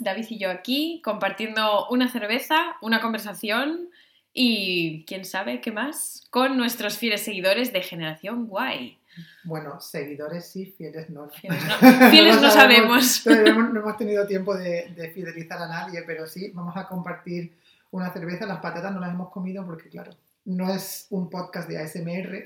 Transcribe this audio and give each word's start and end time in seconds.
David 0.00 0.26
y 0.30 0.38
yo 0.38 0.50
aquí, 0.50 1.00
compartiendo 1.04 1.86
una 1.88 2.10
cerveza, 2.10 2.76
una 2.80 3.00
conversación 3.00 3.90
y 4.32 5.04
quién 5.06 5.24
sabe 5.24 5.60
qué 5.60 5.72
más 5.72 6.24
con 6.30 6.56
nuestros 6.56 6.98
fieles 6.98 7.22
seguidores 7.22 7.72
de 7.72 7.82
Generación 7.82 8.46
Guay. 8.46 8.98
Bueno, 9.44 9.80
seguidores 9.80 10.50
sí, 10.50 10.74
fieles 10.76 11.10
no. 11.10 11.28
Fieles 11.28 11.64
no, 11.66 12.10
fieles 12.10 12.40
no 12.40 12.50
sabemos. 12.50 13.26
No 13.26 13.80
hemos 13.80 13.96
tenido 13.96 14.26
tiempo 14.26 14.56
de, 14.56 14.92
de 14.96 15.10
fidelizar 15.10 15.60
a 15.60 15.68
nadie, 15.68 16.02
pero 16.06 16.26
sí, 16.26 16.50
vamos 16.54 16.76
a 16.76 16.86
compartir 16.86 17.52
una 17.90 18.12
cerveza. 18.12 18.46
Las 18.46 18.60
patatas 18.60 18.92
no 18.92 19.00
las 19.00 19.10
hemos 19.10 19.30
comido 19.30 19.66
porque, 19.66 19.88
claro, 19.88 20.12
no 20.44 20.72
es 20.72 21.06
un 21.10 21.28
podcast 21.28 21.68
de 21.68 21.78
ASMR. 21.78 22.44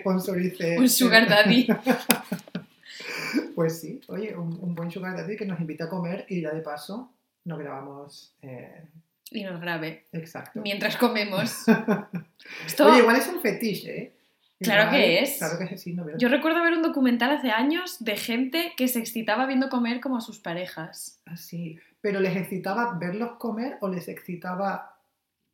sponsorice. 0.00 0.78
Un 0.78 0.88
sugar 0.88 1.28
daddy. 1.28 1.66
pues 3.54 3.80
sí, 3.80 4.00
oye, 4.08 4.36
un, 4.36 4.74
buen 4.74 4.90
sugar 4.90 5.16
daddy 5.16 5.36
que 5.36 5.46
nos 5.46 5.60
invita 5.60 5.84
a 5.84 5.88
comer 5.88 6.26
y 6.28 6.42
ya 6.42 6.52
de 6.52 6.60
paso 6.60 7.12
nos 7.44 7.58
grabamos. 7.58 8.34
Eh, 8.42 8.88
y 9.30 9.42
nos 9.44 9.60
grabe. 9.60 10.06
Exacto. 10.12 10.60
Mientras 10.62 10.96
comemos. 10.96 11.64
Oye, 12.78 12.98
igual 12.98 13.16
es 13.16 13.26
un 13.26 13.40
fetiche, 13.40 13.98
¿eh? 13.98 14.15
Claro 14.60 14.90
que 14.90 15.20
es. 15.20 15.38
Claro 15.38 15.58
que 15.58 15.76
sí, 15.76 15.92
no 15.92 16.04
Yo 16.16 16.28
recuerdo 16.28 16.62
ver 16.62 16.72
un 16.72 16.82
documental 16.82 17.30
hace 17.30 17.50
años 17.50 18.02
de 18.02 18.16
gente 18.16 18.72
que 18.76 18.88
se 18.88 18.98
excitaba 18.98 19.46
viendo 19.46 19.68
comer 19.68 20.00
como 20.00 20.16
a 20.16 20.20
sus 20.20 20.38
parejas. 20.38 21.20
Ah, 21.26 21.36
sí. 21.36 21.78
¿Pero 22.00 22.20
les 22.20 22.36
excitaba 22.36 22.96
verlos 22.98 23.32
comer 23.38 23.76
o 23.80 23.88
les 23.88 24.08
excitaba 24.08 24.98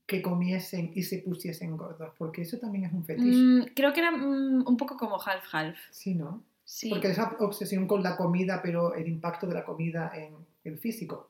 que 0.06 0.22
comiesen 0.22 0.92
y 0.94 1.02
se 1.02 1.18
pusiesen 1.18 1.76
gordos? 1.76 2.12
Porque 2.16 2.42
eso 2.42 2.58
también 2.58 2.84
es 2.84 2.92
un 2.92 3.04
fetiche. 3.04 3.36
Mm, 3.36 3.74
creo 3.74 3.92
que 3.92 4.00
era 4.00 4.12
mm, 4.12 4.64
un 4.66 4.76
poco 4.76 4.96
como 4.96 5.18
half-half. 5.18 5.76
Sí, 5.90 6.14
¿no? 6.14 6.44
Sí. 6.64 6.88
Porque 6.88 7.08
esa 7.08 7.36
obsesión 7.40 7.88
con 7.88 8.02
la 8.02 8.16
comida, 8.16 8.60
pero 8.62 8.94
el 8.94 9.08
impacto 9.08 9.48
de 9.48 9.54
la 9.54 9.64
comida 9.64 10.12
en 10.14 10.34
el 10.64 10.78
físico. 10.78 11.28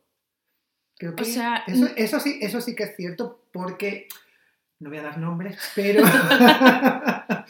Creo 0.98 1.16
que 1.16 1.24
sea, 1.24 1.64
eso, 1.66 1.88
eso, 1.96 2.20
sí, 2.20 2.38
eso 2.42 2.60
sí 2.60 2.74
que 2.76 2.84
es 2.84 2.96
cierto 2.96 3.44
porque 3.50 4.06
no 4.82 4.90
voy 4.90 4.98
a 4.98 5.02
dar 5.02 5.18
nombres, 5.18 5.56
pero, 5.76 6.02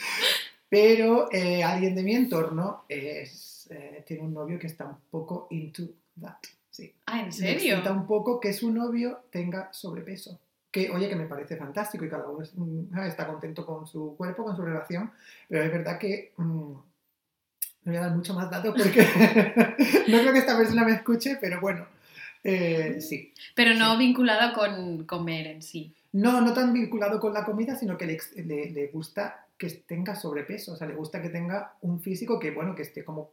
pero 0.69 1.33
eh, 1.33 1.65
alguien 1.65 1.95
de 1.95 2.03
mi 2.03 2.15
entorno 2.15 2.85
es, 2.89 3.69
eh, 3.71 4.05
tiene 4.07 4.23
un 4.23 4.35
novio 4.35 4.59
que 4.59 4.67
está 4.67 4.85
un 4.85 4.99
poco 5.11 5.47
into 5.51 5.85
that. 6.21 6.37
Sí. 6.71 6.95
Ah, 7.07 7.21
¿en 7.21 7.33
serio? 7.33 7.55
Necesita 7.55 7.93
un 7.93 8.07
poco 8.07 8.39
que 8.39 8.53
su 8.53 8.71
novio 8.71 9.25
tenga 9.31 9.73
sobrepeso. 9.73 10.39
Que, 10.71 10.91
oye, 10.91 11.09
que 11.09 11.17
me 11.17 11.27
parece 11.27 11.57
fantástico 11.57 12.05
y 12.05 12.09
cada 12.09 12.29
uno 12.29 12.47
mm, 12.55 12.99
está 13.01 13.27
contento 13.27 13.65
con 13.65 13.87
su 13.87 14.15
cuerpo, 14.17 14.45
con 14.45 14.57
su 14.57 14.63
relación, 14.63 15.11
pero 15.49 15.65
es 15.65 15.73
verdad 15.73 15.99
que 15.99 16.33
mm, 16.37 16.43
no 16.43 16.85
voy 17.85 17.97
a 17.97 18.01
dar 18.01 18.15
mucho 18.15 18.35
más 18.35 18.51
datos 18.51 18.75
porque 18.77 19.01
no 20.09 20.19
creo 20.19 20.33
que 20.33 20.39
esta 20.39 20.57
persona 20.57 20.85
me 20.85 20.93
escuche, 20.93 21.37
pero 21.41 21.61
bueno, 21.61 21.87
eh, 22.45 22.99
sí. 23.01 23.33
Pero 23.55 23.75
no 23.75 23.99
vinculado 23.99 24.55
con 24.55 25.05
comer 25.05 25.47
en 25.47 25.63
sí. 25.63 25.95
No, 26.13 26.41
no 26.41 26.53
tan 26.53 26.73
vinculado 26.73 27.19
con 27.19 27.33
la 27.33 27.45
comida, 27.45 27.75
sino 27.75 27.97
que 27.97 28.07
le, 28.07 28.71
le, 28.71 28.87
gusta 28.89 29.47
que 29.57 29.71
tenga 29.71 30.15
sobrepeso, 30.15 30.73
o 30.73 30.77
sea, 30.77 30.87
le 30.87 30.95
gusta 30.95 31.23
que 31.23 31.31
tenga 31.31 31.77
un 31.81 32.01
físico 32.01 32.39
que, 32.39 32.51
bueno, 32.51 32.75
que 32.75 32.83
esté 32.83 33.05
como, 33.05 33.33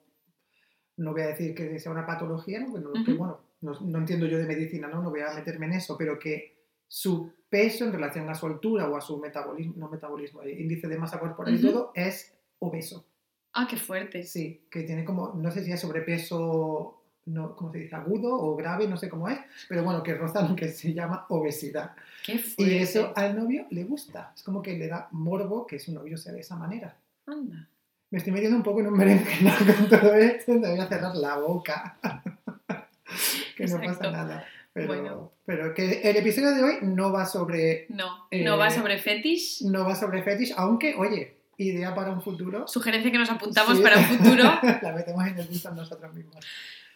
no 0.97 1.11
voy 1.11 1.23
a 1.23 1.27
decir 1.27 1.53
que 1.53 1.77
sea 1.79 1.91
una 1.91 2.05
patología, 2.05 2.59
¿no? 2.61 2.69
Bueno, 2.69 2.91
que, 3.05 3.13
bueno 3.13 3.41
no, 3.61 3.97
entiendo 3.97 4.25
yo 4.25 4.37
de 4.37 4.45
medicina, 4.45 4.87
¿no? 4.87 5.01
No 5.01 5.09
voy 5.09 5.21
a 5.21 5.33
meterme 5.33 5.65
en 5.65 5.73
eso, 5.73 5.97
pero 5.97 6.17
que 6.17 6.57
su 6.87 7.33
peso 7.49 7.85
en 7.85 7.91
relación 7.91 8.29
a 8.29 8.35
su 8.35 8.45
altura 8.45 8.89
o 8.89 8.95
a 8.95 9.01
su 9.01 9.17
metabolismo, 9.19 9.73
no 9.75 9.89
metabolismo, 9.89 10.41
eh, 10.43 10.59
índice 10.59 10.87
de 10.87 10.97
masa 10.97 11.19
corporal 11.19 11.55
y 11.55 11.61
todo, 11.61 11.91
es 11.93 12.33
obeso. 12.59 13.05
Ah, 13.53 13.67
qué 13.69 13.77
fuerte. 13.77 14.23
Sí, 14.23 14.67
que 14.71 14.83
tiene 14.83 15.03
como, 15.03 15.33
no 15.33 15.51
sé 15.51 15.63
si 15.63 15.71
es 15.71 15.79
sobrepeso 15.81 16.98
no, 17.29 17.55
¿cómo 17.55 17.71
se 17.71 17.79
dice? 17.79 17.95
Agudo 17.95 18.33
o 18.33 18.55
grave, 18.55 18.87
no 18.87 18.97
sé 18.97 19.07
cómo 19.07 19.29
es, 19.29 19.37
pero 19.67 19.83
bueno, 19.83 20.01
que 20.01 20.15
roza 20.15 20.41
lo 20.41 20.55
que 20.55 20.69
se 20.69 20.93
llama 20.93 21.25
obesidad. 21.29 21.91
Qué 22.25 22.43
y 22.57 22.77
eso 22.77 23.13
al 23.15 23.35
novio 23.35 23.65
le 23.69 23.83
gusta. 23.83 24.33
Es 24.35 24.43
como 24.43 24.61
que 24.61 24.77
le 24.77 24.87
da 24.87 25.07
morbo 25.11 25.65
que 25.65 25.79
su 25.79 25.93
novio 25.93 26.17
sea 26.17 26.33
de 26.33 26.41
esa 26.41 26.55
manera. 26.55 26.95
Anda. 27.25 27.67
Me 28.09 28.17
estoy 28.17 28.33
metiendo 28.33 28.57
un 28.57 28.63
poco 28.63 28.79
en 28.79 28.87
un 28.87 28.97
berenjenal 28.97 29.57
con 29.77 29.89
todo 29.89 30.13
esto, 30.15 30.53
me 30.53 30.69
voy 30.69 30.79
a 30.79 30.87
cerrar 30.87 31.15
la 31.15 31.37
boca. 31.37 31.97
que 33.55 33.67
no 33.67 33.81
pasa 33.81 34.11
nada. 34.11 34.45
Pero, 34.73 35.33
pero 35.45 35.73
que 35.73 36.01
el 36.01 36.15
episodio 36.17 36.51
de 36.51 36.63
hoy 36.63 36.77
no 36.81 37.11
va 37.11 37.25
sobre... 37.25 37.85
No, 37.89 38.27
no 38.31 38.57
va 38.57 38.67
eh, 38.67 38.71
sobre 38.71 38.97
fetish. 38.97 39.63
No 39.65 39.83
va 39.83 39.95
sobre 39.95 40.23
fetish, 40.23 40.53
aunque, 40.55 40.95
oye, 40.95 41.37
idea 41.57 41.93
para 41.93 42.11
un 42.11 42.21
futuro. 42.21 42.67
Sugerencia 42.67 43.11
que 43.11 43.17
nos 43.17 43.29
apuntamos 43.29 43.79
para 43.81 43.97
un 43.97 44.05
futuro. 44.05 44.43
la 44.81 44.93
metemos 44.95 45.27
en 45.27 45.37
el 45.39 45.47
gusto 45.47 45.71
nosotros 45.71 46.13
mismos 46.13 46.45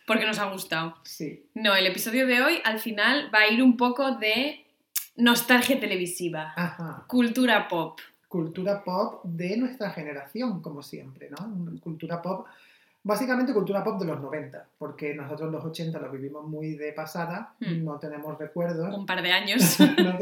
porque 0.05 0.25
nos 0.25 0.39
ha 0.39 0.51
gustado. 0.51 0.95
Sí. 1.03 1.45
No, 1.53 1.75
el 1.75 1.85
episodio 1.85 2.27
de 2.27 2.41
hoy 2.41 2.61
al 2.63 2.79
final 2.79 3.29
va 3.33 3.39
a 3.39 3.47
ir 3.47 3.61
un 3.61 3.77
poco 3.77 4.17
de 4.17 4.65
nostalgia 5.15 5.79
televisiva, 5.79 6.53
Ajá. 6.55 7.03
cultura 7.07 7.67
pop. 7.67 7.99
Cultura 8.27 8.83
pop 8.83 9.21
de 9.23 9.57
nuestra 9.57 9.91
generación, 9.91 10.61
como 10.61 10.81
siempre, 10.81 11.29
¿no? 11.29 11.79
Cultura 11.79 12.19
pop, 12.19 12.47
básicamente 13.03 13.53
cultura 13.53 13.83
pop 13.83 13.99
de 13.99 14.07
los 14.07 14.19
90, 14.19 14.65
porque 14.79 15.13
nosotros 15.13 15.51
los 15.51 15.63
80 15.63 15.99
lo 15.99 16.11
vivimos 16.11 16.43
muy 16.47 16.75
de 16.75 16.93
pasada, 16.93 17.53
hmm. 17.59 17.83
no 17.83 17.99
tenemos 17.99 18.37
recuerdos. 18.39 18.97
Un 18.97 19.05
par 19.05 19.21
de 19.21 19.31
años, 19.31 19.77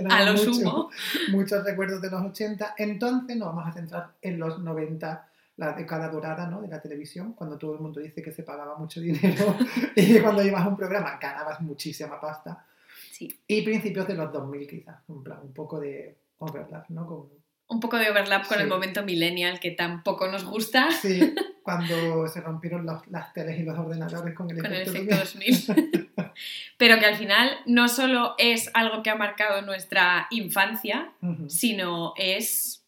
a 0.10 0.24
lo 0.26 0.36
sumo. 0.36 0.90
Muchos 1.32 1.64
recuerdos 1.64 2.02
de 2.02 2.12
los 2.12 2.22
80, 2.22 2.76
entonces 2.78 3.38
nos 3.38 3.48
vamos 3.48 3.68
a 3.68 3.72
centrar 3.72 4.12
en 4.22 4.40
los 4.40 4.60
90 4.60 5.31
la 5.58 5.74
década 5.74 6.10
dorada 6.10 6.48
¿no? 6.48 6.62
de 6.62 6.68
la 6.68 6.82
televisión, 6.82 7.34
cuando 7.34 7.58
todo 7.58 7.74
el 7.74 7.82
mundo 7.82 8.00
dice 8.00 8.22
que 8.22 8.32
se 8.32 8.44
pagaba 8.44 8.78
mucho 8.78 9.00
dinero 9.02 9.56
y 9.96 10.20
cuando 10.20 10.44
ibas 10.44 10.66
a 10.66 10.70
un 10.70 10.78
programa 10.78 11.18
ganabas 11.22 11.62
muchísima 11.62 12.20
pasta. 12.20 12.66
Sí. 13.12 13.32
Y 13.48 13.62
principios 13.62 14.08
de 14.08 14.16
los 14.16 14.32
2000 14.32 14.68
quizás, 14.68 14.98
un, 15.08 15.24
plan, 15.24 15.40
un 15.44 15.54
poco 15.54 15.80
de 15.80 16.18
overlap, 16.40 16.90
¿no? 16.90 17.06
Con... 17.06 17.30
Un 17.68 17.80
poco 17.80 17.98
de 17.98 18.10
overlap 18.10 18.48
con 18.48 18.60
el 18.60 18.68
momento 18.68 19.04
millennial 19.04 19.60
que 19.60 19.72
tampoco 19.72 20.28
nos 20.28 20.44
gusta. 20.44 20.92
Sí, 20.92 21.34
cuando 21.64 22.28
se 22.28 22.42
rompieron 22.42 22.86
los, 22.86 23.08
las 23.08 23.32
teles 23.34 23.60
y 23.60 23.64
los 23.64 23.78
ordenadores 23.78 24.36
con 24.36 24.50
el 24.50 24.62
con 24.62 24.74
efecto, 24.74 24.92
el 24.92 24.98
efecto 24.98 25.16
2000. 25.16 26.02
Pero 26.78 27.00
que 27.00 27.06
al 27.06 27.16
final 27.16 27.50
no 27.66 27.88
solo 27.88 28.36
es 28.38 28.72
algo 28.74 29.04
que 29.04 29.10
ha 29.10 29.16
marcado 29.16 29.62
nuestra 29.62 30.28
infancia, 30.32 31.14
sino 31.48 32.14
es 32.18 32.81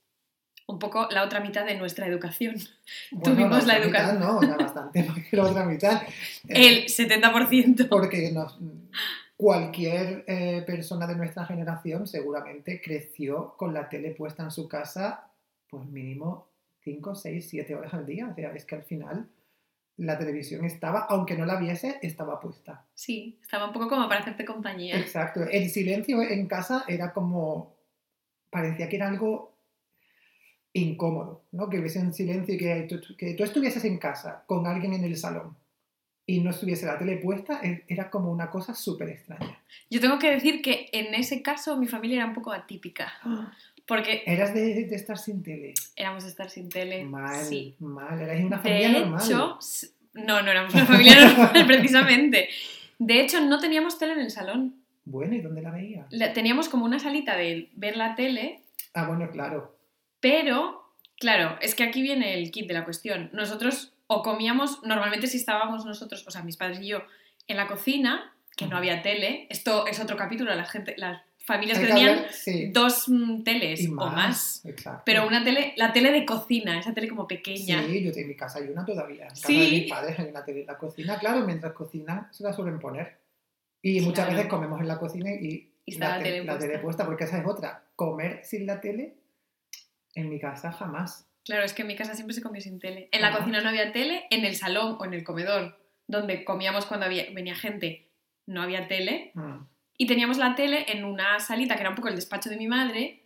un 0.68 0.80
poco 0.80 1.08
la 1.12 1.24
otra 1.24 1.40
mitad 1.40 1.66
de 1.66 1.76
nuestra 1.76 2.08
educación. 2.08 2.56
Tuvimos 3.24 3.66
la 3.66 3.78
educación. 3.78 4.20
no, 4.20 4.40
bastante 4.40 5.04
más 5.08 5.20
que 5.20 5.38
la 5.38 5.44
otra 5.44 5.66
mitad. 5.66 6.02
El 6.48 6.86
70%. 6.86 7.90
Porque 7.90 8.32
nos, 8.32 8.58
cualquier 9.36 10.24
eh, 10.28 10.64
persona 10.66 11.06
de 11.08 11.16
nuestra 11.16 11.46
generación 11.46 12.08
seguramente 12.08 12.82
creció 12.82 13.56
con 13.58 13.74
la 13.74 13.90
tele 13.90 14.12
puesta 14.12 14.44
en 14.44 14.52
su 14.52 14.68
casa, 14.68 15.30
pues 15.70 15.86
mínimo 15.88 16.48
5, 16.84 17.16
6, 17.16 17.48
7 17.50 17.76
horas 17.76 17.94
al 17.94 18.06
día. 18.06 18.28
O 18.28 18.36
sea, 18.36 18.54
es 18.54 18.66
que 18.66 18.76
al 18.76 18.84
final 18.84 19.28
la 19.98 20.18
televisión 20.18 20.66
estaba, 20.66 21.06
aunque 21.10 21.38
no 21.38 21.46
la 21.46 21.58
viese, 21.58 22.00
estaba 22.02 22.40
puesta. 22.40 22.86
Sí, 22.94 23.38
estaba 23.42 23.68
un 23.68 23.74
poco 23.74 23.90
como 23.90 24.08
para 24.08 24.22
hacerte 24.22 24.46
compañía. 24.46 24.98
Exacto. 24.98 25.44
El 25.44 25.70
silencio 25.70 26.22
en 26.22 26.48
casa 26.48 26.86
era 26.88 27.14
como. 27.14 27.76
parecía 28.50 28.90
que 28.90 28.96
era 28.96 29.08
algo 29.08 29.53
incómodo, 30.74 31.44
¿no? 31.52 31.70
Que 31.70 31.80
hubiese 31.80 32.00
un 32.00 32.14
silencio 32.14 32.56
y 32.56 32.58
que 32.58 32.88
tú, 32.90 33.00
que 33.16 33.34
tú 33.36 33.44
estuvieses 33.44 33.86
en 33.86 33.98
casa 33.98 34.44
con 34.48 34.66
alguien 34.68 34.94
en 34.94 35.04
el 35.04 35.16
salón 35.16 35.56
y 36.26 36.40
no 36.40 36.52
estuviese 36.52 36.86
la 36.86 36.98
tele 36.98 37.18
puesta, 37.18 37.60
e, 37.64 37.84
era 37.88 38.10
como 38.10 38.32
una 38.32 38.50
cosa 38.50 38.74
súper 38.74 39.10
extraña. 39.10 39.60
Yo 39.90 40.00
tengo 40.00 40.20
que 40.20 40.32
decir 40.32 40.62
que 40.62 40.90
en 40.92 41.14
ese 41.14 41.42
caso 41.42 41.78
mi 41.78 41.88
familia 41.88 42.18
era 42.18 42.26
un 42.26 42.34
poco 42.34 42.52
atípica. 42.52 43.12
Porque... 43.86 44.24
¿Eras 44.26 44.54
de, 44.54 44.84
estar 44.96 45.18
sin 45.18 45.44
tele? 45.44 45.74
Éramos 45.98 46.24
de 46.24 46.30
estar 46.30 46.50
sin 46.50 46.70
tele. 46.70 47.04
Mal, 47.04 47.44
sí. 47.44 47.76
mal. 47.80 48.20
Erais 48.20 48.46
una 48.46 48.58
familia 48.58 48.88
de 48.88 49.00
normal. 49.02 49.22
Hecho, 49.22 49.60
no, 50.14 50.42
no 50.42 50.52
éramos 50.52 50.74
una 50.74 50.86
familia 50.86 51.16
normal, 51.38 51.66
precisamente. 51.68 52.48
De 52.98 53.20
hecho, 53.20 53.42
no 53.42 53.60
teníamos 53.60 54.00
tele 54.00 54.14
en 54.14 54.22
el 54.22 54.32
salón. 54.32 54.76
Bueno, 55.04 55.36
¿y 55.36 55.42
dónde 55.42 55.62
la 55.62 55.72
veías? 55.72 56.08
teníamos 56.34 56.70
como 56.70 56.86
una 56.86 56.98
salita 56.98 57.36
de 57.36 57.70
ver 57.76 57.98
la 57.98 58.16
tele. 58.16 58.62
Ah, 58.94 59.06
bueno, 59.06 59.30
claro 59.30 59.73
Pero, 60.24 60.82
claro, 61.20 61.58
es 61.60 61.76
que 61.76 61.84
aquí 61.84 62.02
viene 62.02 62.36
el 62.36 62.50
kit 62.50 62.66
de 62.66 62.74
la 62.74 62.86
cuestión. 62.86 63.30
Nosotros 63.34 63.92
o 64.08 64.22
comíamos, 64.24 64.82
normalmente 64.84 65.28
si 65.28 65.36
estábamos 65.36 65.86
nosotros, 65.86 66.24
o 66.26 66.32
sea, 66.32 66.44
mis 66.44 66.56
padres 66.56 66.80
y 66.80 66.88
yo, 66.88 67.04
en 67.50 67.58
la 67.58 67.68
cocina, 67.68 68.34
que 68.56 68.66
no 68.68 68.78
había 68.78 69.02
tele, 69.02 69.48
esto 69.50 69.86
es 69.86 70.00
otro 70.00 70.16
capítulo, 70.16 70.56
la 70.56 70.64
gente, 70.64 70.96
las 70.98 71.22
familias 71.40 71.78
que 71.78 71.88
tenían 71.88 72.26
dos 72.72 73.10
mm, 73.10 73.44
teles 73.44 73.86
o 73.90 74.08
más. 74.12 74.64
Pero 75.06 75.28
una 75.28 75.44
tele, 75.44 75.74
la 75.76 75.92
tele 75.92 76.14
de 76.14 76.26
cocina, 76.26 76.80
esa 76.80 76.94
tele 76.94 77.10
como 77.10 77.28
pequeña. 77.28 77.84
Sí, 77.84 78.02
yo 78.02 78.12
en 78.16 78.28
mi 78.30 78.38
casa 78.38 78.60
hay 78.60 78.70
una 78.70 78.86
todavía. 78.86 79.24
En 79.24 79.30
casa 79.30 79.48
de 79.50 79.58
mis 79.58 79.92
padres 79.92 80.20
hay 80.20 80.30
una 80.30 80.46
tele 80.46 80.62
en 80.62 80.68
la 80.68 80.78
cocina. 80.78 81.20
Claro, 81.20 81.46
mientras 81.46 81.74
cocinan 81.74 82.30
se 82.32 82.44
la 82.44 82.54
suelen 82.54 82.80
poner. 82.80 83.18
Y 83.82 84.00
muchas 84.00 84.30
veces 84.30 84.46
comemos 84.46 84.80
en 84.80 84.88
la 84.88 84.98
cocina 84.98 85.30
y, 85.34 85.70
la, 85.98 86.18
tele, 86.24 86.46
la 86.46 86.58
tele 86.58 86.80
puesta, 86.80 87.06
porque 87.06 87.26
esa 87.26 87.40
es 87.40 87.46
otra. 87.46 87.84
Comer 87.98 88.40
sin 88.46 88.66
la 88.66 88.80
tele, 88.80 89.16
en 90.16 90.30
mi 90.30 90.40
casa 90.40 90.72
jamás. 90.72 91.28
Claro, 91.46 91.64
es 91.64 91.74
que 91.74 91.82
en 91.82 91.90
mi 91.90 91.96
casa 91.96 92.16
siempre 92.16 92.34
se 92.34 92.42
comió 92.42 92.62
sin 92.62 92.80
tele. 92.80 93.10
En 93.12 93.22
la 93.22 93.36
cocina 93.36 93.62
no 93.62 93.70
había 93.70 93.92
tele, 93.92 94.26
en 94.30 94.46
el 94.46 94.56
salón 94.56 94.98
o 95.00 95.06
en 95.06 95.14
el 95.14 95.24
comedor, 95.24 95.78
donde 96.08 96.46
comíamos 96.46 96.86
cuando 96.86 97.06
había, 97.06 97.26
venía 97.34 97.56
gente, 97.56 98.10
no 98.46 98.62
había 98.62 98.88
tele. 98.88 99.32
Mm. 99.34 99.66
Y 99.98 100.08
teníamos 100.08 100.38
la 100.38 100.56
tele 100.56 100.86
en 100.88 101.04
una 101.04 101.40
salita 101.40 101.76
que 101.76 101.82
era 101.82 101.90
un 101.90 101.96
poco 101.96 102.08
el 102.08 102.16
despacho 102.16 102.50
de 102.50 102.58
mi 102.58 102.68
madre, 102.68 103.24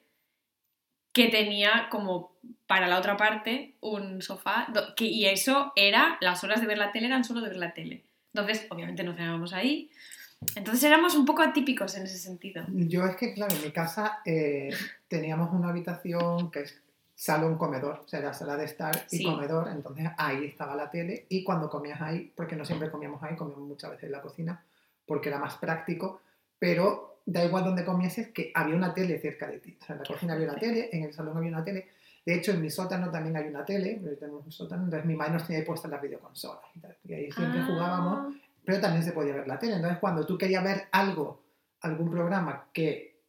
que 1.13 1.29
tenía 1.29 1.87
como 1.89 2.37
para 2.65 2.87
la 2.87 2.97
otra 2.97 3.17
parte 3.17 3.75
un 3.81 4.21
sofá, 4.21 4.67
que, 4.95 5.05
y 5.05 5.25
eso 5.25 5.71
era, 5.75 6.17
las 6.21 6.43
horas 6.43 6.61
de 6.61 6.67
ver 6.67 6.77
la 6.77 6.91
tele 6.91 7.07
eran 7.07 7.23
solo 7.23 7.41
de 7.41 7.49
ver 7.49 7.57
la 7.57 7.73
tele. 7.73 8.03
Entonces, 8.33 8.67
obviamente 8.69 9.03
no 9.03 9.13
cenábamos 9.13 9.53
ahí. 9.53 9.89
Entonces 10.55 10.83
éramos 10.83 11.15
un 11.15 11.25
poco 11.25 11.41
atípicos 11.41 11.95
en 11.95 12.03
ese 12.03 12.17
sentido. 12.17 12.63
Yo 12.69 13.05
es 13.05 13.15
que, 13.15 13.33
claro, 13.33 13.55
en 13.55 13.63
mi 13.63 13.71
casa 13.71 14.19
eh, 14.25 14.69
teníamos 15.07 15.51
una 15.53 15.69
habitación 15.69 16.51
que 16.51 16.61
es 16.61 16.81
salón-comedor, 17.15 18.03
o 18.05 18.07
sea, 18.07 18.19
era 18.19 18.33
sala 18.33 18.55
de 18.55 18.65
estar 18.65 19.07
y 19.09 19.23
comedor, 19.23 19.69
entonces 19.69 20.05
ahí 20.17 20.45
estaba 20.45 20.75
la 20.75 20.91
tele 20.91 21.25
y 21.29 21.43
cuando 21.43 21.67
comías 21.67 21.99
ahí, 21.99 22.31
porque 22.35 22.55
no 22.55 22.63
siempre 22.63 22.91
comíamos 22.91 23.23
ahí, 23.23 23.35
comíamos 23.35 23.67
muchas 23.67 23.89
veces 23.89 24.05
en 24.05 24.11
la 24.11 24.21
cocina, 24.21 24.63
porque 25.05 25.29
era 25.29 25.39
más 25.39 25.55
práctico, 25.55 26.21
pero 26.59 27.21
da 27.25 27.43
igual 27.43 27.63
donde 27.63 27.83
comieses 27.83 28.27
que 28.29 28.51
había 28.53 28.75
una 28.75 28.93
tele 28.93 29.19
cerca 29.19 29.47
de 29.47 29.57
ti. 29.59 29.75
O 29.81 29.85
sea, 29.85 29.95
en 29.95 30.01
la 30.03 30.07
cocina 30.07 30.33
había 30.33 30.47
una 30.47 30.59
tele, 30.59 30.89
en 30.91 31.03
el 31.03 31.13
salón 31.13 31.37
había 31.37 31.49
una 31.49 31.63
tele. 31.63 31.87
De 32.23 32.35
hecho, 32.35 32.51
en 32.51 32.61
mi 32.61 32.69
sótano 32.69 33.09
también 33.09 33.35
hay 33.35 33.47
una 33.47 33.65
tele, 33.65 33.99
tenemos 34.19 34.45
un 34.45 34.51
sótano, 34.51 34.83
entonces 34.83 35.05
mi 35.05 35.15
madre 35.15 35.33
nos 35.33 35.47
tenía 35.47 35.65
puestas 35.65 35.89
las 35.89 36.01
videoconsolas 36.01 36.63
y 36.75 36.79
tal. 36.79 36.95
Y 37.05 37.13
ahí 37.13 37.31
siempre 37.31 37.63
jugábamos, 37.63 38.33
ah. 38.33 38.46
Pero 38.67 38.81
también 38.81 39.01
se 39.01 39.13
podía 39.13 39.33
ver 39.33 39.47
la 39.47 39.57
tele. 39.57 39.75
Entonces, 39.75 39.97
cuando 39.97 40.25
tú 40.25 40.37
querías 40.37 40.61
ver 40.61 40.89
algo, 40.91 41.41
algún 41.79 42.11
programa 42.11 42.67
que 42.73 43.21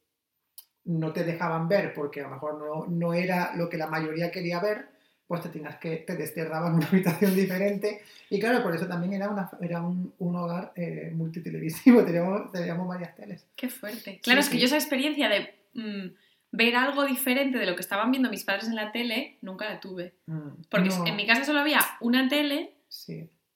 no 0.86 1.12
te 1.12 1.22
dejaban 1.22 1.68
ver 1.68 1.94
porque 1.94 2.22
a 2.22 2.24
lo 2.24 2.30
mejor 2.30 2.58
no, 2.58 2.86
no 2.88 3.14
era 3.14 3.54
lo 3.54 3.68
que 3.68 3.76
la 3.76 3.86
mayoría 3.86 4.32
quería 4.32 4.58
ver, 4.58 4.88
pues 5.28 5.40
te 5.42 5.50
tenías 5.50 5.76
que, 5.76 5.98
te 5.98 6.16
desterraban 6.16 6.74
una 6.74 6.88
habitación 6.88 7.36
diferente. 7.36 8.02
Y 8.30 8.40
claro, 8.40 8.64
por 8.64 8.74
eso 8.74 8.88
también 8.88 9.12
era, 9.12 9.30
una, 9.30 9.48
era 9.60 9.80
un, 9.80 10.12
un 10.18 10.34
hogar 10.34 10.72
eh, 10.74 11.12
multitelevisivo, 11.14 12.02
teníamos, 12.04 12.50
teníamos 12.50 12.88
varias 12.88 13.14
teles. 13.14 13.46
Qué 13.54 13.68
fuerte. 13.68 14.18
Claro, 14.20 14.40
es 14.40 14.48
que 14.48 14.58
yo 14.58 14.64
esa 14.64 14.74
experiencia 14.74 15.28
de 15.28 15.54
mm, 15.74 16.16
ver 16.50 16.74
algo 16.74 17.04
diferente 17.04 17.58
de 17.58 17.66
lo 17.66 17.76
que 17.76 17.82
estaban 17.82 18.10
viendo 18.10 18.28
mis 18.28 18.42
padres 18.42 18.66
en 18.66 18.74
la 18.74 18.90
tele, 18.90 19.38
nunca 19.42 19.66
la 19.66 19.78
tuve. 19.78 20.14
Mm, 20.26 20.62
Porque 20.68 20.88
en 21.06 21.14
mi 21.14 21.28
casa 21.28 21.44
solo 21.44 21.60
había 21.60 21.78
una 22.00 22.28
tele 22.28 22.74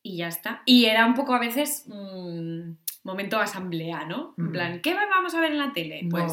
y 0.02 0.18
ya 0.18 0.28
está. 0.28 0.62
Y 0.66 0.86
era 0.86 1.06
un 1.06 1.14
poco 1.14 1.34
a 1.34 1.38
veces... 1.38 1.84
Mm, 1.86 2.72
momento 3.04 3.38
asamblea, 3.38 4.04
¿no? 4.04 4.34
En 4.38 4.52
plan, 4.52 4.80
¿qué 4.80 4.94
vamos 4.94 5.34
a 5.34 5.40
ver 5.40 5.52
en 5.52 5.58
la 5.58 5.72
tele? 5.72 6.06
Pues... 6.08 6.32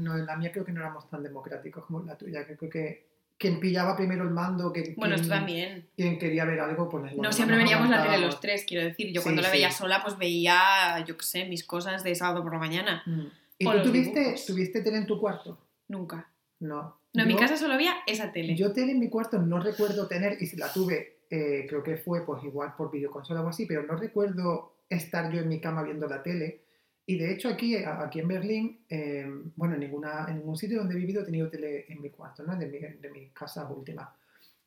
No, 0.00 0.16
en 0.16 0.26
la 0.26 0.36
mía 0.36 0.50
creo 0.50 0.64
que 0.64 0.72
no 0.72 0.80
éramos 0.80 1.08
tan 1.10 1.22
democráticos 1.22 1.84
como 1.84 2.00
en 2.00 2.06
la 2.06 2.16
tuya. 2.16 2.46
Creo 2.46 2.70
que 2.70 3.06
quien 3.38 3.60
pillaba 3.60 3.96
primero 3.96 4.24
el 4.24 4.30
mando, 4.30 4.72
que, 4.72 4.94
bueno, 4.96 5.16
quien, 5.16 5.28
también. 5.28 5.88
quien 5.94 6.18
quería 6.18 6.44
ver 6.44 6.60
algo, 6.60 6.88
pues 6.88 7.14
No 7.16 7.32
siempre 7.32 7.56
veníamos 7.56 7.90
la 7.90 8.02
tele 8.02 8.18
los 8.18 8.40
tres, 8.40 8.64
quiero 8.66 8.84
decir. 8.84 9.12
Yo 9.12 9.22
cuando 9.22 9.42
la 9.42 9.50
veía 9.50 9.70
sola, 9.70 10.02
pues 10.02 10.16
veía, 10.16 11.04
yo 11.06 11.16
qué 11.16 11.24
sé, 11.24 11.44
mis 11.44 11.64
cosas 11.64 12.02
de 12.02 12.14
sábado 12.14 12.42
por 12.42 12.52
la 12.52 12.58
mañana. 12.58 13.02
Mm. 13.04 13.26
¿Y 13.58 13.64
tú 13.64 13.82
tuviste, 13.82 14.36
tuviste 14.46 14.82
tele 14.82 14.98
en 14.98 15.06
tu 15.06 15.20
cuarto? 15.20 15.58
Nunca. 15.88 16.30
No. 16.60 16.98
No, 17.12 17.22
en 17.22 17.28
mi 17.28 17.36
casa 17.36 17.56
solo 17.56 17.74
había 17.74 17.94
esa 18.06 18.32
tele. 18.32 18.54
Yo 18.54 18.72
tele 18.72 18.92
en 18.92 19.00
mi 19.00 19.08
cuarto 19.08 19.38
no 19.38 19.58
recuerdo 19.58 20.06
tener, 20.06 20.36
y 20.40 20.46
si 20.46 20.56
la 20.56 20.70
tuve, 20.70 21.15
eh, 21.30 21.66
creo 21.68 21.82
que 21.82 21.96
fue 21.96 22.24
pues 22.24 22.42
igual 22.44 22.74
por 22.76 22.90
videoconsola 22.90 23.42
o 23.42 23.48
así, 23.48 23.66
pero 23.66 23.82
no 23.82 23.96
recuerdo 23.96 24.76
estar 24.88 25.32
yo 25.32 25.40
en 25.40 25.48
mi 25.48 25.60
cama 25.60 25.82
viendo 25.82 26.06
la 26.06 26.22
tele. 26.22 26.62
Y 27.04 27.18
de 27.18 27.32
hecho 27.32 27.48
aquí, 27.48 27.76
aquí 27.76 28.20
en 28.20 28.28
Berlín, 28.28 28.80
em, 28.88 29.52
bueno, 29.54 29.74
en, 29.74 29.80
ninguna, 29.80 30.26
en 30.28 30.38
ningún 30.38 30.56
sitio 30.56 30.78
donde 30.78 30.94
he 30.94 30.98
vivido 30.98 31.22
he 31.22 31.24
tenido 31.24 31.48
tele 31.48 31.86
en 31.88 32.00
mi 32.00 32.10
cuarto, 32.10 32.42
¿no? 32.42 32.56
De 32.56 32.66
mi, 32.66 32.78
de 32.78 33.10
mi 33.10 33.28
casa 33.30 33.68
última. 33.68 34.12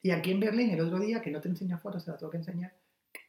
Y 0.01 0.11
aquí 0.11 0.31
en 0.31 0.39
Berlín, 0.39 0.69
el 0.69 0.81
otro 0.81 0.99
día, 0.99 1.21
que 1.21 1.31
no 1.31 1.41
te 1.41 1.49
enseño 1.49 1.77
fotos, 1.77 2.05
te 2.05 2.11
la 2.11 2.17
tengo 2.17 2.31
que 2.31 2.37
enseñar, 2.37 2.73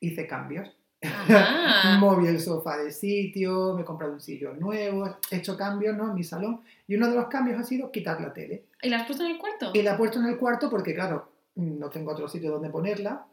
hice 0.01 0.27
cambios. 0.27 0.77
Moví 1.99 2.27
el 2.27 2.41
sofá 2.41 2.77
de 2.77 2.93
sitio, 2.93 3.75
me 3.75 3.83
he 3.83 3.85
comprado 3.85 4.13
un 4.13 4.21
sillón 4.21 4.61
nuevo, 4.61 5.19
he 5.31 5.37
hecho 5.37 5.57
cambios 5.57 5.97
¿no? 5.97 6.09
en 6.09 6.15
mi 6.15 6.23
salón. 6.23 6.61
Y 6.87 6.95
uno 6.97 7.09
de 7.09 7.17
los 7.17 7.27
cambios 7.27 7.59
ha 7.59 7.65
sido 7.65 7.91
quitar 7.91 8.21
la 8.21 8.33
tele. 8.33 8.67
¿Y 8.83 8.91
la 8.91 8.99
has 8.99 9.07
puesto 9.07 9.25
en 9.25 9.33
el 9.33 9.39
cuarto? 9.39 9.71
Y 9.75 9.83
la 9.83 9.95
he 9.95 9.97
puesto 9.97 10.21
en 10.21 10.27
el 10.27 10.37
cuarto 10.37 10.71
porque, 10.71 10.95
claro, 10.95 11.30
no 11.57 11.91
tengo 11.91 12.13
otro 12.13 12.29
sitio 12.29 12.51
donde 12.51 12.71
ponerla 12.71 13.27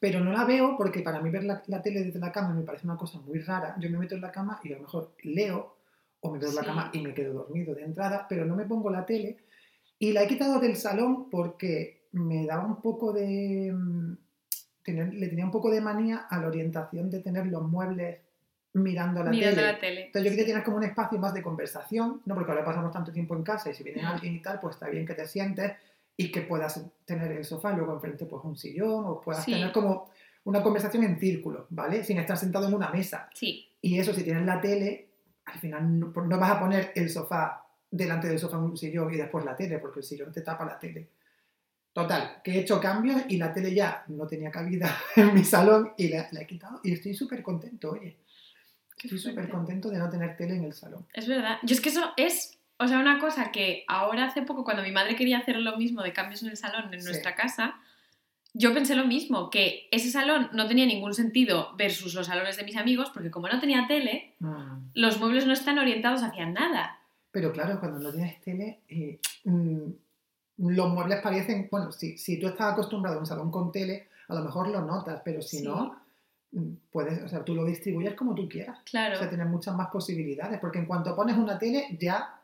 pero 0.00 0.20
no 0.20 0.32
la 0.32 0.44
veo 0.44 0.76
porque 0.76 1.00
para 1.00 1.20
mí 1.20 1.30
ver 1.30 1.44
la, 1.44 1.62
tele 1.82 2.02
desde 2.04 2.18
la 2.18 2.32
cama 2.32 2.54
me 2.54 2.62
parece 2.62 2.86
una 2.86 2.96
cosa 2.96 3.20
muy 3.20 3.38
rara. 3.38 3.76
Yo 3.78 3.88
me 3.90 3.98
meto 3.98 4.14
en 4.14 4.20
la 4.20 4.32
cama 4.32 4.60
y 4.64 4.72
a 4.72 4.76
lo 4.76 4.82
mejor 4.82 5.14
leo 5.22 5.76
o 6.20 6.32
me 6.32 6.38
quedo 6.38 6.50
en 6.50 6.56
la 6.56 6.64
cama 6.64 6.90
y 6.92 7.00
me 7.00 7.14
quedo 7.14 7.32
dormido 7.34 7.74
de 7.74 7.84
entrada, 7.84 8.26
pero 8.28 8.44
no 8.44 8.56
me 8.56 8.64
pongo 8.64 8.90
la 8.90 9.06
tele. 9.06 9.38
Y 9.98 10.12
la 10.12 10.24
he 10.24 10.26
quitado 10.26 10.60
del 10.60 10.76
salón 10.76 11.30
porque 11.30 12.08
me 12.12 12.46
daba 12.46 12.66
un 12.66 12.80
poco 12.80 13.12
de... 13.12 13.72
Mm, 13.72 14.16
le 14.86 15.28
tenía 15.28 15.44
un 15.44 15.50
poco 15.50 15.70
de 15.70 15.80
manía 15.80 16.26
a 16.30 16.38
la 16.38 16.46
orientación 16.46 17.10
de 17.10 17.20
tener 17.20 17.46
los 17.46 17.62
muebles 17.62 18.20
mirando 18.74 19.24
la, 19.24 19.30
mirando 19.30 19.56
tele. 19.56 19.72
la 19.72 19.78
tele. 19.80 20.06
Entonces 20.06 20.24
yo 20.24 20.30
quería 20.30 20.46
tener 20.46 20.62
como 20.62 20.76
un 20.76 20.84
espacio 20.84 21.18
más 21.18 21.34
de 21.34 21.42
conversación, 21.42 22.22
¿no? 22.24 22.34
Porque 22.34 22.52
ahora 22.52 22.64
pasamos 22.64 22.92
tanto 22.92 23.10
tiempo 23.10 23.34
en 23.34 23.42
casa 23.42 23.70
y 23.70 23.74
si 23.74 23.82
viene 23.82 24.02
alguien 24.02 24.34
y 24.34 24.42
tal, 24.42 24.60
pues 24.60 24.76
está 24.76 24.88
bien 24.88 25.04
que 25.04 25.14
te 25.14 25.26
sientes 25.26 25.72
y 26.16 26.32
que 26.32 26.42
puedas 26.42 26.82
tener 27.04 27.32
el 27.32 27.44
sofá 27.44 27.72
y 27.72 27.76
luego 27.76 27.92
enfrente 27.94 28.24
pues 28.24 28.42
un 28.44 28.56
sillón 28.56 29.04
o 29.06 29.20
puedas 29.20 29.44
tener 29.44 29.70
como 29.72 30.10
una 30.44 30.62
conversación 30.62 31.04
en 31.04 31.18
círculo, 31.18 31.66
¿vale? 31.70 32.04
Sin 32.04 32.18
estar 32.18 32.36
sentado 32.36 32.68
en 32.68 32.74
una 32.74 32.90
mesa. 32.90 33.28
Sí. 33.34 33.68
Y 33.82 33.98
eso 33.98 34.14
si 34.14 34.22
tienes 34.22 34.46
la 34.46 34.60
tele, 34.60 35.08
al 35.44 35.58
final 35.58 35.98
no, 35.98 36.12
no 36.12 36.38
vas 36.38 36.52
a 36.52 36.60
poner 36.60 36.92
el 36.94 37.10
sofá 37.10 37.64
delante 37.90 38.28
del 38.28 38.38
sofá 38.38 38.56
en 38.56 38.62
un 38.62 38.76
sillón 38.76 39.12
y 39.12 39.16
después 39.16 39.44
la 39.44 39.56
tele, 39.56 39.78
porque 39.78 40.00
el 40.00 40.04
sillón 40.04 40.32
te 40.32 40.42
tapa 40.42 40.64
la 40.64 40.78
tele. 40.78 41.10
Total, 41.92 42.42
que 42.44 42.52
he 42.52 42.58
hecho 42.60 42.80
cambios 42.80 43.22
y 43.28 43.38
la 43.38 43.52
tele 43.52 43.74
ya 43.74 44.04
no 44.08 44.26
tenía 44.26 44.50
cabida 44.50 44.96
en 45.16 45.34
mi 45.34 45.44
salón 45.44 45.92
y 45.96 46.08
la, 46.08 46.28
la 46.30 46.42
he 46.42 46.46
quitado 46.46 46.80
y 46.84 46.92
estoy 46.92 47.14
súper 47.14 47.42
contento, 47.42 47.92
oye. 47.92 48.18
Estoy 49.02 49.18
súper 49.18 49.48
contento 49.48 49.90
de 49.90 49.98
no 49.98 50.08
tener 50.08 50.36
tele 50.36 50.56
en 50.56 50.64
el 50.64 50.72
salón. 50.72 51.06
Es 51.12 51.28
verdad. 51.28 51.58
Yo 51.62 51.74
es 51.74 51.80
que 51.80 51.90
eso 51.90 52.02
es 52.16 52.58
o 52.78 52.88
sea, 52.88 52.98
una 52.98 53.18
cosa 53.18 53.50
que 53.52 53.84
ahora 53.88 54.24
hace 54.26 54.42
poco, 54.42 54.64
cuando 54.64 54.82
mi 54.82 54.92
madre 54.92 55.16
quería 55.16 55.38
hacer 55.38 55.56
lo 55.56 55.76
mismo 55.76 56.02
de 56.02 56.12
cambios 56.12 56.42
en 56.42 56.50
el 56.50 56.56
salón 56.56 56.92
en 56.92 57.04
nuestra 57.04 57.34
casa, 57.34 57.76
yo 58.52 58.72
pensé 58.72 58.96
lo 58.96 59.06
mismo, 59.06 59.50
que 59.50 59.88
ese 59.90 60.10
salón 60.10 60.48
no 60.52 60.66
tenía 60.66 60.86
ningún 60.86 61.14
sentido 61.14 61.74
versus 61.76 62.14
los 62.14 62.26
salones 62.26 62.56
de 62.56 62.64
mis 62.64 62.76
amigos, 62.76 63.10
porque 63.12 63.30
como 63.30 63.48
no 63.48 63.60
tenía 63.60 63.86
tele, 63.86 64.34
ah. 64.42 64.78
los 64.94 65.20
muebles 65.20 65.46
no 65.46 65.52
están 65.52 65.78
orientados 65.78 66.22
hacia 66.22 66.46
nada. 66.46 67.00
Pero 67.30 67.52
claro, 67.52 67.78
cuando 67.80 67.98
no 67.98 68.10
tienes 68.10 68.40
tele, 68.40 68.80
eh, 68.88 69.20
mm, 69.44 69.90
los 70.58 70.88
muebles 70.88 71.20
parecen, 71.20 71.68
bueno, 71.70 71.92
si, 71.92 72.16
si 72.16 72.38
tú 72.38 72.46
estás 72.46 72.72
acostumbrado 72.72 73.18
a 73.18 73.20
un 73.20 73.26
salón 73.26 73.50
con 73.50 73.72
tele, 73.72 74.08
a 74.28 74.34
lo 74.34 74.42
mejor 74.42 74.68
lo 74.68 74.80
notas, 74.80 75.20
pero 75.22 75.42
si 75.42 75.62
no, 75.62 75.96
mm, 76.52 76.68
puedes, 76.90 77.22
o 77.24 77.28
sea, 77.28 77.44
tú 77.44 77.54
lo 77.54 77.64
distribuyes 77.64 78.14
como 78.14 78.34
tú 78.34 78.48
quieras. 78.48 78.78
Claro. 78.84 79.16
O 79.16 79.18
sea, 79.18 79.28
tienes 79.28 79.48
muchas 79.48 79.74
más 79.76 79.88
posibilidades, 79.88 80.58
porque 80.60 80.78
en 80.78 80.86
cuanto 80.86 81.14
pones 81.14 81.36
una 81.36 81.58
tele, 81.58 81.96
ya 81.98 82.35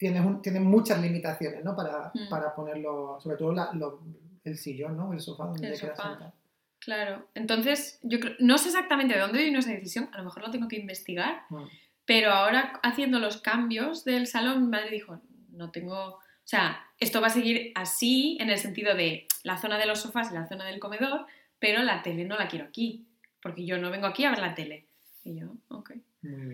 tienes, 0.00 0.62
muchas 0.62 1.00
limitaciones, 1.02 1.62
¿no? 1.62 1.76
Para, 1.76 2.10
mm. 2.14 2.28
para 2.30 2.54
ponerlo, 2.54 3.18
sobre 3.20 3.36
todo 3.36 4.00
el 4.42 4.56
sillón, 4.56 4.96
¿no? 4.96 5.12
El 5.12 5.20
sofá 5.20 5.44
donde 5.44 5.70
te 5.70 5.78
quieras 5.78 5.98
sentar. 5.98 6.32
Claro, 6.78 7.28
entonces 7.34 8.00
yo 8.02 8.18
no 8.38 8.56
sé 8.56 8.68
exactamente 8.68 9.14
de 9.14 9.20
dónde 9.20 9.44
vino 9.44 9.58
esa 9.58 9.70
decisión, 9.70 10.08
a 10.12 10.18
lo 10.18 10.24
mejor 10.24 10.42
lo 10.42 10.50
tengo 10.50 10.68
que 10.68 10.76
investigar, 10.78 11.42
mm. 11.50 11.64
pero 12.06 12.32
ahora 12.32 12.80
haciendo 12.82 13.18
los 13.18 13.36
cambios 13.42 14.04
del 14.04 14.26
salón, 14.26 14.62
mi 14.62 14.68
madre 14.68 14.90
dijo, 14.90 15.20
no 15.50 15.70
tengo, 15.70 16.14
o 16.14 16.20
sea, 16.44 16.82
esto 16.98 17.20
va 17.20 17.26
a 17.26 17.30
seguir 17.30 17.72
así 17.74 18.38
en 18.40 18.48
el 18.48 18.56
sentido 18.56 18.94
de 18.94 19.28
la 19.42 19.58
zona 19.58 19.76
de 19.76 19.84
los 19.84 20.00
sofás 20.00 20.30
y 20.30 20.34
la 20.34 20.48
zona 20.48 20.64
del 20.64 20.80
comedor, 20.80 21.26
pero 21.58 21.82
la 21.82 22.02
tele 22.02 22.24
no 22.24 22.38
la 22.38 22.48
quiero 22.48 22.64
aquí, 22.64 23.06
porque 23.42 23.66
yo 23.66 23.76
no 23.76 23.90
vengo 23.90 24.06
aquí 24.06 24.24
a 24.24 24.30
ver 24.30 24.38
la 24.38 24.54
tele. 24.54 24.86
Y 25.24 25.38
yo, 25.38 25.52
ok. 25.68 25.92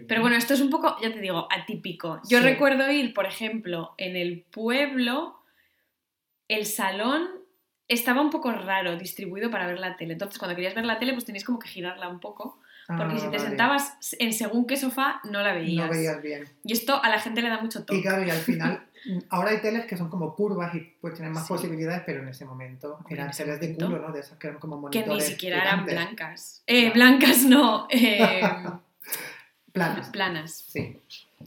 Pero 0.07 0.21
bueno, 0.21 0.37
esto 0.37 0.55
es 0.55 0.61
un 0.61 0.71
poco, 0.71 0.97
ya 1.03 1.13
te 1.13 1.21
digo, 1.21 1.49
atípico. 1.51 2.21
Yo 2.29 2.41
recuerdo 2.41 2.91
ir, 2.91 3.13
por 3.13 3.27
ejemplo, 3.27 3.95
en 3.99 4.15
el 4.17 4.45
pueblo, 4.51 5.37
el 6.49 6.67
salón 6.67 7.29
estaba 7.89 8.21
un 8.21 8.31
poco 8.31 8.53
raro 8.53 8.97
distribuido 8.97 9.51
para 9.51 9.67
ver 9.67 9.81
la 9.81 9.97
tele. 9.97 10.13
Entonces, 10.13 10.39
cuando 10.39 10.55
querías 10.55 10.75
ver 10.75 10.85
la 10.85 10.99
tele, 10.99 11.13
pues 11.13 11.25
tenías 11.25 11.45
como 11.45 11.59
que 11.59 11.69
girarla 11.69 12.09
un 12.09 12.21
poco. 12.21 12.61
Porque 12.89 13.15
ah, 13.17 13.19
si 13.19 13.29
te 13.33 13.41
sentabas 13.41 13.97
en 14.21 14.33
según 14.33 14.65
qué 14.65 14.77
sofá, 14.77 15.21
no 15.25 15.41
la 15.43 15.53
veías. 15.53 15.87
No 15.87 15.93
veías 15.93 16.23
bien. 16.23 16.45
Y 16.63 16.73
esto 16.73 17.03
a 17.03 17.09
la 17.09 17.19
gente 17.19 17.43
le 17.43 17.49
da 17.49 17.61
mucho 17.61 17.85
toque. 17.85 17.99
Y 17.99 18.03
claro, 18.03 18.25
y 18.25 18.31
al 18.31 18.37
final, 18.39 18.87
Ahora 19.29 19.51
hay 19.51 19.61
teles 19.61 19.87
que 19.87 19.97
son 19.97 20.09
como 20.11 20.35
curvas 20.35 20.75
y 20.75 20.81
pues 21.01 21.15
tienen 21.15 21.33
más 21.33 21.47
Sí. 21.47 21.53
posibilidades, 21.53 22.03
pero 22.07 22.23
en 22.23 22.29
ese 22.29 22.45
momento 22.45 22.95
Hombre, 22.97 23.15
eran 23.15 23.31
teles 23.31 23.61
de 23.61 23.75
culo, 23.75 23.99
¿no? 24.01 24.13
De 24.13 24.19
esas 24.21 24.37
que 24.39 24.49
eran 24.49 24.59
como 24.59 24.89
Que 24.91 24.99
monitores. 25.01 25.25
ni 25.29 25.31
siquiera 25.33 25.63
eran 25.63 25.85
blancas. 25.85 26.63
Eh, 26.67 26.91
Claro. 26.93 26.95
blancas 26.95 27.43
no, 27.45 27.87
eh, 27.91 28.41
Planas. 29.77 30.09
planas. 30.09 30.65
Sí, 30.69 30.99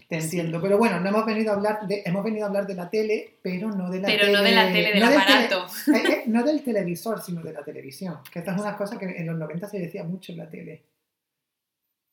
te 0.07 0.17
entiendo. 0.19 0.61
Pero 0.61 0.77
bueno, 0.77 0.99
no 0.99 1.09
hemos 1.09 1.25
venido 1.25 1.51
a 1.51 1.55
hablar 1.55 1.87
de, 1.87 2.03
hemos 2.05 2.23
venido 2.23 2.45
a 2.45 2.47
hablar 2.47 2.67
de 2.67 2.75
la 2.75 2.89
tele, 2.89 3.37
pero 3.41 3.69
no 3.71 3.89
de 3.89 3.99
la 4.01 4.07
Pero 4.07 4.25
tele. 4.25 4.33
no 4.37 4.43
de 4.43 4.51
la 4.51 4.67
tele, 4.67 4.91
del 4.91 4.99
no 4.99 5.05
tele- 5.09 5.17
aparato. 5.21 5.65
eh, 5.93 6.03
eh, 6.11 6.23
no 6.27 6.43
del 6.43 6.63
televisor, 6.63 7.21
sino 7.23 7.41
de 7.41 7.53
la 7.53 7.63
televisión. 7.63 8.19
Que 8.31 8.39
esta 8.39 8.53
es 8.53 8.61
una 8.61 8.77
cosa 8.77 8.97
que 8.99 9.05
en 9.05 9.25
los 9.25 9.37
90 9.37 9.67
se 9.67 9.79
decía 9.79 10.03
mucho 10.03 10.31
en 10.31 10.37
la 10.37 10.49
tele. 10.49 10.83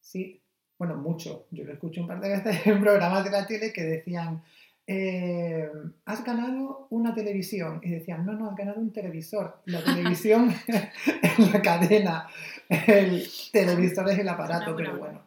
Sí, 0.00 0.40
bueno, 0.78 0.96
mucho. 0.96 1.46
Yo 1.50 1.64
lo 1.64 1.73
escuché 1.73 2.00
un 2.00 2.06
par 2.08 2.20
de 2.20 2.28
veces 2.30 2.66
en 2.66 2.80
programas 2.80 3.25
de 3.25 3.30
la 3.30 3.46
tele 3.46 3.73
que 3.73 3.82
decían, 3.82 4.42
eh, 4.87 5.68
has 6.06 6.25
ganado 6.25 6.87
una 6.90 7.14
televisión. 7.14 7.80
Y 7.82 7.90
decían, 7.90 8.25
no, 8.25 8.32
no, 8.32 8.50
has 8.50 8.56
ganado 8.56 8.80
un 8.80 8.92
televisor. 8.92 9.61
La 9.66 9.82
televisión 9.85 10.54
es 11.23 11.52
la 11.52 11.61
cadena, 11.61 12.26
el 12.68 13.26
televisor 13.52 14.08
es 14.11 14.18
el 14.18 14.28
aparato, 14.28 14.75
pero 14.75 14.96
bueno. 14.96 15.25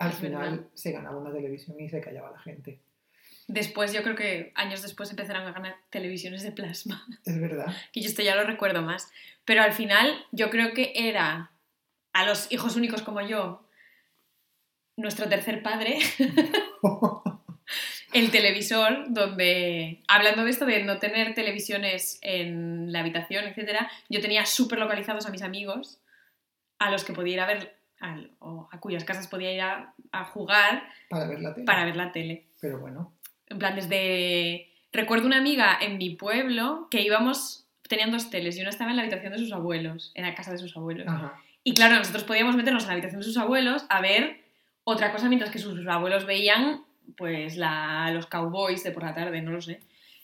Al 0.00 0.12
final 0.12 0.50
verdad. 0.50 0.66
se 0.74 0.92
ganaba 0.92 1.18
una 1.18 1.32
televisión 1.32 1.78
y 1.78 1.88
se 1.88 2.00
callaba 2.00 2.30
la 2.30 2.38
gente. 2.40 2.80
Después, 3.46 3.92
yo 3.92 4.02
creo 4.02 4.16
que 4.16 4.52
años 4.54 4.80
después 4.80 5.10
empezaron 5.10 5.46
a 5.46 5.52
ganar 5.52 5.76
televisiones 5.90 6.42
de 6.42 6.52
plasma. 6.52 7.06
Es 7.24 7.40
verdad. 7.40 7.74
que 7.92 8.00
yo 8.00 8.08
esto 8.08 8.22
ya 8.22 8.34
lo 8.34 8.44
recuerdo 8.44 8.82
más. 8.82 9.10
Pero 9.44 9.62
al 9.62 9.72
final 9.72 10.24
yo 10.32 10.50
creo 10.50 10.72
que 10.72 10.92
era 10.94 11.52
a 12.12 12.26
los 12.26 12.50
hijos 12.50 12.76
únicos 12.76 13.02
como 13.02 13.20
yo, 13.20 13.68
nuestro 14.96 15.28
tercer 15.28 15.62
padre, 15.62 15.98
el 18.12 18.30
televisor, 18.30 19.04
donde, 19.08 20.02
hablando 20.08 20.44
de 20.44 20.50
esto 20.50 20.64
de 20.66 20.82
no 20.84 20.98
tener 20.98 21.34
televisiones 21.34 22.18
en 22.22 22.92
la 22.92 23.00
habitación, 23.00 23.46
etcétera, 23.46 23.90
yo 24.08 24.20
tenía 24.20 24.46
súper 24.46 24.78
localizados 24.78 25.26
a 25.26 25.30
mis 25.30 25.42
amigos, 25.42 26.00
a 26.78 26.90
los 26.90 27.04
que 27.04 27.12
podía 27.12 27.34
ir 27.34 27.40
a 27.40 27.46
ver, 27.46 27.79
al- 28.00 28.30
o 28.40 28.68
a 28.72 28.80
cuyas 28.80 29.04
casas 29.04 29.28
podía 29.28 29.52
ir 29.52 29.60
a, 29.60 29.94
a 30.12 30.24
jugar 30.24 30.82
para 31.08 31.26
ver 31.26 31.40
la 31.40 31.54
tele. 31.54 31.66
para 31.66 31.84
ver 31.84 31.96
la 31.96 32.12
tele. 32.12 32.46
Pero 32.60 32.78
bueno, 32.80 33.12
En 33.46 33.58
plan, 33.58 33.74
desde... 33.76 34.66
Recuerdo 34.92 35.26
una 35.26 35.38
amiga 35.38 35.78
en 35.80 35.98
mi 35.98 36.16
pueblo 36.16 36.88
que 36.90 37.02
íbamos, 37.02 37.66
tenían 37.88 38.10
dos 38.10 38.28
teles 38.28 38.56
y 38.58 38.60
una 38.60 38.70
estaba 38.70 38.90
en 38.90 38.96
la 38.96 39.02
habitación 39.02 39.32
de 39.32 39.38
sus 39.38 39.52
abuelos, 39.52 40.10
en 40.16 40.24
la 40.24 40.34
casa 40.34 40.50
de 40.50 40.58
sus 40.58 40.76
abuelos. 40.76 41.06
ajá. 41.06 41.34
Y 41.62 41.74
claro, 41.74 41.94
nosotros 41.96 42.24
podíamos 42.24 42.56
meternos 42.56 42.82
en 42.84 42.88
la 42.88 42.92
habitación 42.94 43.20
de 43.20 43.26
sus 43.26 43.36
abuelos 43.36 43.84
a 43.88 44.00
ver 44.00 44.40
otra 44.82 45.12
cosa 45.12 45.28
mientras 45.28 45.50
que 45.52 45.58
sus 45.60 45.86
abuelos 45.86 46.26
veían 46.26 46.82
pues 47.16 47.56
la, 47.56 48.10
los 48.12 48.26
cowboys 48.26 48.82
de 48.82 48.90
por 48.92 49.02
la 49.04 49.14
tarde, 49.14 49.42
no 49.42 49.52
lo 49.52 49.60
sé. 49.60 49.80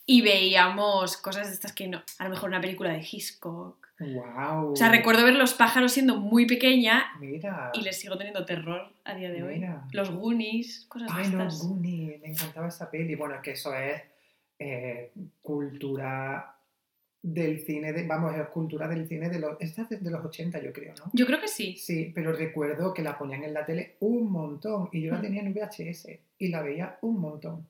Y 0.06 0.22
veíamos 0.22 1.16
cosas 1.16 1.48
de 1.48 1.54
estas 1.54 1.72
que 1.72 1.88
no, 1.88 2.00
a 2.18 2.24
lo 2.24 2.30
mejor 2.30 2.48
una 2.48 2.60
película 2.60 2.92
de 2.92 3.00
Hitchcock. 3.00 3.84
Wow. 3.98 4.72
O 4.72 4.76
sea, 4.76 4.90
recuerdo 4.90 5.24
ver 5.24 5.34
los 5.34 5.54
pájaros 5.54 5.92
siendo 5.92 6.16
muy 6.20 6.46
pequeña 6.46 7.04
Mira. 7.18 7.70
y 7.74 7.80
les 7.82 7.98
sigo 7.98 8.16
teniendo 8.16 8.44
terror 8.44 8.92
a 9.04 9.14
día 9.14 9.30
de 9.32 9.42
hoy. 9.42 9.54
Mira. 9.58 9.84
Los 9.92 10.10
Goonies, 10.10 10.84
cosas 10.88 11.10
Ay, 11.12 11.30
de 11.30 11.36
no, 11.36 11.42
estas. 11.44 11.66
Goonies, 11.66 12.20
me 12.20 12.28
encantaba 12.28 12.68
esa 12.68 12.90
peli. 12.90 13.14
Bueno, 13.14 13.34
es 13.36 13.40
que 13.40 13.50
eso 13.52 13.74
es 13.74 14.02
eh, 14.58 15.12
cultura 15.42 16.52
del 17.22 17.58
cine, 17.60 17.92
de, 17.92 18.06
vamos, 18.06 18.36
es 18.36 18.46
cultura 18.48 18.86
del 18.86 19.08
cine 19.08 19.28
de 19.28 19.40
los, 19.40 19.56
esta 19.60 19.86
es 19.90 20.04
de 20.04 20.10
los 20.10 20.24
80 20.24 20.62
yo 20.62 20.72
creo, 20.72 20.94
¿no? 20.98 21.10
Yo 21.12 21.26
creo 21.26 21.40
que 21.40 21.48
sí. 21.48 21.76
Sí, 21.76 22.12
pero 22.14 22.32
recuerdo 22.32 22.94
que 22.94 23.02
la 23.02 23.18
ponían 23.18 23.42
en 23.42 23.54
la 23.54 23.64
tele 23.66 23.96
un 24.00 24.30
montón 24.30 24.88
y 24.92 25.02
yo 25.02 25.12
la 25.12 25.18
Mm. 25.18 25.22
tenía 25.22 25.42
en 25.42 25.52
VHS 25.54 26.08
y 26.38 26.48
la 26.48 26.62
veía 26.62 26.98
un 27.00 27.18
montón. 27.20 27.66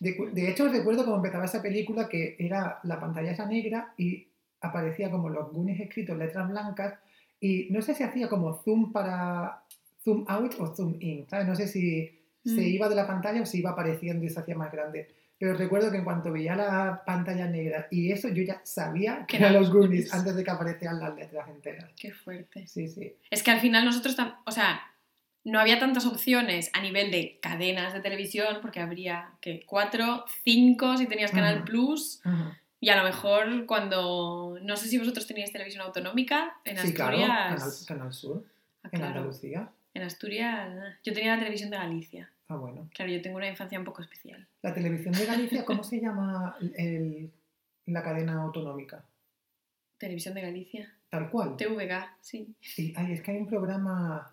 De, 0.00 0.16
de 0.32 0.50
hecho, 0.50 0.68
recuerdo 0.68 1.04
cómo 1.04 1.16
empezaba 1.16 1.44
esa 1.44 1.60
película 1.62 2.08
que 2.08 2.36
era 2.38 2.78
la 2.84 3.00
pantalla 3.00 3.32
esa 3.32 3.46
negra 3.46 3.92
y 3.96 4.26
aparecía 4.60 5.10
como 5.10 5.28
los 5.28 5.52
Goonies 5.52 5.80
escritos 5.80 6.14
en 6.14 6.18
letras 6.20 6.48
blancas 6.48 6.94
y 7.40 7.68
no 7.70 7.80
sé 7.82 7.94
si 7.94 8.02
hacía 8.02 8.28
como 8.28 8.54
zoom 8.62 8.92
para 8.92 9.62
zoom 10.02 10.24
out 10.28 10.54
o 10.58 10.74
zoom 10.74 10.96
in, 11.00 11.26
¿sabes? 11.28 11.46
No 11.46 11.54
sé 11.56 11.68
si 11.68 12.06
se 12.44 12.60
Mm. 12.60 12.74
iba 12.74 12.88
de 12.88 12.94
la 12.94 13.06
pantalla 13.06 13.42
o 13.42 13.46
se 13.46 13.58
iba 13.58 13.70
apareciendo 13.70 14.24
y 14.24 14.28
se 14.30 14.40
hacía 14.40 14.56
más 14.56 14.72
grande. 14.72 15.08
Pero 15.38 15.54
recuerdo 15.54 15.90
que 15.90 15.98
en 15.98 16.04
cuanto 16.04 16.32
veía 16.32 16.56
la 16.56 17.02
pantalla 17.06 17.46
negra 17.46 17.86
y 17.90 18.10
eso, 18.10 18.28
yo 18.28 18.42
ya 18.42 18.60
sabía 18.64 19.24
que 19.28 19.36
eran 19.36 19.52
los 19.54 19.70
Goonies 19.72 20.12
antes 20.12 20.34
de 20.34 20.42
que 20.42 20.50
aparecieran 20.50 20.98
las 20.98 21.14
letras 21.14 21.48
enteras. 21.48 21.90
Qué 21.96 22.10
fuerte. 22.12 22.66
Sí, 22.66 22.88
sí. 22.88 23.14
Es 23.30 23.42
que 23.44 23.50
al 23.52 23.60
final 23.60 23.84
nosotros, 23.84 24.16
o 24.46 24.50
sea, 24.50 24.80
no 25.44 25.60
había 25.60 25.78
tantas 25.78 26.04
opciones 26.06 26.70
a 26.74 26.80
nivel 26.82 27.10
de 27.10 27.38
cadenas 27.40 27.92
de 27.94 28.00
televisión, 28.00 28.58
porque 28.60 28.80
habría 28.80 29.30
que 29.40 29.64
cuatro, 29.66 30.24
cinco 30.44 30.96
si 30.96 31.06
tenías 31.06 31.30
Canal. 31.30 31.64
Plus, 31.64 32.20
y 32.80 32.90
a 32.90 32.96
lo 32.96 33.04
mejor 33.04 33.66
cuando, 33.66 34.58
no 34.62 34.76
sé 34.76 34.88
si 34.88 34.98
vosotros 34.98 35.26
teníais 35.26 35.52
televisión 35.52 35.82
autonómica, 35.82 36.56
en 36.64 36.76
Sí, 36.78 36.92
claro, 36.94 37.16
Asturias, 37.16 37.48
Canal, 37.48 37.72
Canal 37.86 38.12
Sur, 38.12 38.44
Ah, 38.82 38.88
en 38.92 38.98
claro, 39.00 39.16
Andalucía. 39.18 39.70
en 39.94 40.02
Asturias, 40.02 40.96
yo 41.02 41.12
tenía 41.12 41.32
la 41.34 41.38
televisión 41.40 41.70
de 41.70 41.76
Galicia, 41.78 42.30
Ah, 42.48 42.56
bueno. 42.56 42.88
claro, 42.94 43.10
yo 43.10 43.20
tengo 43.22 43.36
una 43.36 43.48
infancia 43.48 43.78
un 43.78 43.84
poco 43.84 44.02
especial. 44.02 44.46
La 44.62 44.72
televisión 44.74 45.14
de 45.14 45.24
Galicia, 45.26 45.64
¿cómo 45.64 45.82
se 45.82 46.00
llama 46.00 46.56
el- 46.76 47.32
la 47.86 48.02
cadena 48.02 48.42
autonómica? 48.42 49.04
Televisión 49.98 50.34
de 50.34 50.42
Galicia, 50.42 50.94
Tal 51.10 51.30
cual. 51.30 51.56
TVG, 51.56 52.06
sí. 52.20 52.54
Sí, 52.60 52.92
ay, 52.96 53.12
es 53.14 53.22
que 53.22 53.30
hay 53.32 53.38
un 53.38 53.46
programa, 53.48 54.32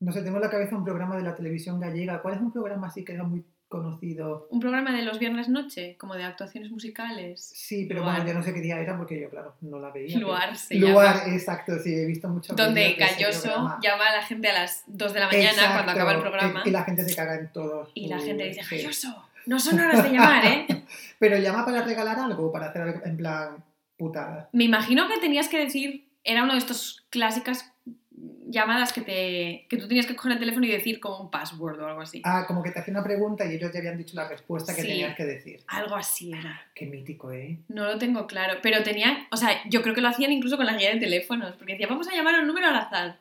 no 0.00 0.12
sé, 0.12 0.22
tengo 0.22 0.36
en 0.36 0.42
la 0.42 0.50
cabeza 0.50 0.76
un 0.76 0.84
programa 0.84 1.16
de 1.16 1.22
la 1.22 1.34
televisión 1.34 1.80
gallega. 1.80 2.20
¿Cuál 2.22 2.34
es 2.34 2.40
un 2.40 2.52
programa 2.52 2.88
así 2.88 3.04
que 3.04 3.12
era 3.14 3.24
muy 3.24 3.44
conocido? 3.68 4.46
Un 4.50 4.60
programa 4.60 4.92
de 4.92 5.02
los 5.02 5.18
viernes 5.18 5.48
noche, 5.48 5.96
como 5.98 6.14
de 6.14 6.24
actuaciones 6.24 6.70
musicales. 6.70 7.50
Sí, 7.54 7.86
pero 7.86 8.00
Luar. 8.02 8.16
bueno, 8.16 8.28
yo 8.30 8.34
no 8.38 8.42
sé 8.44 8.54
qué 8.54 8.60
día 8.60 8.78
era 8.80 8.96
porque 8.96 9.20
yo, 9.20 9.28
claro, 9.30 9.54
no 9.62 9.78
la 9.78 9.90
veía. 9.90 10.14
pero- 10.14 10.26
Luar 10.28 10.56
se 10.56 10.74
Luar, 10.76 11.16
llama. 11.20 11.34
exacto, 11.34 11.78
sí, 11.78 11.94
he 11.94 12.04
visto 12.06 12.28
mucho. 12.28 12.54
Donde 12.54 12.92
Galloso 12.94 13.78
llama 13.82 14.06
a 14.08 14.16
la 14.16 14.22
gente 14.22 14.48
a 14.50 14.52
las 14.52 14.84
2 14.86 15.12
de 15.14 15.20
la 15.20 15.26
mañana 15.26 15.72
cuando 15.74 15.92
acaba 15.92 16.12
el 16.12 16.20
programa. 16.20 16.62
Y 16.64 16.70
la 16.70 16.84
gente 16.84 17.04
se 17.04 17.14
caga 17.16 17.36
en 17.36 17.52
todos. 17.52 17.90
Y 17.94 18.08
la 18.08 18.18
gente 18.18 18.44
dice, 18.44 18.62
Sí. 18.64 18.76
Galloso, 18.76 19.22
no 19.46 19.58
son 19.58 19.80
horas 19.80 20.02
de 20.02 20.10
llamar, 20.10 20.44
¿eh? 20.44 20.66
Pero 21.18 21.38
llama 21.38 21.64
para 21.64 21.82
regalar 21.82 22.18
algo, 22.18 22.52
para 22.52 22.66
hacer 22.66 22.82
algo 22.82 23.00
en 23.04 23.16
plan 23.16 23.64
putada. 23.96 24.48
Me 24.52 24.64
imagino 24.64 25.08
que 25.08 25.18
tenías 25.18 25.48
que 25.48 25.58
decir, 25.58 26.06
era 26.22 26.42
uno 26.44 26.52
de 26.52 26.58
estos 26.58 27.06
clásicas 27.10 27.72
llamadas 28.48 28.92
que, 28.92 29.00
te, 29.02 29.66
que 29.68 29.76
tú 29.76 29.88
tenías 29.88 30.06
que 30.06 30.14
coger 30.16 30.32
el 30.32 30.38
teléfono 30.38 30.64
y 30.66 30.70
decir 30.70 31.00
como 31.00 31.20
un 31.20 31.30
password 31.30 31.80
o 31.80 31.86
algo 31.86 32.00
así. 32.00 32.22
Ah, 32.24 32.44
como 32.46 32.62
que 32.62 32.70
te 32.70 32.78
hacía 32.80 32.92
una 32.92 33.02
pregunta 33.04 33.44
y 33.44 33.54
ellos 33.56 33.72
ya 33.72 33.78
habían 33.80 33.98
dicho 33.98 34.14
la 34.16 34.28
respuesta 34.28 34.74
que 34.74 34.82
Sí. 34.82 34.88
tenías 34.88 35.16
que 35.16 35.24
decir. 35.24 35.60
Algo 35.68 35.96
así 35.96 36.32
era. 36.32 36.60
Qué 36.74 36.86
mítico, 36.86 37.32
¿eh? 37.32 37.58
No 37.68 37.84
lo 37.84 37.98
tengo 37.98 38.26
claro. 38.26 38.58
Pero 38.62 38.82
tenía, 38.82 39.26
o 39.30 39.36
sea, 39.36 39.50
yo 39.68 39.82
creo 39.82 39.94
que 39.94 40.00
lo 40.00 40.08
hacían 40.08 40.32
incluso 40.32 40.56
con 40.56 40.66
la 40.66 40.76
guía 40.76 40.92
de 40.94 41.00
teléfonos, 41.00 41.54
porque 41.56 41.72
decía, 41.72 41.86
vamos 41.88 42.08
a 42.08 42.14
llamar 42.14 42.34
a 42.36 42.40
un 42.40 42.46
número 42.46 42.68
al 42.68 42.76
azar. 42.76 43.18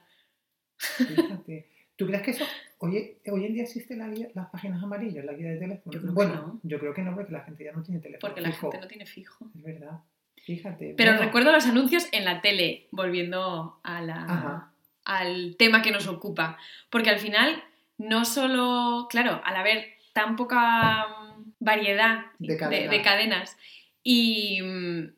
Fíjate. 0.77 1.69
¿Tú 1.97 2.05
crees 2.07 2.21
que 2.23 2.31
eso, 2.31 2.45
hoy, 2.79 3.17
hoy 3.31 3.45
en 3.45 3.53
día 3.53 3.63
existen 3.63 3.99
la 3.99 4.09
guía- 4.09 4.27
las 4.33 4.49
páginas 4.49 4.83
amarillas, 4.83 5.23
la 5.23 5.31
guía 5.31 5.51
de 5.51 5.57
teléfono? 5.59 5.93
Yo 5.93 5.99
creo 6.01 6.11
que 6.11 6.15
bueno, 6.15 6.35
no. 6.35 6.59
yo 6.63 6.77
creo 6.79 6.93
que 6.93 7.01
no, 7.01 7.15
porque 7.15 7.31
la 7.31 7.39
gente 7.45 7.63
ya 7.63 7.71
no 7.71 7.81
tiene 7.83 8.01
teléfono. 8.01 8.27
Porque 8.33 8.41
la 8.41 8.51
gente 8.51 8.79
no 8.81 8.87
tiene 8.87 9.05
fijo. 9.05 9.47
Es 9.55 9.63
verdad. 9.63 9.99
Fíjate. 10.45 10.93
Pero 10.97 11.11
Bueno, 11.11 11.25
recuerdo 11.25 11.51
los 11.53 11.65
anuncios 11.65 12.07
en 12.11 12.25
la 12.25 12.41
tele, 12.41 12.87
volviendo 12.91 13.79
a 13.83 14.01
la, 14.01 14.25
Ajá. 14.25 14.71
Al 15.05 15.55
tema 15.57 15.81
que 15.81 15.91
nos 15.91 16.07
ocupa. 16.07 16.57
Porque 16.89 17.09
al 17.09 17.19
final, 17.19 17.63
no 17.97 18.25
solo, 18.25 19.07
claro, 19.09 19.41
al 19.45 19.55
haber 19.55 19.93
tan 20.13 20.35
poca 20.35 21.07
mm, 21.07 21.43
variedad 21.59 22.25
De 22.39 22.57
cadena. 22.57 22.91
de 22.91 23.01
cadenas 23.01 23.57
y 24.03 24.61
mm, 24.61 25.09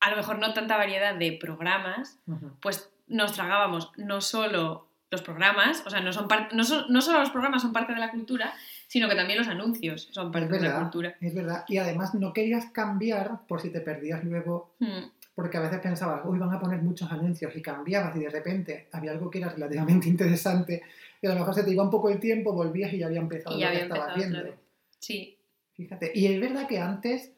a 0.00 0.10
lo 0.10 0.16
mejor 0.16 0.38
no 0.38 0.52
tanta 0.52 0.76
variedad 0.76 1.14
de 1.14 1.32
programas, 1.32 2.18
pues 2.60 2.90
nos 3.06 3.32
tragábamos 3.32 3.92
no 3.96 4.20
solo 4.20 4.88
los 5.10 5.22
programas, 5.22 5.82
o 5.86 5.90
sea, 5.90 6.00
no, 6.00 6.12
son 6.12 6.26
no, 6.52 6.64
so- 6.64 6.86
no 6.88 7.00
solo 7.00 7.20
los 7.20 7.30
programas 7.30 7.62
son 7.62 7.72
parte 7.72 7.94
de 7.94 8.00
la 8.00 8.10
cultura, 8.10 8.52
sino 8.88 9.08
que 9.08 9.14
también 9.14 9.38
los 9.38 9.46
anuncios 9.48 10.08
son 10.10 10.32
parte 10.32 10.48
de 10.58 10.68
la 10.68 10.80
cultura. 10.80 11.16
Es 11.20 11.34
verdad. 11.34 11.64
Y 11.68 11.78
además 11.78 12.14
no 12.14 12.32
querías 12.32 12.66
cambiar 12.72 13.46
por 13.46 13.60
si 13.60 13.70
te 13.70 13.80
perdías 13.80 14.22
luego, 14.24 14.74
Mm, 14.80 15.04
porque 15.36 15.58
a 15.58 15.60
veces 15.60 15.78
pensabas, 15.78 16.22
uy, 16.24 16.38
van 16.38 16.52
a 16.52 16.58
poner 16.58 16.82
muchos 16.82 17.12
anuncios 17.12 17.54
y 17.54 17.62
cambiabas 17.62 18.16
y 18.16 18.20
de 18.20 18.30
repente 18.30 18.88
había 18.90 19.12
algo 19.12 19.30
que 19.30 19.38
era 19.38 19.50
relativamente 19.50 20.08
interesante 20.08 20.82
y 21.22 21.26
a 21.28 21.30
lo 21.34 21.38
mejor 21.38 21.54
se 21.54 21.62
te 21.62 21.70
iba 21.70 21.84
un 21.84 21.90
poco 21.90 22.08
el 22.10 22.18
tiempo, 22.18 22.52
volvías 22.52 22.92
y 22.92 22.98
ya 22.98 23.06
había 23.06 23.20
empezado 23.20 23.56
Y 23.56 23.60
ya 23.60 23.70
lo 23.70 23.76
que 23.76 23.82
estabas 23.84 24.04
otra 24.04 24.16
viendo. 24.16 24.42
vez. 24.42 24.54
Sí, 24.98 25.32
Fíjate. 25.74 26.10
Y 26.14 26.26
es 26.26 26.40
verdad 26.40 26.66
que 26.66 26.78
antes 26.80 27.32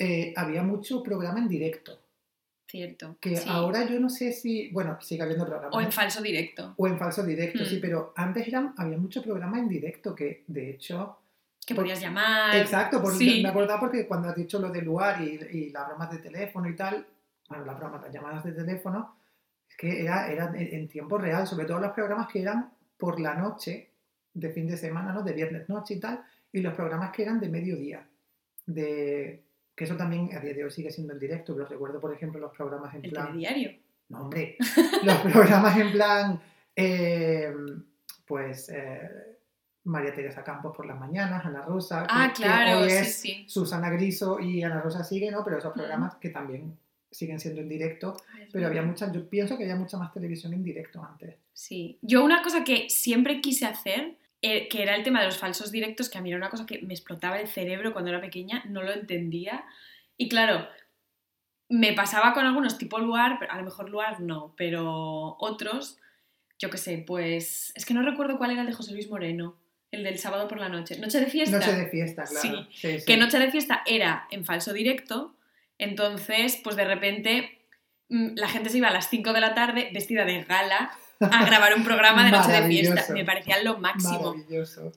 eh, 0.00 0.34
había 0.36 0.62
mucho 0.64 1.02
programa 1.04 1.38
en 1.38 1.48
directo. 1.48 2.00
cierto. 2.66 3.16
Que 3.20 3.36
sí. 3.36 3.48
ahora 3.48 3.86
yo 3.88 4.00
no 4.00 4.08
sé 4.10 4.32
si, 4.32 4.70
bueno, 4.70 4.98
sigue 5.00 5.22
habiendo 5.22 5.46
programas. 5.46 5.72
O 5.76 5.80
en 5.80 5.92
falso 5.92 6.20
directo. 6.20 6.74
O 6.76 6.88
en 6.88 6.98
falso 6.98 7.22
directo, 7.24 7.62
Mm. 7.62 7.66
sí, 7.66 7.78
pero 7.80 8.12
antes 8.16 8.48
eran, 8.48 8.74
había 8.76 8.98
mucho 8.98 9.22
programa 9.22 9.58
en 9.60 9.68
directo 9.68 10.14
que, 10.16 10.42
de 10.48 10.70
hecho... 10.70 11.16
Que 11.64 11.76
por- 11.76 11.84
podías 11.84 12.00
llamar. 12.00 12.56
Exacto, 12.56 13.00
por, 13.00 13.12
sí. 13.14 13.40
me 13.40 13.48
acordaba 13.50 13.78
porque 13.78 14.06
cuando 14.08 14.28
has 14.28 14.36
dicho 14.36 14.58
lo 14.58 14.68
de 14.70 14.82
Luar 14.82 15.22
y, 15.22 15.38
y 15.52 15.70
las 15.70 15.86
bromas 15.86 16.10
de 16.10 16.18
teléfono 16.18 16.68
y 16.68 16.74
tal, 16.74 17.06
bueno, 17.48 17.64
las 17.64 17.78
bromas, 17.78 18.02
las 18.02 18.12
llamadas 18.12 18.44
de 18.44 18.52
teléfono, 18.52 19.16
es 19.68 19.76
que 19.76 20.02
era, 20.02 20.30
era 20.30 20.52
en, 20.54 20.88
tiempo 20.88 21.18
real, 21.18 21.46
sobre 21.46 21.66
todo 21.66 21.80
los 21.80 21.92
programas 21.92 22.28
que 22.28 22.42
eran 22.42 22.72
por 22.96 23.20
la 23.20 23.34
noche, 23.34 23.92
de 24.32 24.50
fin 24.50 24.66
de 24.66 24.76
semana, 24.76 25.12
¿no? 25.12 25.22
De 25.22 25.32
viernes 25.32 25.68
noche 25.68 25.94
y 25.94 26.00
tal, 26.00 26.22
y 26.52 26.60
los 26.60 26.74
programas 26.74 27.10
que 27.10 27.22
eran 27.22 27.40
de 27.40 27.48
mediodía. 27.48 28.06
de 28.66 29.42
que 29.74 29.84
eso 29.84 29.96
también 29.96 30.30
a 30.34 30.40
día 30.40 30.54
de 30.54 30.64
hoy 30.64 30.70
sigue 30.70 30.90
siendo 30.90 31.12
en 31.12 31.18
directo, 31.18 31.54
pero 31.54 31.66
recuerdo, 31.66 32.00
por 32.00 32.12
ejemplo, 32.12 32.40
los 32.40 32.56
programas 32.56 32.94
en 32.94 33.04
El 33.04 33.10
plan... 33.10 33.36
diario. 33.36 33.72
No, 34.08 34.22
hombre, 34.22 34.56
los 35.02 35.16
programas 35.18 35.76
en 35.76 35.92
plan, 35.92 36.40
eh, 36.74 37.52
pues, 38.26 38.70
eh, 38.70 39.36
María 39.84 40.14
Teresa 40.14 40.42
Campos 40.42 40.74
por 40.74 40.86
las 40.86 40.98
mañanas, 40.98 41.44
Ana 41.44 41.62
Rosa, 41.62 42.06
Ah, 42.08 42.32
claro, 42.34 42.80
hoy 42.80 42.90
sí, 42.90 42.96
es 42.96 43.16
sí. 43.16 43.44
Susana 43.48 43.90
Griso 43.90 44.40
y 44.40 44.62
Ana 44.62 44.80
Rosa 44.80 45.04
sigue, 45.04 45.30
¿no? 45.30 45.44
Pero 45.44 45.58
esos 45.58 45.74
programas 45.74 46.16
que 46.16 46.30
también 46.30 46.78
siguen 47.10 47.40
siendo 47.40 47.60
en 47.60 47.68
directo, 47.68 48.16
Ay, 48.34 48.48
pero 48.52 48.66
había 48.66 48.82
mucha, 48.82 49.10
yo 49.12 49.28
pienso 49.28 49.56
que 49.56 49.64
había 49.64 49.76
mucha 49.76 49.96
más 49.96 50.12
televisión 50.12 50.52
en 50.52 50.62
directo 50.62 51.02
antes. 51.02 51.36
Sí. 51.52 51.98
Yo 52.02 52.24
una 52.24 52.42
cosa 52.42 52.64
que 52.64 52.90
siempre 52.90 53.40
quise 53.40 53.66
hacer, 53.66 54.16
eh, 54.42 54.68
que 54.68 54.82
era 54.82 54.94
el 54.96 55.02
tema 55.02 55.20
de 55.20 55.26
los 55.26 55.38
falsos 55.38 55.70
directos, 55.72 56.08
que 56.10 56.18
a 56.18 56.20
mí 56.20 56.28
era 56.30 56.38
una 56.38 56.50
cosa 56.50 56.66
que 56.66 56.82
me 56.82 56.92
explotaba 56.94 57.38
el 57.40 57.48
cerebro 57.48 57.92
cuando 57.92 58.10
era 58.10 58.20
pequeña, 58.20 58.62
no 58.66 58.82
lo 58.82 58.92
entendía. 58.92 59.64
Y 60.18 60.28
claro, 60.28 60.66
me 61.68 61.92
pasaba 61.94 62.32
con 62.34 62.44
algunos 62.46 62.78
tipo 62.78 62.98
Luar, 62.98 63.38
pero 63.38 63.52
a 63.52 63.56
lo 63.56 63.64
mejor 63.64 63.88
Luar 63.90 64.20
no, 64.20 64.54
pero 64.56 65.36
otros, 65.38 65.98
yo 66.58 66.70
qué 66.70 66.78
sé, 66.78 67.02
pues 67.06 67.72
es 67.74 67.84
que 67.86 67.94
no 67.94 68.02
recuerdo 68.02 68.38
cuál 68.38 68.50
era 68.50 68.60
el 68.62 68.66
de 68.66 68.72
José 68.72 68.92
Luis 68.92 69.08
Moreno, 69.10 69.56
el 69.90 70.04
del 70.04 70.18
sábado 70.18 70.48
por 70.48 70.58
la 70.58 70.68
noche. 70.68 70.98
Noche 70.98 71.20
de 71.20 71.26
fiesta. 71.26 71.58
Noche 71.58 71.72
de 71.72 71.86
fiesta, 71.86 72.24
claro. 72.24 72.40
Sí, 72.42 72.66
Sí, 72.72 72.98
sí. 73.00 73.06
que 73.06 73.16
Noche 73.16 73.38
de 73.38 73.50
Fiesta 73.50 73.82
era 73.86 74.26
en 74.30 74.44
falso 74.44 74.72
directo, 74.72 75.34
entonces, 75.78 76.60
pues 76.62 76.76
de 76.76 76.84
repente 76.84 77.58
mm, 78.08 78.34
la 78.36 78.48
gente 78.48 78.70
se 78.70 78.78
iba 78.78 78.88
a 78.88 78.92
las 78.92 79.08
5 79.10 79.32
de 79.32 79.40
la 79.40 79.54
tarde 79.54 79.90
vestida 79.92 80.24
de 80.24 80.44
gala 80.44 80.90
a 81.20 81.44
grabar 81.46 81.74
un 81.74 81.84
programa 81.84 82.24
de 82.24 82.30
Noche 82.30 82.52
de 82.52 82.66
Fiesta. 82.68 83.12
Me 83.12 83.24
parecía 83.24 83.62
lo 83.62 83.78
máximo. 83.78 84.34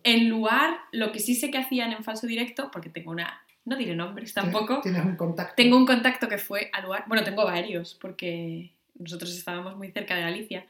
En 0.03 0.29
lugar, 0.29 0.77
lo 0.91 1.11
que 1.11 1.19
sí 1.19 1.35
sé 1.35 1.51
que 1.51 1.57
hacían 1.57 1.91
en 1.91 2.03
falso 2.03 2.27
directo, 2.27 2.69
porque 2.71 2.89
tengo 2.89 3.11
una, 3.11 3.41
no 3.65 3.75
diré 3.75 3.95
nombres 3.95 4.33
tampoco, 4.33 4.81
Tienes 4.81 5.05
un 5.05 5.15
contacto. 5.15 5.53
tengo 5.55 5.77
un 5.77 5.85
contacto 5.85 6.27
que 6.27 6.37
fue 6.37 6.69
al 6.73 6.83
lugar, 6.83 7.05
bueno, 7.07 7.23
tengo 7.23 7.45
varios, 7.45 7.95
porque 7.95 8.73
nosotros 8.95 9.35
estábamos 9.35 9.77
muy 9.77 9.91
cerca 9.91 10.15
de 10.15 10.21
Galicia, 10.21 10.65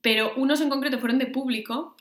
pero 0.00 0.32
unos 0.36 0.60
en 0.60 0.68
concreto 0.68 0.98
fueron 0.98 1.18
de 1.18 1.26
público 1.26 1.96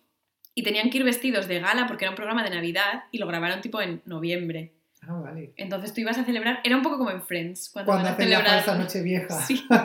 y 0.55 0.63
tenían 0.63 0.89
que 0.89 0.97
ir 0.97 1.03
vestidos 1.03 1.47
de 1.47 1.59
gala 1.59 1.87
porque 1.87 2.05
era 2.05 2.11
un 2.11 2.15
programa 2.15 2.43
de 2.43 2.49
Navidad 2.49 3.03
y 3.11 3.19
lo 3.19 3.27
grabaron 3.27 3.61
tipo 3.61 3.81
en 3.81 4.01
noviembre. 4.05 4.73
Ah, 5.01 5.13
vale. 5.19 5.53
Entonces 5.57 5.93
tú 5.93 6.01
ibas 6.01 6.17
a 6.17 6.23
celebrar, 6.23 6.59
era 6.63 6.75
un 6.77 6.83
poco 6.83 6.97
como 6.97 7.11
en 7.11 7.21
Friends, 7.23 7.69
cuando, 7.71 7.91
Cuando 7.91 8.09
hacen 8.09 8.29
la 8.29 8.37
celebrar. 8.37 8.63
falsa 8.63 8.77
noche 8.81 9.01
vieja. 9.01 9.41
Sí. 9.41 9.65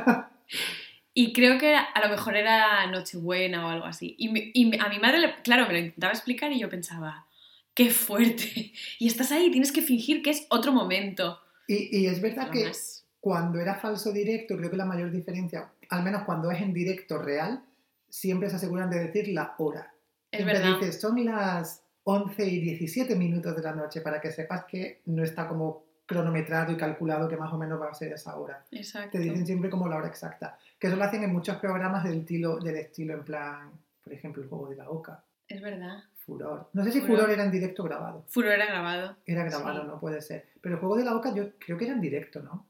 Y 1.19 1.33
creo 1.33 1.59
que 1.59 1.71
era- 1.71 1.81
a 1.83 2.01
lo 2.07 2.11
mejor 2.11 2.37
era 2.37 2.87
Nochebuena 2.89 3.67
o 3.67 3.71
algo 3.71 3.87
así. 3.87 4.15
Y, 4.19 4.79
a 4.79 4.89
mi 4.91 4.99
madre, 4.99 5.35
claro, 5.43 5.67
me 5.67 5.73
lo 5.73 5.79
intentaba 5.79 6.13
explicar 6.13 6.53
y 6.53 6.59
yo 6.61 6.69
pensaba, 6.69 7.27
qué 7.75 7.89
fuerte. 7.91 8.73
Y 8.99 9.07
estás 9.07 9.33
ahí, 9.33 9.51
tienes 9.51 9.73
que 9.73 9.81
fingir 9.81 10.23
que 10.23 10.29
es 10.29 10.47
otro 10.51 10.73
momento. 10.73 11.41
Y, 11.67 12.01
y 12.01 12.07
es 12.07 12.21
verdad 12.21 12.51
que 12.51 12.71
cuando 13.19 13.59
era 13.61 13.77
falso 13.77 14.13
directo, 14.13 14.59
creo 14.59 14.71
que 14.71 14.77
la 14.77 14.85
mayor 14.85 15.11
diferencia, 15.11 15.71
al 15.89 16.03
menos 16.03 16.25
cuando 16.25 16.51
es 16.51 16.61
en 16.61 16.75
directo 16.75 17.17
real, 17.17 17.63
siempre 18.11 18.51
se 18.51 18.57
aseguran 18.57 18.91
de 18.91 19.01
decir 19.01 19.29
la 19.29 19.55
hora. 19.57 19.95
es 20.31 20.41
Siempre 20.41 20.59
verdad. 20.61 20.79
dices, 20.79 21.01
son 21.01 21.25
las 21.25 21.83
11 22.09 22.47
y 22.47 22.61
17 22.61 23.17
minutos 23.17 23.57
de 23.57 23.63
la 23.63 23.73
noche 23.75 24.01
para 24.01 24.21
que 24.21 24.31
sepas 24.31 24.65
que 24.65 25.03
no 25.07 25.25
está 25.25 25.49
como 25.49 25.85
cronometrado 26.07 26.71
y 26.73 26.77
calculado 26.77 27.29
que 27.29 27.37
más 27.37 27.53
o 27.53 27.59
menos 27.59 27.81
va 27.81 27.89
a 27.91 27.95
ser 27.95 28.13
esa 28.13 28.37
hora. 28.37 28.65
Exacto. 28.71 29.11
Te 29.13 29.19
dicen 29.19 29.45
siempre 29.45 29.69
como 29.69 29.89
la 29.89 29.97
hora 29.97 30.07
exacta. 30.07 30.57
Que 30.79 30.87
eso 30.87 30.95
lo 30.97 31.03
hacen 31.03 31.25
en 31.25 31.33
muchos 31.33 31.57
programas 31.57 32.05
del 32.05 32.19
estilo, 32.21 32.59
del 32.59 32.77
estilo 32.77 33.15
en 33.15 33.25
plan, 33.25 33.73
por 34.05 34.13
ejemplo, 34.13 34.41
el 34.41 34.49
juego 34.49 34.69
de 34.69 34.77
la 34.77 34.89
oca, 34.89 35.25
Es 35.49 35.61
verdad. 35.61 35.99
Furor. 36.25 36.71
No 36.75 36.85
sé 36.85 36.93
si 36.93 37.01
Furor. 37.01 37.17
Furor 37.19 37.31
era 37.33 37.45
en 37.45 37.51
directo 37.51 37.83
o 37.83 37.87
grabado. 37.87 38.25
Furor 38.29 38.53
era 38.53 38.67
grabado. 38.67 39.17
Era 39.27 39.45
grabado, 39.45 39.83
Sí. 39.83 39.87
no 39.89 39.99
puede 40.01 40.21
ser. 40.23 40.49
Pero 40.61 40.75
el 40.77 40.81
juego 40.81 40.97
de 40.97 41.05
la 41.05 41.17
oca 41.17 41.35
yo 41.35 41.57
creo 41.59 41.77
que 41.77 41.85
era 41.87 41.95
en 41.95 42.01
directo, 42.01 42.41
¿no? 42.41 42.69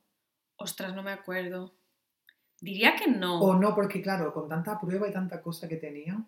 Ostras, 0.56 0.94
no 0.94 1.02
me 1.02 1.10
acuerdo. 1.12 1.74
Diría 2.60 2.94
que 2.96 3.10
no. 3.10 3.40
O 3.40 3.54
no, 3.54 3.74
porque 3.74 4.00
claro, 4.00 4.32
con 4.32 4.48
tanta 4.48 4.80
prueba 4.80 5.08
y 5.08 5.12
tanta 5.12 5.42
cosa 5.42 5.68
que 5.68 5.76
tenían. 5.76 6.26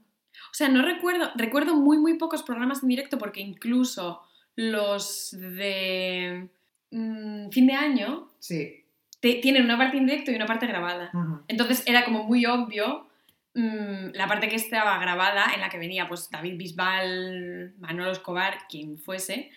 O 0.51 0.55
sea, 0.55 0.69
no 0.69 0.83
recuerdo, 0.83 1.31
recuerdo 1.37 1.75
muy, 1.77 1.99
muy 1.99 2.15
pocos 2.19 2.43
programas 2.43 2.83
en 2.83 2.89
directo 2.89 3.19
porque 3.19 3.41
incluso 3.41 4.23
los 4.57 5.31
de 5.39 6.49
mm, 6.91 7.49
fin 7.51 7.67
de 7.67 7.75
año 7.75 8.29
Sí. 8.39 8.85
te- 9.21 9.37
tienen 9.37 9.65
una 9.65 9.79
parte 9.79 9.99
en 9.99 10.07
directo 10.07 10.31
y 10.31 10.35
una 10.37 10.47
parte 10.47 10.67
grabada. 10.67 11.11
Entonces 11.49 11.83
era 11.87 12.05
como 12.05 12.25
muy 12.25 12.45
obvio 12.47 13.07
mm, 13.55 14.11
la 14.15 14.27
parte 14.27 14.49
que 14.49 14.57
estaba 14.57 14.99
grabada, 14.99 15.53
en 15.55 15.61
la 15.61 15.69
que 15.69 15.79
venía 15.79 16.09
pues 16.09 16.31
David 16.31 16.57
Bisbal, 16.57 17.75
Manolo 17.79 18.11
Escobar, 18.13 18.59
quien 18.69 18.99
fuese, 18.99 19.51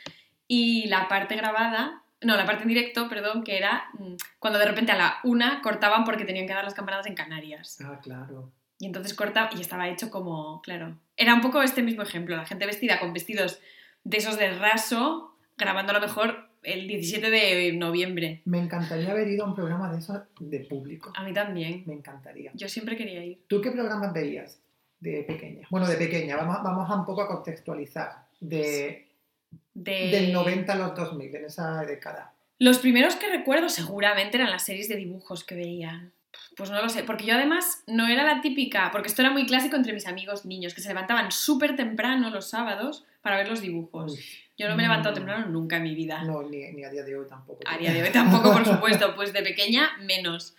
y 0.48 0.88
la 0.88 1.08
parte 1.08 1.36
grabada, 1.36 2.02
no, 2.22 2.36
la 2.38 2.46
parte 2.46 2.64
en 2.64 2.70
directo, 2.70 3.08
perdón, 3.10 3.44
que 3.44 3.58
era 3.58 3.86
mm, 3.94 4.16
cuando 4.40 4.60
de 4.60 4.66
repente 4.66 4.92
a 4.92 4.98
la 4.98 5.18
una 5.24 5.62
cortaban 5.62 6.04
porque 6.04 6.26
tenían 6.26 6.46
que 6.48 6.54
dar 6.54 6.64
las 6.64 6.74
campanadas 6.74 7.08
en 7.08 7.16
Canarias. 7.16 7.80
Ah, 7.84 8.00
claro. 8.02 8.52
Y 8.82 8.88
entonces 8.88 9.14
corta 9.14 9.52
y 9.56 9.62
estaba 9.62 9.88
hecho 9.90 10.10
como, 10.10 10.60
claro. 10.64 10.98
Era 11.16 11.36
un 11.36 11.42
poco 11.42 11.62
este 11.62 11.84
mismo 11.84 12.02
ejemplo, 12.02 12.36
la 12.36 12.48
gente 12.48 12.66
vestida 12.66 13.00
con 13.00 13.14
vestidos 13.14 13.60
de 14.04 14.18
esos 14.18 14.40
de 14.40 14.58
raso, 14.58 15.36
grabando 15.56 15.92
a 15.92 15.94
lo 15.94 16.02
mejor 16.02 16.50
el 16.64 16.88
17 16.88 17.30
de 17.30 17.74
noviembre. 17.74 18.42
Me 18.46 18.58
encantaría 18.58 19.12
haber 19.12 19.28
ido 19.28 19.46
a 19.46 19.50
un 19.50 19.54
programa 19.54 19.92
de 19.94 20.00
esos 20.00 20.22
de 20.40 20.62
público. 20.62 21.14
A 21.16 21.24
mí 21.24 21.32
también. 21.32 21.84
Me 21.86 21.94
encantaría. 21.94 22.50
Yo 22.56 22.68
siempre 22.68 22.98
quería 22.98 23.24
ir. 23.24 23.44
¿Tú 23.46 23.62
qué 23.62 23.70
programas 23.70 24.14
veías 24.14 24.60
de 25.00 25.26
pequeña? 25.28 25.68
Bueno, 25.70 25.88
de 25.88 25.98
pequeña, 25.98 26.36
vamos, 26.38 26.58
vamos 26.64 26.90
a 26.90 26.96
un 26.96 27.06
poco 27.06 27.22
a 27.22 27.28
contextualizar. 27.28 28.26
De, 28.40 29.08
De... 29.76 30.10
Del 30.10 30.34
90 30.34 30.74
a 30.74 30.76
los 30.76 30.96
2000, 30.96 31.36
en 31.36 31.46
esa 31.46 31.86
década. 31.86 32.34
Los 32.58 32.80
primeros 32.80 33.16
que 33.16 33.30
recuerdo 33.30 33.70
seguramente 33.70 34.38
eran 34.38 34.50
las 34.50 34.66
series 34.66 34.90
de 34.90 34.96
dibujos 34.96 35.44
que 35.44 35.54
veían. 35.54 36.14
Pues 36.56 36.70
no 36.70 36.82
lo 36.82 36.90
sé, 36.90 37.04
porque 37.04 37.26
yo 37.26 37.36
además 37.36 37.84
no 37.88 38.08
era 38.08 38.24
la 38.24 38.42
típica, 38.42 38.90
porque 38.92 39.08
esto 39.10 39.22
era 39.22 39.32
muy 39.32 39.46
clásico 39.46 39.76
entre 39.76 39.94
mis 39.94 40.08
amigos 40.08 40.46
niños, 40.46 40.74
que 40.74 40.82
se 40.82 40.88
levantaban 40.90 41.32
súper 41.32 41.76
temprano 41.76 42.30
los 42.30 42.50
sábados 42.50 43.06
para 43.22 43.38
ver 43.38 43.50
los 43.50 43.62
dibujos. 43.62 44.14
Uy, 44.14 44.20
Yo 44.58 44.70
no 44.70 44.76
me 44.76 44.84
he 44.84 44.86
levantado 44.88 45.14
Mm. 45.14 45.18
temprano 45.18 45.46
nunca 45.48 45.78
en 45.78 45.84
mi 45.84 45.96
vida. 45.96 46.24
no, 46.24 46.44
ni, 46.44 46.72
ni 46.74 46.84
a 46.84 46.90
día 46.90 47.04
de 47.04 47.16
hoy 47.18 47.28
tampoco. 47.28 47.60
A 47.66 47.78
día 47.78 47.92
de 47.94 48.04
hoy 48.04 48.10
tampoco, 48.12 48.52
por 48.54 48.66
supuesto, 48.66 49.16
pues 49.16 49.34
de 49.34 49.42
pequeña 49.42 49.90
menos. 50.02 50.56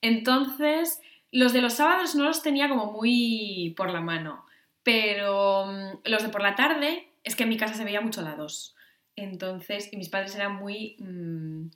Entonces, 0.00 1.00
los 1.32 1.52
de 1.52 1.62
los 1.62 1.74
sábados 1.74 2.14
no 2.14 2.24
los 2.24 2.42
tenía 2.42 2.68
como 2.68 2.92
muy 2.92 3.72
por 3.76 3.90
la 3.90 4.00
mano, 4.00 4.44
pero 4.82 5.66
mm, 5.66 5.98
los 6.10 6.22
de 6.22 6.28
por 6.28 6.42
la 6.42 6.54
tarde 6.56 7.08
es 7.22 7.36
que 7.36 7.44
en 7.44 7.48
mi 7.48 7.56
casa 7.56 7.74
se 7.74 7.84
veía 7.84 8.00
mucho 8.00 8.22
la 8.22 8.34
2. 8.36 8.74
Entonces, 9.16 9.88
y 9.92 9.96
mis 9.96 10.08
padres 10.08 10.34
eran 10.34 10.56
muy 10.56 10.96
mm, 10.98 11.66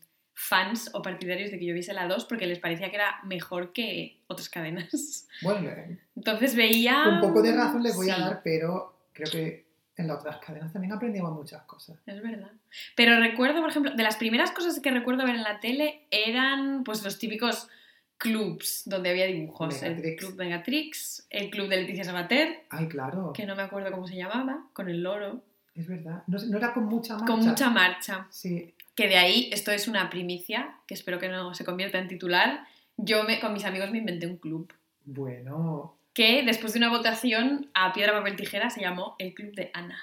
fans 0.41 0.91
o 0.95 1.03
partidarios 1.03 1.51
de 1.51 1.59
que 1.59 1.67
yo 1.67 1.75
viese 1.75 1.93
la 1.93 2.07
2 2.07 2.25
porque 2.27 2.47
les 2.47 2.61
parecía 2.61 2.91
que 2.91 2.95
era 2.97 3.21
mejor 3.25 3.73
que 3.73 4.19
otras 4.29 4.49
cadenas. 4.49 5.27
Bueno, 5.43 5.69
eh, 5.69 5.99
Entonces 6.17 6.55
veía... 6.55 7.09
un 7.09 7.21
poco 7.21 7.43
de 7.43 7.53
razón 7.55 7.83
les 7.83 7.95
voy 7.97 8.09
a 8.11 8.15
Sí. 8.17 8.21
dar, 8.23 8.41
pero 8.45 8.97
creo 9.13 9.31
que 9.31 9.67
en 9.97 10.07
las 10.07 10.19
otras 10.21 10.39
cadenas 10.39 10.73
también 10.73 10.93
aprendíamos 10.93 11.33
muchas 11.33 11.63
cosas. 11.63 11.99
Es 12.07 12.23
verdad. 12.23 12.51
Pero 12.95 13.19
recuerdo, 13.19 13.61
por 13.61 13.71
ejemplo, 13.71 13.93
de 13.95 14.03
las 14.05 14.17
primeras 14.17 14.53
cosas 14.53 14.79
que 14.81 14.91
recuerdo 14.93 15.25
ver 15.27 15.35
en 15.35 15.43
la 15.43 15.59
tele 15.61 16.07
eran 16.13 16.85
pues 16.85 17.03
los 17.03 17.19
típicos 17.19 17.69
clubs 18.17 18.83
donde 18.87 19.11
había 19.11 19.27
dibujos. 19.27 19.83
El 19.83 19.97
Megatrix. 19.97 20.21
Club 20.25 20.37
Megatrix, 20.39 21.27
el 21.31 21.51
Club 21.51 21.69
de 21.69 21.77
Leticia 21.79 22.05
Sabater, 22.05 22.65
Ay, 22.71 22.89
claro, 22.89 23.33
que 23.33 23.45
no 23.47 23.55
me 23.57 23.63
acuerdo 23.63 23.91
cómo 23.91 24.07
se 24.07 24.17
llamaba, 24.17 24.67
con 24.73 24.89
el 24.89 25.03
loro, 25.03 25.43
es 25.75 25.87
verdad. 25.87 26.23
No, 26.27 26.39
no 26.39 26.59
era 26.59 26.73
con 26.75 26.85
mucha 26.87 27.15
marcha. 27.17 27.27
con 27.33 27.47
mucha 27.47 27.71
marcha. 27.71 28.27
Sí, 28.31 28.75
Que 28.99 29.07
de 29.07 29.17
ahí, 29.17 29.49
esto 29.53 29.71
es 29.71 29.87
una 29.87 30.11
primicia, 30.11 30.75
que 30.89 30.95
espero 30.95 31.21
que 31.21 31.29
no 31.29 31.55
se 31.55 31.65
convierta 31.65 31.99
en 31.99 32.09
titular. 32.09 32.65
Yo 32.97 33.23
me, 33.23 33.39
con 33.39 33.53
mis 33.53 33.65
amigos 33.65 33.93
me 33.93 33.99
inventé 33.99 34.27
un 34.27 34.39
club. 34.39 34.73
bueno. 35.05 35.95
Que 36.15 36.43
después 36.43 36.73
de 36.73 36.81
una 36.81 36.89
votación 36.89 37.71
a 37.75 37.93
piedra, 37.93 38.13
papel, 38.13 38.35
tijera 38.35 38.71
se 38.71 38.81
llamó 38.81 39.15
el 39.21 39.35
Club 39.35 39.55
de 39.55 39.71
Ana. 39.73 39.97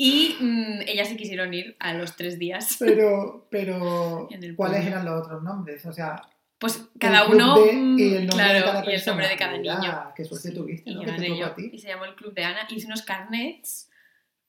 Y 0.00 0.36
mm, 0.38 0.82
ellas 0.86 1.08
sí 1.08 1.16
quisieron 1.16 1.52
ir 1.54 1.74
a 1.80 1.92
los 1.94 2.14
tres 2.14 2.38
días. 2.38 2.76
pero, 2.78 3.46
pero, 3.50 4.28
¿cuáles 4.56 4.86
eran 4.86 5.04
los 5.06 5.24
otros 5.24 5.42
nombres? 5.42 5.84
O 5.86 5.92
sea, 5.92 6.22
Pues 6.58 6.84
cada 7.00 7.26
uno. 7.26 7.58
de- 7.64 7.72
mm, 7.72 7.98
y 7.98 8.02
el 8.14 8.26
nombre 8.26 8.44
de 8.44 8.50
claro, 8.60 8.66
cada 8.66 8.78
y 8.78 8.78
el 8.82 8.84
persona. 8.92 9.12
nombre 9.12 9.28
de 9.28 9.36
cada 9.36 9.58
Mira, 9.58 9.78
niño. 9.80 9.98
qué 10.14 10.24
suerte 10.24 10.48
Sí, 10.50 10.54
tuviste, 10.54 10.90
y 10.90 10.94
¿no? 10.94 11.00
Que 11.00 11.12
te 11.12 11.26
tocó 11.26 11.40
yo. 11.40 11.46
a 11.46 11.54
ti. 11.56 11.70
Y 11.72 11.78
se 11.78 11.88
llamó 11.88 12.04
el 12.04 12.14
Club 12.14 12.32
de 12.34 12.44
Ana. 12.44 12.60
Hice 12.68 12.86
unos 12.86 13.02
carnets 13.02 13.87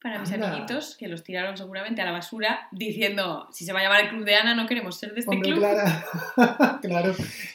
para 0.02 0.20
mis 0.20 0.32
Anda. 0.32 0.48
amiguitos 0.50 0.96
que 0.98 1.08
los 1.08 1.24
tiraron 1.24 1.58
seguramente 1.58 2.02
a 2.02 2.06
la 2.06 2.12
basura 2.12 2.68
diciendo: 2.72 3.48
si 3.52 3.66
se 3.66 3.74
va 3.74 3.80
a 3.80 3.84
llamar 3.84 4.02
el 4.02 4.10
Club 4.10 4.24
de 4.26 4.36
Ana, 4.36 4.56
no 4.56 4.66
queremos 4.68 4.98
ser 4.98 5.14
de 5.14 5.20
este 5.22 5.32
Hombre, 5.36 5.50
club. 5.52 5.60
Clara. 5.60 6.80
claro. 6.82 7.14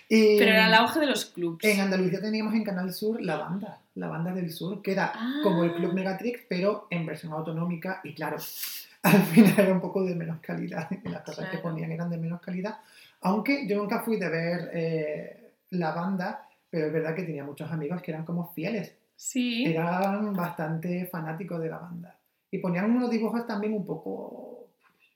Y 0.08 0.38
Pero 0.38 0.50
era 0.52 0.66
el 0.68 0.74
auge 0.74 1.00
de 1.00 1.06
los 1.06 1.24
clubs. 1.26 1.64
en 1.64 1.80
Andalucía 1.80 2.20
teníamos 2.20 2.54
en 2.54 2.64
Canal 2.64 2.92
Sur 2.92 3.20
la 3.22 3.36
banda, 3.36 3.80
la 3.94 4.08
banda 4.08 4.32
del 4.32 4.50
sur, 4.50 4.82
que 4.82 4.92
era 4.92 5.12
Ah. 5.14 5.40
como 5.42 5.64
el 5.64 5.72
Club 5.74 5.92
Megatrix, 5.94 6.40
pero 6.48 6.86
en 6.90 7.06
versión 7.06 7.32
autonómica 7.32 8.00
y 8.04 8.14
claro, 8.14 8.36
al 9.02 9.22
final 9.22 9.54
era 9.58 9.72
un 9.72 9.80
poco 9.80 10.04
de 10.04 10.14
menos 10.14 10.38
calidad, 10.40 10.88
las 11.04 11.22
cosas 11.22 11.48
que 11.48 11.58
ponían 11.58 11.90
eran 11.92 12.10
de 12.10 12.18
menos 12.18 12.40
calidad, 12.40 12.76
aunque 13.22 13.66
yo 13.66 13.76
nunca 13.78 14.00
fui 14.02 14.16
de 14.18 14.28
ver 14.28 14.70
eh, 14.74 15.50
la 15.70 15.92
banda, 15.92 16.46
pero 16.68 16.86
es 16.88 16.92
verdad 16.92 17.14
que 17.14 17.22
tenía 17.22 17.42
muchos 17.44 17.70
amigos 17.72 18.02
que 18.02 18.10
eran 18.10 18.24
como 18.24 18.52
fieles, 18.52 18.94
Sí. 19.16 19.64
eran 19.64 20.34
bastante 20.34 21.06
fanáticos 21.06 21.60
de 21.62 21.68
la 21.70 21.78
banda. 21.78 22.16
Y 22.54 22.58
ponían 22.58 22.84
unos 22.88 23.10
dibujos 23.10 23.44
también 23.48 23.72
un 23.72 23.84
poco... 23.84 24.68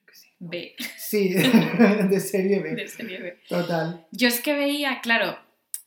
yo 0.07 0.12
sé, 0.12 0.29
¿no? 0.40 0.48
B. 0.51 0.74
Sí, 0.96 1.29
de 2.11 2.20
serie 2.20 2.59
B. 2.61 2.74
De 2.74 2.88
serie 2.88 3.18
B. 3.20 3.38
Total. 3.48 4.05
Yo 4.11 4.27
es 4.27 4.40
que 4.40 4.55
veía, 4.55 5.01
claro, 5.01 5.38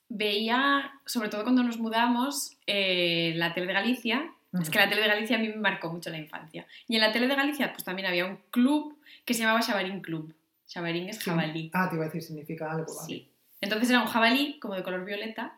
veía, 0.07 0.93
sobre 1.05 1.27
todo 1.27 1.43
cuando 1.43 1.61
nos 1.63 1.77
mudamos, 1.77 2.57
eh, 2.67 3.33
la 3.35 3.53
tele 3.53 3.67
de 3.67 3.73
Galicia. 3.73 4.31
Es 4.61 4.69
que 4.69 4.79
la 4.79 4.87
tele 4.89 5.01
de 5.01 5.07
Galicia 5.09 5.35
a 5.37 5.39
mí 5.39 5.49
me 5.49 5.55
marcó 5.57 5.91
mucho 5.91 6.09
la 6.09 6.17
infancia. 6.19 6.65
Y 6.87 6.95
en 6.95 7.01
la 7.01 7.11
tele 7.11 7.27
de 7.27 7.35
Galicia, 7.35 7.71
pues 7.73 7.83
también 7.83 8.07
había 8.07 8.25
un 8.25 8.37
club 8.49 8.97
que 9.25 9.33
se 9.33 9.41
llamaba 9.41 9.61
Xabarín 9.61 10.01
Club. 10.01 10.33
Xabarín 10.67 11.09
es 11.09 11.17
Sí. 11.17 11.29
jabalí. 11.29 11.69
Ah, 11.73 11.89
te 11.89 11.95
iba 11.95 12.05
a 12.05 12.07
decir, 12.07 12.21
significa 12.23 12.71
algo. 12.71 12.93
vale. 12.95 13.07
Sí. 13.07 13.29
Entonces 13.59 13.89
era 13.89 13.99
un 14.01 14.07
jabalí 14.07 14.57
como 14.59 14.75
de 14.75 14.83
color 14.83 15.03
violeta, 15.05 15.57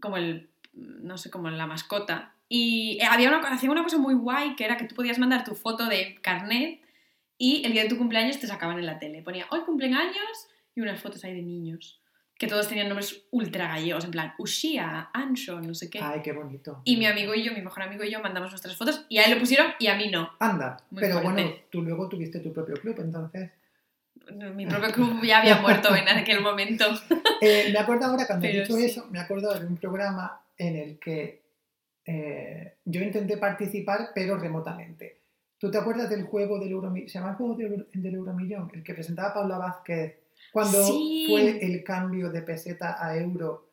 como 0.00 0.16
el, 0.16 0.48
no 0.74 1.18
sé, 1.18 1.30
como 1.30 1.50
la 1.50 1.66
mascota. 1.66 2.32
Y 2.48 2.98
eh, 3.00 3.04
había 3.10 3.28
una, 3.28 3.38
hacía 3.48 3.70
una 3.70 3.82
cosa 3.82 3.98
muy 3.98 4.14
guay 4.14 4.54
que 4.56 4.64
era 4.64 4.76
que 4.76 4.84
tú 4.84 4.94
podías 4.94 5.18
mandar 5.18 5.44
tu 5.44 5.54
foto 5.54 5.86
de 5.86 6.16
carnet 6.22 6.80
y 7.38 7.64
el 7.66 7.72
día 7.72 7.82
de 7.82 7.88
tu 7.88 7.98
cumpleaños 7.98 8.38
te 8.38 8.46
sacaban 8.46 8.78
en 8.78 8.86
la 8.86 8.98
tele. 8.98 9.22
Ponía 9.22 9.46
hoy 9.50 9.60
cumpleaños 9.60 10.48
y 10.74 10.80
unas 10.80 11.00
fotos 11.00 11.24
ahí 11.24 11.34
de 11.34 11.42
niños. 11.42 12.00
Que 12.38 12.46
todos 12.46 12.68
tenían 12.68 12.88
nombres 12.88 13.22
ultra 13.30 13.66
gallegos, 13.66 14.04
en 14.04 14.10
plan 14.10 14.34
Ushia, 14.38 15.08
Ancho, 15.14 15.58
no 15.60 15.74
sé 15.74 15.88
qué. 15.88 16.00
Ay, 16.02 16.20
qué 16.22 16.32
bonito. 16.32 16.82
Y 16.84 16.98
mi 16.98 17.06
amigo 17.06 17.34
y 17.34 17.42
yo, 17.42 17.52
mi 17.54 17.62
mejor 17.62 17.82
amigo 17.82 18.04
y 18.04 18.10
yo, 18.10 18.20
mandamos 18.20 18.50
nuestras 18.50 18.76
fotos 18.76 19.06
y 19.08 19.16
a 19.18 19.24
él 19.24 19.32
lo 19.32 19.40
pusieron 19.40 19.68
y 19.78 19.86
a 19.86 19.96
mí 19.96 20.10
no. 20.10 20.30
Anda, 20.38 20.76
Muy 20.90 21.00
pero 21.00 21.20
fuerte. 21.20 21.42
bueno, 21.42 21.56
tú 21.70 21.80
luego 21.82 22.08
tuviste 22.10 22.40
tu 22.40 22.52
propio 22.52 22.76
club, 22.76 22.94
entonces... 23.00 23.50
Mi 24.54 24.66
propio 24.66 24.92
club 24.92 25.22
ya 25.24 25.38
había 25.38 25.56
muerto 25.62 25.94
en 25.96 26.08
aquel 26.08 26.40
momento. 26.42 26.84
Eh, 27.40 27.70
me 27.72 27.78
acuerdo 27.78 28.06
ahora, 28.06 28.26
cuando 28.26 28.46
he 28.46 28.50
Pero 28.50 28.62
dicho 28.64 28.76
sí. 28.76 28.84
eso, 28.84 29.06
me 29.10 29.18
acuerdo 29.20 29.58
de 29.58 29.66
un 29.66 29.76
programa 29.78 30.42
en 30.58 30.76
el 30.76 30.98
que 30.98 31.42
eh, 32.06 32.74
yo 32.84 33.00
intenté 33.02 33.36
participar, 33.36 34.10
pero 34.14 34.38
remotamente. 34.38 35.20
¿Tú 35.58 35.70
te 35.70 35.78
acuerdas 35.78 36.08
del 36.10 36.24
juego 36.24 36.58
del 36.58 36.70
Euromillón? 36.72 37.08
¿Se 37.08 37.18
llama 37.18 37.30
el 37.30 37.36
juego 37.36 37.54
del, 37.54 37.72
Euro- 37.72 37.86
del 37.92 38.14
Euromillón? 38.14 38.70
El 38.74 38.82
que 38.82 38.94
presentaba 38.94 39.34
Paula 39.34 39.58
Vázquez 39.58 40.16
cuando 40.52 40.84
Sí. 40.86 41.26
fue 41.28 41.64
el 41.64 41.82
cambio 41.82 42.30
de 42.30 42.42
peseta 42.42 42.96
a 43.04 43.16
euro. 43.16 43.70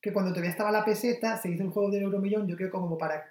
Que 0.00 0.12
cuando 0.12 0.30
todavía 0.30 0.50
estaba 0.50 0.70
la 0.70 0.84
peseta, 0.84 1.36
se 1.36 1.50
hizo 1.50 1.64
el 1.64 1.70
juego 1.70 1.90
del 1.90 2.04
Euromillón, 2.04 2.46
yo 2.46 2.56
creo 2.56 2.70
como 2.70 2.96
para 2.96 3.24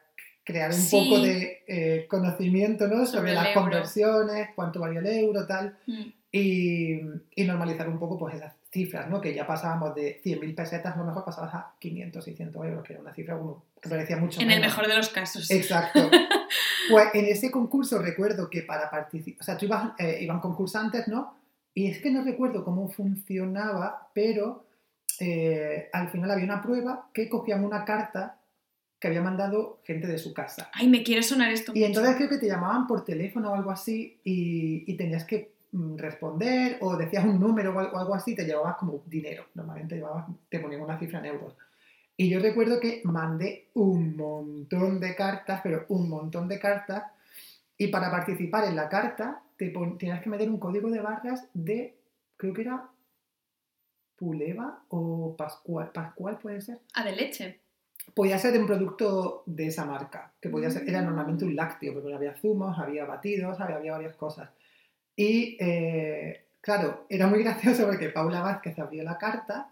crear 0.43 0.69
un 0.71 0.75
Sí. 0.77 0.95
poco 1.09 1.21
de 1.21 1.63
eh, 1.67 2.05
conocimiento 2.09 2.87
¿no? 2.87 3.05
sobre, 3.05 3.33
las 3.33 3.53
conversiones, 3.53 4.49
cuánto 4.55 4.79
valía 4.81 4.99
el 4.99 5.07
euro, 5.07 5.47
tal 5.47 5.77
Mm. 5.87 6.03
y, 6.31 6.99
y 7.35 7.43
normalizar 7.45 7.87
un 7.87 7.97
poco 7.97 8.17
pues 8.19 8.35
esas 8.35 8.53
cifras, 8.75 9.09
¿no? 9.09 9.21
Que 9.21 9.33
ya 9.33 9.47
pasábamos 9.47 9.95
de 9.95 10.21
100.000 10.21 10.53
pesetas, 10.53 10.93
a 10.93 10.97
lo 10.99 11.05
mejor 11.05 11.23
pasabas 11.23 11.53
a 11.55 11.73
500, 11.79 12.23
600 12.23 12.65
euros, 12.65 12.83
que 12.83 12.93
era 12.93 13.01
una 13.01 13.13
cifra 13.13 13.39
que 13.81 13.89
parecía 13.89 14.17
mucho 14.17 14.41
En 14.41 14.51
el 14.51 14.59
menos. 14.59 14.67
mejor 14.73 14.87
de 14.87 14.97
los 14.97 15.09
casos. 15.09 15.49
Exacto. 15.49 15.99
Pues 16.87 17.07
en 17.15 17.25
ese 17.25 17.49
concurso 17.49 17.97
recuerdo 17.97 18.47
que 18.47 18.61
para 18.61 18.91
participar, 18.91 19.41
o 19.41 19.43
sea, 19.43 19.57
tú 19.57 19.65
ibas, 19.65 19.93
eh, 19.97 20.19
iban 20.21 20.39
concursantes, 20.39 21.07
¿no? 21.07 21.33
Y 21.73 21.87
es 21.89 21.99
que 21.99 22.11
no 22.11 22.23
recuerdo 22.23 22.63
cómo 22.63 22.87
funcionaba, 22.89 24.11
pero 24.13 24.67
eh, 25.19 25.89
al 25.91 26.09
final 26.09 26.29
había 26.29 26.45
una 26.45 26.61
prueba 26.61 27.09
que 27.11 27.27
cogían 27.27 27.65
una 27.65 27.85
carta 27.85 28.37
que 28.99 29.07
había 29.07 29.23
mandado 29.23 29.81
gente 29.83 30.05
de 30.05 30.19
su 30.19 30.31
casa. 30.31 30.69
Ay, 30.73 30.87
me 30.87 31.01
quiere 31.01 31.23
sonar 31.23 31.49
esto. 31.51 31.71
Y 31.73 31.79
mucho. 31.79 31.87
entonces 31.87 32.15
creo 32.17 32.29
que 32.29 32.37
te 32.37 32.47
llamaban 32.47 32.85
por 32.85 33.03
teléfono 33.03 33.49
o 33.51 33.55
algo 33.55 33.71
así 33.71 34.19
y, 34.23 34.83
y 34.85 34.95
tenías 34.95 35.25
que 35.25 35.54
responder 35.97 36.77
o 36.81 36.95
decías 36.95 37.25
un 37.25 37.39
número 37.39 37.75
o 37.75 37.79
algo, 37.79 38.15
así, 38.15 38.35
te 38.35 38.45
llevabas 38.45 38.77
como 38.77 39.03
dinero. 39.05 39.45
Normalmente 39.55 39.95
llevabas, 39.95 40.25
te 40.49 40.59
ponían 40.59 40.81
una 40.81 40.97
cifra 40.97 41.19
en 41.19 41.25
euros. 41.25 41.55
Y 42.17 42.29
yo 42.29 42.39
recuerdo 42.39 42.79
que 42.79 43.01
mandé 43.03 43.69
un 43.73 44.15
montón 44.15 44.99
de 45.01 45.15
cartas, 45.15 45.59
pero 45.63 45.85
un 45.89 46.07
montón 46.09 46.47
de 46.47 46.59
cartas. 46.59 47.03
Y 47.77 47.87
para 47.87 48.09
participar 48.09 48.63
en 48.65 48.75
la 48.77 48.87
carta, 48.87 49.41
te 49.57 49.73
tenías 49.99 50.21
que 50.21 50.29
meter 50.29 50.49
un 50.49 50.57
código 50.59 50.89
de 50.89 51.01
barras 51.01 51.45
de, 51.53 51.97
creo 52.37 52.53
que 52.53 52.61
era 52.61 52.89
Puleva 54.15 54.79
o 54.89 55.35
Pascual. 55.35 55.91
Pascual 55.91 56.37
puede 56.39 56.61
ser 56.61 56.79
Ah, 56.93 57.03
de 57.03 57.11
leche. 57.15 57.59
podía 58.13 58.37
ser 58.39 58.57
un 58.59 58.65
producto 58.67 59.43
de 59.45 59.67
esa 59.67 59.83
marca, 59.83 60.31
que 60.39 60.47
podía 60.49 60.69
ser, 60.71 60.87
era 60.87 61.01
Mm. 61.01 61.05
normalmente 61.05 61.43
un 61.43 61.55
lácteo, 61.55 61.93
porque 61.93 62.13
había 62.13 62.33
zumos, 62.35 62.77
había 62.79 63.03
batidos, 63.05 63.59
había, 63.59 63.75
había 63.77 63.91
varias 63.93 64.15
cosas. 64.15 64.49
Y 65.15 65.57
eh, 65.59 66.47
claro, 66.61 67.05
era 67.09 67.27
muy 67.27 67.43
gracioso 67.43 67.85
porque 67.85 68.09
Paula 68.09 68.41
Vázquez 68.41 68.77
abrió 68.79 69.03
la 69.03 69.17
carta 69.17 69.69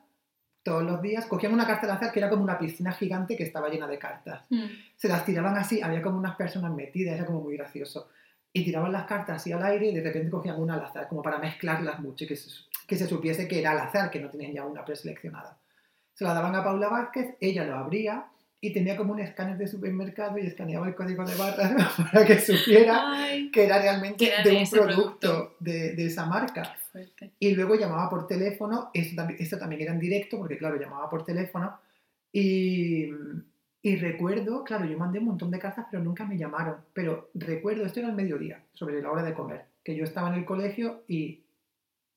todos 0.63 0.84
los 0.84 1.01
días, 1.01 1.25
cogían 1.25 1.53
una 1.53 1.67
carta 1.67 1.86
al 1.86 1.97
azar 1.97 2.12
que 2.12 2.19
era 2.19 2.29
como 2.29 2.43
una 2.43 2.58
piscina 2.58 2.93
gigante 2.93 3.36
que 3.36 3.43
estaba 3.43 3.67
llena 3.67 3.88
de 3.88 3.99
cartas. 3.99 4.45
Mm. 4.49 4.65
Se 4.95 5.10
las 5.10 5.25
tiraban 5.25 5.58
así, 5.58 5.82
había 5.82 6.01
como 6.01 6.17
unas 6.17 6.36
personas 6.38 6.73
metidas, 6.73 7.15
era 7.15 7.25
como 7.25 7.41
muy 7.41 7.58
gracioso. 7.58 8.10
Y 8.53 8.63
tiraban 8.63 8.91
las 8.91 9.06
cartas 9.06 9.38
así 9.38 9.51
al 9.51 9.63
aire 9.63 9.88
y 9.88 9.95
de 9.95 10.01
repente 10.01 10.29
cogían 10.29 10.62
una 10.62 10.75
al 10.75 10.86
azar, 10.86 11.08
como 11.10 11.21
para 11.21 11.39
mezclarlas 11.39 11.99
mucho 11.99 12.23
y 12.23 12.27
que 12.27 12.36
se, 12.38 12.49
que 12.88 12.95
se 12.95 13.08
supiese 13.08 13.47
que 13.47 13.60
era 13.60 13.71
al 13.71 13.79
azar, 13.79 14.10
que 14.10 14.21
no 14.21 14.29
tenían 14.29 14.53
ya 14.53 14.65
una 14.65 14.86
preseleccionada. 14.86 15.58
Se 16.13 16.23
la 16.23 16.34
daban 16.34 16.56
a 16.56 16.63
Paula 16.63 16.88
Vázquez, 16.88 17.36
ella 17.41 17.65
lo 17.65 17.75
abría 17.75 18.27
y 18.63 18.71
tenía 18.71 18.95
como 18.95 19.12
un 19.12 19.19
escáner 19.19 19.58
de 19.58 19.67
supermercado 19.67 20.38
y 20.38 20.47
escaneaba 20.47 20.88
el 20.88 20.95
código 20.95 21.26
de 21.26 21.36
barras 21.36 21.93
para 21.97 22.26
que 22.26 22.39
supiera 22.39 23.12
Ay, 23.12 23.52
que 23.52 23.65
era 23.65 23.78
realmente 23.78 24.15
Que 24.15 24.32
era 24.32 24.41
de 24.41 24.52
de 24.52 24.56
un 24.56 24.69
producto, 24.69 25.19
producto. 25.19 25.56
De, 25.60 25.93
de 25.95 26.06
esa 26.06 26.26
marca. 26.26 26.73
Y 27.39 27.56
luego 27.56 27.76
llamaba 27.76 28.10
por 28.10 28.26
teléfono, 28.26 28.89
esto 28.93 29.17
también, 29.17 29.41
esto 29.41 29.58
también 29.58 29.82
era 29.82 29.91
en 29.91 29.99
directo, 29.99 30.38
porque 30.38 30.58
claro, 30.58 30.80
llamaba 30.80 31.10
por 31.10 31.26
teléfono. 31.26 31.78
Y, 32.32 33.10
y 33.82 33.95
recuerdo, 33.97 34.63
claro, 34.63 34.86
yo 34.86 34.97
mandé 34.97 35.19
un 35.19 35.26
montón 35.26 35.52
de 35.52 35.60
cartas, 35.60 35.88
pero 35.91 36.02
nunca 36.02 36.23
me 36.23 36.38
llamaron. 36.38 36.78
Pero 36.93 37.32
recuerdo, 37.34 37.86
esto 37.86 37.99
era 37.99 38.08
el 38.08 38.15
mediodía, 38.15 38.63
sobre 38.71 39.02
la 39.02 39.12
hora 39.12 39.23
de 39.23 39.34
comer, 39.34 39.65
que 39.84 39.93
yo 39.93 40.06
estaba 40.06 40.30
en 40.30 40.36
el 40.36 40.45
colegio 40.45 41.04
y 41.10 41.43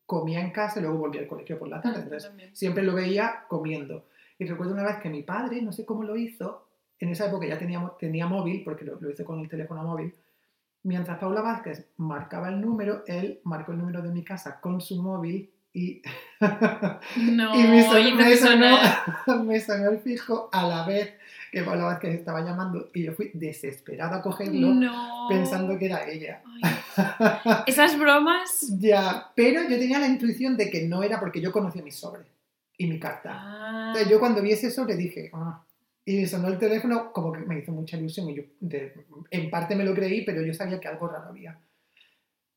comía 0.07 0.39
en 0.43 0.53
casa 0.53 0.79
y 0.79 0.83
luego 0.83 0.99
volvía 0.99 1.23
al 1.23 1.27
colegio 1.27 1.59
por 1.59 1.67
la 1.67 1.81
tarde. 1.83 1.99
Ah, 1.99 2.03
Entonces, 2.05 2.31
siempre 2.53 2.85
lo 2.85 2.95
veía 2.95 3.47
comiendo. 3.49 4.05
Y 4.39 4.45
recuerdo 4.47 4.75
una 4.75 4.85
vez 4.85 4.97
que 4.97 5.09
mi 5.09 5.23
padre, 5.23 5.63
no 5.63 5.73
sé 5.73 5.85
cómo 5.87 6.03
lo 6.03 6.17
hizo, 6.17 6.67
en 6.99 7.11
esa 7.11 7.27
época 7.27 7.47
ya 7.47 7.59
tenía, 7.59 7.91
tenía 7.99 8.27
móvil, 8.27 8.63
porque 8.65 8.85
lo, 8.85 9.01
lo 9.01 9.11
hizo 9.11 9.25
con 9.25 9.41
el 9.41 9.49
teléfono 9.49 9.83
móvil, 9.83 10.15
mientras 10.83 11.19
Paula 11.19 11.41
Vázquez 11.43 11.87
marcaba 11.97 12.49
el 12.49 12.61
número, 12.61 13.03
él 13.07 13.41
marcó 13.45 13.73
el 13.73 13.79
número 13.79 14.03
de 14.03 14.11
mi 14.11 14.23
casa 14.23 14.61
con 14.61 14.81
su 14.81 15.03
móvil 15.03 15.51
y, 15.73 16.01
No, 17.17 17.55
y 17.59 17.63
me, 17.69 17.83
sonó, 17.83 17.99
hizo 17.99 18.17
me 18.17 18.25
que 18.25 18.37
sonó- 18.37 19.45
me 19.45 19.61
sonó 19.61 19.91
el 19.91 19.99
fijo 19.99 20.49
a 20.53 20.67
la 20.67 20.87
vez 20.87 21.15
que 21.53 21.63
Paula 21.63 21.85
Vázquez 21.85 22.15
estaba 22.15 22.41
llamando 22.43 22.89
y 22.95 23.05
yo 23.05 23.13
fui 23.13 23.31
desesperada 23.35 24.17
a 24.17 24.23
cogerlo 24.23 24.69
No. 24.75 25.27
pensando 25.29 25.79
que 25.79 25.87
era 25.87 26.07
ella. 26.09 26.43
Ay. 26.63 27.63
Esas 27.67 27.99
bromas. 27.99 28.67
ya, 28.79 29.31
pero 29.35 29.63
yo 29.63 29.79
tenía 29.79 29.99
la 29.99 30.07
intuición 30.09 30.57
de 30.57 30.71
que 30.71 30.87
no 30.87 31.03
era 31.03 31.21
porque 31.21 31.41
yo 31.41 31.53
conocía 31.53 31.83
mi 31.83 31.91
sobre 31.91 32.23
y 32.79 32.87
mi 32.87 32.99
carta. 33.01 33.31
Ah. 33.33 33.85
Entonces 33.89 34.11
yo 34.11 34.19
cuando 34.21 34.43
vi 34.43 34.53
ese 34.53 34.71
sobre 34.71 34.97
dije, 34.97 35.31
ah. 35.33 35.63
Y 36.05 36.25
sonó 36.27 36.49
el 36.49 36.59
teléfono, 36.59 37.13
como 37.13 37.33
que 37.33 37.41
me 37.41 37.59
hizo 37.59 37.73
mucha 37.73 37.97
ilusión. 37.97 38.29
Y 38.31 38.35
yo, 38.37 38.43
de- 38.61 39.07
en 39.31 39.51
parte 39.51 39.75
me 39.75 39.85
lo 39.85 39.93
creí, 39.95 40.25
pero 40.25 40.41
yo 40.43 40.55
sabía 40.55 40.79
que 40.79 40.87
algo 40.87 41.09
raro 41.09 41.31
había. 41.31 41.59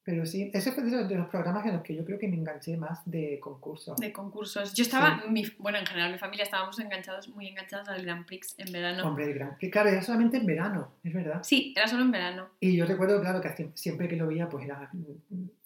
Pero 0.04 0.26
sí, 0.26 0.50
ese 0.54 0.72
fue 0.72 0.84
de 0.84 1.16
los, 1.16 1.28
programas 1.30 1.66
en 1.68 1.74
los 1.74 1.84
que 1.84 1.94
yo 1.96 2.04
creo 2.04 2.18
que 2.18 2.28
me 2.28 2.36
enganché 2.36 2.78
más 2.78 3.02
de 3.10 3.40
concurso. 3.40 3.96
de 4.00 4.12
concursos. 4.12 4.74
Yo 4.74 4.84
estaba, 4.84 5.24
mi- 5.30 5.46
bueno, 5.60 5.78
en 5.78 5.86
general 5.86 6.12
mi 6.12 6.18
familia 6.18 6.44
estábamos 6.46 6.80
enganchados, 6.80 7.28
muy 7.30 7.48
enganchados 7.48 7.90
al 7.90 8.02
Grand 8.04 8.26
Prix 8.26 8.56
en 8.58 8.72
verano. 8.72 9.06
Hombre, 9.08 9.26
el 9.26 9.34
Gran 9.34 9.56
Prix, 9.58 9.72
claro, 9.72 9.90
era 9.90 10.02
solamente 10.02 10.38
en 10.38 10.46
verano, 10.46 10.94
es 11.04 11.14
verdad. 11.14 11.42
Sí, 11.44 11.74
era 11.76 11.88
solo 11.88 12.04
en 12.04 12.12
verano. 12.12 12.50
Y 12.60 12.76
yo 12.76 12.86
recuerdo, 12.86 13.20
claro, 13.22 13.40
que 13.42 13.72
siempre 13.76 14.08
que 14.08 14.16
lo 14.16 14.28
veía, 14.28 14.48
pues 14.50 14.66
era 14.66 14.90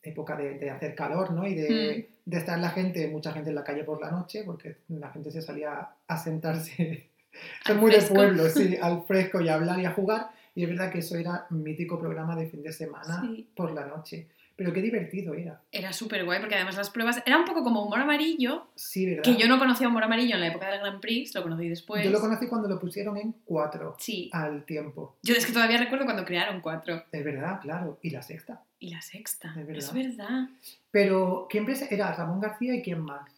época 0.03 0.35
de, 0.35 0.59
de 0.59 0.69
hacer 0.69 0.93
calor, 0.95 1.31
¿no? 1.31 1.47
Y 1.47 1.55
de, 1.55 2.09
de 2.25 2.37
estar 2.37 2.59
la 2.59 2.69
gente, 2.69 3.07
mucha 3.07 3.31
gente 3.31 3.49
en 3.49 3.55
la 3.55 3.63
calle 3.63 3.83
por 3.83 3.99
la 4.01 4.11
noche, 4.11 4.43
porque 4.45 4.77
la 4.89 5.09
gente 5.09 5.31
se 5.31 5.41
salía 5.41 5.87
a 6.07 6.17
sentarse. 6.17 7.09
Son 7.65 7.77
muy 7.79 7.89
de 7.89 7.97
fresco. 7.97 8.13
pueblo, 8.15 8.49
sí, 8.49 8.77
al 8.81 9.03
fresco 9.05 9.41
y 9.41 9.49
a 9.49 9.55
hablar 9.55 9.79
y 9.79 9.85
a 9.85 9.91
jugar. 9.91 10.27
Y 10.55 10.63
es 10.63 10.69
verdad 10.69 10.91
que 10.91 10.99
eso 10.99 11.15
era 11.17 11.47
un 11.49 11.63
mítico 11.63 11.97
programa 11.97 12.35
de 12.35 12.47
fin 12.47 12.61
de 12.61 12.71
semana 12.71 13.21
Sí. 13.25 13.47
por 13.55 13.71
la 13.73 13.85
noche. 13.85 14.27
Pero 14.55 14.71
qué 14.71 14.83
divertido 14.83 15.33
era. 15.33 15.59
Era 15.71 15.91
súper 15.93 16.23
guay 16.25 16.39
porque 16.39 16.53
además 16.53 16.77
las 16.77 16.91
pruebas 16.91 17.23
era 17.25 17.39
un 17.39 17.45
poco 17.45 17.63
como 17.63 17.83
humor 17.83 17.99
amarillo, 17.99 18.67
Sí, 18.75 19.07
¿verdad? 19.07 19.23
que 19.23 19.35
yo 19.35 19.47
no 19.47 19.57
conocía 19.57 19.87
humor 19.87 20.03
amarillo 20.03 20.35
en 20.35 20.41
la 20.41 20.47
época 20.49 20.69
del 20.69 20.79
Grand 20.79 20.99
Prix, 20.99 21.33
lo 21.33 21.41
conocí 21.41 21.67
después. 21.69 22.05
Yo 22.05 22.11
lo 22.11 22.19
conocí 22.21 22.45
cuando 22.45 22.69
lo 22.69 22.79
pusieron 22.79 23.17
en 23.17 23.33
cuatro 23.45 23.95
Sí. 23.97 24.29
al 24.31 24.63
tiempo. 24.63 25.17
Yo 25.23 25.33
es 25.33 25.47
que 25.47 25.53
todavía 25.53 25.77
recuerdo 25.79 26.05
cuando 26.05 26.23
crearon 26.23 26.61
cuatro. 26.61 27.03
Es 27.11 27.23
verdad, 27.25 27.61
claro. 27.61 27.97
Y 28.03 28.11
la 28.11 28.21
sexta. 28.21 28.61
Y 28.83 28.89
la 28.89 29.01
sexta. 29.01 29.47
Es 29.57 29.65
verdad. 29.65 29.77
Es 29.77 29.93
verdad. 29.93 30.49
Pero, 30.91 31.47
¿quién 31.49 31.65
era 31.89 32.13
Ramón 32.13 32.41
García 32.41 32.75
y 32.75 32.81
quién 32.81 32.99
más? 32.99 33.31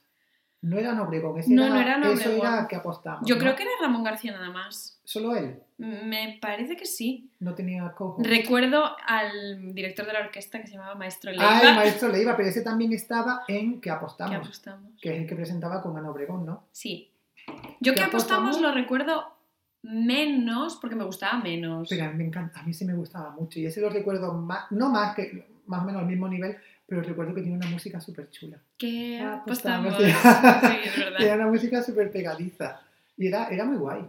No 0.62 0.79
era 0.79 0.99
Obregón, 1.03 1.38
ese 1.38 1.53
No, 1.53 1.63
era, 1.65 1.99
no 1.99 2.08
era 2.08 2.13
eso 2.19 2.29
Obregón. 2.29 2.47
era 2.47 2.67
que 2.67 2.75
apostamos. 2.75 3.29
Yo 3.29 3.36
¿no? 3.36 3.41
creo 3.41 3.55
que 3.55 3.62
era 3.62 3.71
Ramón 3.79 4.03
García 4.03 4.31
nada 4.31 4.49
más. 4.49 4.99
Solo 5.03 5.36
él 5.36 5.62
Me 5.77 6.39
parece 6.41 6.75
que 6.75 6.88
sí. 6.88 7.29
no 7.39 7.53
tenía 7.53 7.88
cojo. 7.91 8.23
Recuerdo 8.23 8.95
al 9.05 9.75
director 9.75 10.08
de 10.08 10.13
la 10.13 10.21
orquesta 10.21 10.60
que 10.60 10.65
se 10.65 10.73
llamaba 10.73 10.95
Maestro 10.95 11.29
Leiva. 11.29 11.45
Ah, 11.47 11.62
el 11.69 11.75
maestro 11.75 12.10
Leiva, 12.10 12.36
pero 12.36 12.49
ese 12.49 12.62
también 12.63 12.91
estaba 12.93 13.43
en 13.47 13.75
Que 13.75 13.81
que 13.81 13.89
apostamos, 13.91 14.36
apostamos. 14.38 14.99
que 14.99 15.13
es 15.13 15.21
el 15.21 15.27
que 15.27 15.36
presentaba 15.36 15.79
con 15.84 15.95
Ana 15.95 16.10
Obregón, 16.10 16.43
¿no? 16.43 16.63
Sí. 16.71 17.12
Yo 17.79 17.93
¿Qué 17.93 17.99
que 17.99 18.03
apostamos 18.03 18.55
apostamos? 18.58 18.62
lo 18.62 18.71
recuerdo 18.71 19.35
menos 19.89 20.76
porque 20.78 20.95
me 20.95 21.04
gustaba 21.04 21.39
menos. 21.41 21.88
Pero 21.89 22.06
a 22.06 22.10
mí, 22.10 22.17
me 22.17 22.26
encanta, 22.26 22.60
a 22.60 22.63
mí 22.63 22.74
sí 22.74 22.86
me 22.86 22.93
gustaba 22.93 23.32
mucho. 23.32 23.60
Y 23.60 23.65
ese 23.65 23.82
lo 23.82 23.89
recuerdo 23.89 24.34
más, 24.34 24.71
no 24.71 24.89
más 24.89 25.15
que 25.15 25.48
más 25.67 25.82
o 25.82 25.86
menos 25.86 26.02
al 26.02 26.08
mismo 26.08 26.28
nivel, 26.28 26.56
pero 26.88 27.02
recuerdo 27.02 27.34
que 27.34 27.41
tiene 27.41 27.58
una 27.58 27.67
música 27.69 28.00
súper 28.00 28.30
chula. 28.30 28.58
¿Qué 28.78 29.19
Ah, 29.21 29.41
apostamos? 29.43 29.93
apostamos, 29.93 30.62
Sí, 30.62 30.67
sí. 30.84 30.89
es 30.89 30.98
verdad. 31.00 31.21
Era 31.21 31.36
una 31.36 31.48
música 31.48 31.82
súper 31.84 32.12
pegadiza. 32.12 32.82
Y 33.17 33.28
era, 33.28 33.48
era 33.48 33.65
muy 33.65 33.78
guay. 33.78 34.06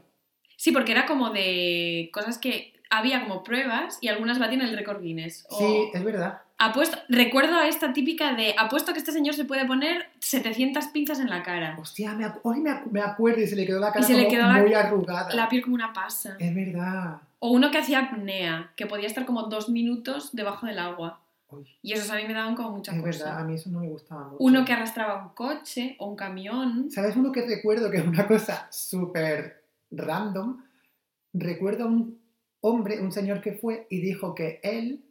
Sí, 0.57 0.73
porque 0.73 0.93
era 0.93 1.07
como 1.07 1.31
de 1.31 2.11
cosas 2.13 2.39
que 2.39 2.75
había 2.91 3.23
como 3.23 3.43
pruebas 3.43 3.99
y 4.01 4.09
algunas 4.09 4.39
batían 4.39 4.63
el 4.63 4.77
récord 4.77 5.01
Guinness. 5.03 5.47
O 5.51 5.59
Sí, 5.59 5.91
es 5.93 6.05
verdad. 6.05 6.41
Apuesto, 6.59 6.97
recuerdo 7.09 7.55
a 7.57 7.69
esta 7.69 7.93
típica 7.93 8.35
de 8.35 8.55
apuesto 8.59 8.93
que 8.93 8.99
este 8.99 9.13
señor 9.13 9.35
se 9.35 9.45
puede 9.45 9.67
poner 9.67 10.07
700 10.21 10.87
pinzas 10.89 11.21
en 11.21 11.29
la 11.31 11.43
cara. 11.43 11.77
Hostia, 11.79 12.13
me, 12.15 12.27
hoy 12.43 12.61
me, 12.61 12.71
acu- 12.71 12.91
me 12.91 13.01
acuerdo 13.01 13.41
y 13.43 13.47
se 13.47 13.57
le 13.57 13.67
quedó 13.67 13.81
la 13.81 13.93
cara 13.93 14.07
se 14.07 14.15
le 14.15 14.29
quedó 14.29 14.47
la- 14.47 14.61
muy 14.63 14.73
arrugada. 14.75 15.35
La 15.35 15.49
piel 15.49 15.63
como 15.63 15.75
una 15.75 15.93
pasa. 15.93 16.37
Es 16.39 16.55
verdad. 16.55 17.21
O 17.39 17.51
uno 17.51 17.71
que 17.71 17.79
hacía 17.79 17.99
apnea, 18.01 18.73
que 18.77 18.87
podía 18.87 19.07
estar 19.07 19.27
como 19.27 19.43
dos 19.45 19.69
minutos 19.69 20.31
debajo 20.35 20.67
del 20.67 20.79
agua. 20.79 21.21
Uy, 21.49 21.65
Y 21.83 21.93
esos 21.93 22.11
a 22.11 22.17
mí 22.17 22.25
me 22.27 22.33
daban 22.35 22.57
como 22.57 22.73
mucha 22.73 22.93
es 22.93 22.99
cosa. 23.01 23.25
verdad, 23.25 23.39
a 23.41 23.45
mí 23.45 23.55
eso 23.55 23.71
no 23.71 23.81
me 23.81 23.89
gustaba 23.89 24.25
mucho. 24.25 24.37
Uno 24.41 24.65
que 24.65 24.73
arrastraba 24.73 25.23
un 25.23 25.29
coche 25.35 25.95
o 25.99 26.07
un 26.09 26.17
camión. 26.17 26.91
¿Sabes 26.91 27.15
uno 27.15 27.31
que 27.31 27.43
recuerdo 27.47 27.89
que 27.91 27.99
es 27.99 28.07
una 28.07 28.27
cosa 28.27 28.67
súper 28.71 29.63
random? 29.93 30.61
Recuerdo 31.33 31.85
a 31.85 31.87
un 31.89 32.19
hombre, 32.63 33.01
un 33.01 33.13
señor 33.13 33.41
que 33.43 33.53
fue 33.53 33.87
y 33.91 34.01
dijo 34.01 34.35
que 34.35 34.59
él 34.65 35.05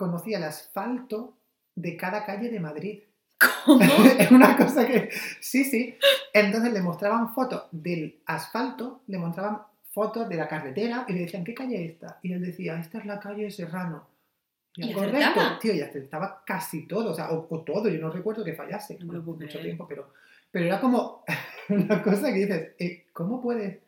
conocía 0.00 0.38
el 0.38 0.44
asfalto 0.44 1.36
de 1.74 1.94
cada 1.94 2.24
calle 2.24 2.48
de 2.48 2.58
Madrid. 2.58 3.00
¿Cómo? 3.38 3.84
es 4.18 4.30
una 4.30 4.56
cosa 4.56 4.86
que... 4.86 5.10
Sí, 5.40 5.62
sí. 5.64 5.94
Entonces 6.32 6.72
le 6.72 6.80
mostraban 6.80 7.34
fotos 7.34 7.64
del 7.70 8.22
asfalto, 8.24 9.02
le 9.08 9.18
mostraban 9.18 9.58
fotos 9.90 10.26
de 10.26 10.36
la 10.36 10.48
carretera 10.48 11.04
y 11.06 11.12
le 11.12 11.20
decían, 11.20 11.44
¿qué 11.44 11.52
calle 11.52 11.84
es 11.84 11.92
esta? 11.92 12.18
Y 12.22 12.32
él 12.32 12.40
decía, 12.40 12.78
esta 12.80 12.98
es 12.98 13.04
la 13.04 13.20
calle 13.20 13.50
Serrano. 13.50 14.08
Y 14.74 14.90
¿Y 14.90 14.92
correcto, 14.94 15.40
tío, 15.60 15.74
y 15.74 15.82
acertaba 15.82 16.42
casi 16.46 16.86
todo, 16.86 17.10
o 17.10 17.14
sea, 17.14 17.32
o, 17.32 17.46
o 17.50 17.60
todo, 17.62 17.90
yo 17.90 18.00
no 18.00 18.08
recuerdo 18.08 18.42
que 18.42 18.54
fallase, 18.54 18.96
No 19.00 19.22
puedo 19.22 19.36
mucho 19.36 19.48
creer. 19.48 19.64
tiempo, 19.64 19.86
pero, 19.86 20.14
pero 20.50 20.64
era 20.64 20.80
como 20.80 21.24
una 21.68 22.02
cosa 22.02 22.32
que 22.32 22.38
dices, 22.38 22.70
eh, 22.78 23.06
¿cómo 23.12 23.42
puedes? 23.42 23.80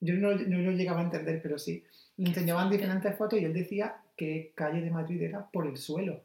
Yo 0.00 0.14
no, 0.14 0.34
no 0.34 0.58
lo 0.58 0.70
llegaba 0.72 1.00
a 1.00 1.04
entender, 1.04 1.40
pero 1.42 1.58
sí. 1.58 1.82
Le 2.18 2.28
enseñaban 2.28 2.70
diferentes 2.70 3.16
fotos 3.16 3.40
y 3.40 3.44
él 3.44 3.54
decía 3.54 3.96
que 4.16 4.52
calle 4.54 4.80
de 4.80 4.90
Madrid 4.90 5.22
era 5.22 5.46
por 5.50 5.66
el 5.66 5.76
suelo. 5.76 6.22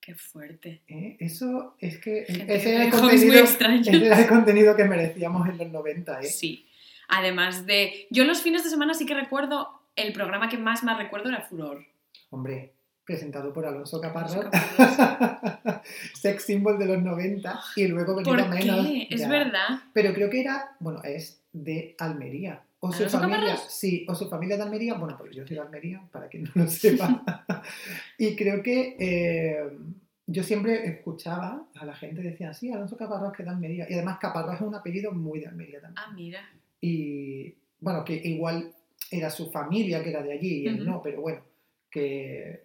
Qué 0.00 0.14
fuerte. 0.14 0.82
¿eh? 0.88 1.16
Eso 1.20 1.74
es 1.78 1.98
que 1.98 2.24
Gente 2.26 2.54
ese 2.54 2.74
era, 2.74 2.84
el 2.84 2.90
contenido, 2.90 3.44
ese 3.44 4.06
era 4.06 4.18
el 4.18 4.26
contenido 4.28 4.76
que 4.76 4.84
merecíamos 4.84 5.48
en 5.48 5.58
los 5.58 5.70
90, 5.70 6.20
¿eh? 6.20 6.24
Sí. 6.24 6.66
Además 7.08 7.66
de. 7.66 8.06
Yo 8.10 8.24
los 8.24 8.40
fines 8.40 8.64
de 8.64 8.70
semana 8.70 8.94
sí 8.94 9.04
que 9.06 9.14
recuerdo. 9.14 9.68
El 9.96 10.12
programa 10.12 10.48
que 10.48 10.56
más 10.56 10.84
más 10.84 10.96
recuerdo 10.96 11.28
era 11.28 11.42
Furor. 11.42 11.84
Hombre, 12.30 12.72
presentado 13.04 13.52
por 13.52 13.66
Alonso 13.66 14.00
Caparrós, 14.00 14.46
sex 16.14 16.44
symbol 16.44 16.78
de 16.78 16.86
los 16.86 17.02
90 17.02 17.60
y 17.76 17.88
luego 17.88 18.22
¿Por 18.22 18.36
venía 18.36 18.46
menos. 18.48 18.86
qué? 18.86 19.08
Es 19.10 19.28
verdad. 19.28 19.80
Pero 19.92 20.14
creo 20.14 20.30
que 20.30 20.40
era, 20.40 20.76
bueno, 20.78 21.02
es 21.02 21.42
de 21.52 21.96
Almería. 21.98 22.62
O 22.82 22.90
su 22.90 22.98
¿Alonso 22.98 23.20
familia, 23.20 23.56
sí, 23.56 24.06
o 24.08 24.14
su 24.14 24.28
familia 24.28 24.56
de 24.56 24.62
Almería, 24.62 24.94
bueno, 24.94 25.14
pues 25.18 25.36
yo 25.36 25.46
soy 25.46 25.56
de 25.56 25.62
Almería, 25.62 26.02
para 26.10 26.28
quien 26.28 26.44
no 26.44 26.50
lo 26.54 26.66
sepa. 26.66 27.22
y 28.18 28.34
creo 28.34 28.62
que 28.62 28.96
eh, 28.98 29.70
yo 30.26 30.42
siempre 30.42 30.86
escuchaba 30.86 31.66
a 31.74 31.84
la 31.84 31.94
gente 31.94 32.22
decía, 32.22 32.54
sí, 32.54 32.72
Alonso 32.72 32.96
Caparrós 32.96 33.34
que 33.34 33.42
es 33.42 33.46
de 33.46 33.54
Almería. 33.54 33.86
Y 33.88 33.94
además 33.94 34.18
Caparrós 34.18 34.54
es 34.54 34.60
un 34.62 34.74
apellido 34.74 35.12
muy 35.12 35.40
de 35.40 35.48
Almería 35.48 35.80
también. 35.80 36.04
Ah, 36.06 36.12
mira. 36.14 36.40
Y 36.80 37.54
bueno, 37.80 38.02
que 38.02 38.14
igual 38.14 38.72
era 39.10 39.28
su 39.28 39.50
familia 39.50 40.02
que 40.02 40.10
era 40.10 40.22
de 40.22 40.32
allí 40.32 40.62
y 40.62 40.66
él 40.66 40.76
Ujú. 40.76 40.84
no, 40.90 41.02
pero 41.02 41.20
bueno, 41.20 41.42
que 41.90 42.64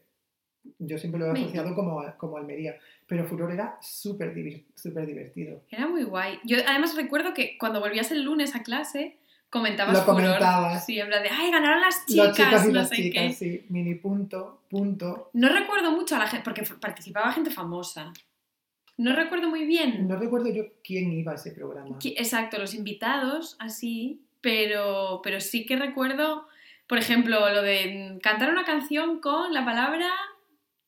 yo 0.80 0.98
siempre 0.98 1.20
lo 1.20 1.28
he 1.28 1.32
asociado 1.32 1.76
como, 1.76 2.04
como 2.18 2.38
Almería. 2.38 2.78
Pero 3.08 3.26
Furor 3.26 3.52
era 3.52 3.78
súper 3.82 4.34
divertido. 4.34 5.62
Era 5.70 5.88
muy 5.88 6.04
guay. 6.04 6.40
Yo 6.44 6.58
además 6.66 6.96
recuerdo 6.96 7.34
que 7.34 7.58
cuando 7.58 7.80
volvías 7.80 8.12
el 8.12 8.24
lunes 8.24 8.56
a 8.56 8.64
clase, 8.64 9.18
comentabas 9.60 9.94
Lo 9.98 10.06
comentabas. 10.06 10.86
Sí, 10.86 11.00
en 11.00 11.08
plan 11.08 11.24
de, 11.24 11.30
¡ay, 11.30 11.50
ganaron 11.52 11.80
las 11.82 12.06
chicas! 12.06 12.38
Los 12.52 12.66
y 12.66 12.68
no 12.68 12.74
las 12.74 12.90
sé 12.90 12.96
chicas, 12.98 13.24
qué. 13.24 13.34
sí. 13.34 13.66
Mini 13.70 13.96
punto, 13.96 14.62
punto. 14.70 15.30
No 15.34 15.50
recuerdo 15.50 15.92
mucho 15.92 16.16
a 16.16 16.20
la 16.20 16.28
gente, 16.28 16.44
porque 16.44 16.64
participaba 16.80 17.32
gente 17.32 17.50
famosa. 17.52 18.12
No 18.98 19.16
recuerdo 19.16 19.50
muy 19.50 19.66
bien. 19.66 20.08
No 20.08 20.18
recuerdo 20.18 20.50
yo 20.50 20.64
quién 20.84 21.12
iba 21.14 21.32
a 21.32 21.36
ese 21.36 21.52
programa. 21.52 21.98
Exacto, 22.04 22.58
los 22.58 22.74
invitados, 22.74 23.56
así, 23.60 24.22
pero, 24.42 25.22
pero 25.24 25.40
sí 25.40 25.66
que 25.66 25.76
recuerdo, 25.78 26.48
por 26.88 26.98
ejemplo, 26.98 27.40
lo 27.50 27.62
de 27.62 28.20
cantar 28.22 28.50
una 28.52 28.64
canción 28.66 29.20
con 29.20 29.54
la 29.54 29.64
palabra, 29.66 30.10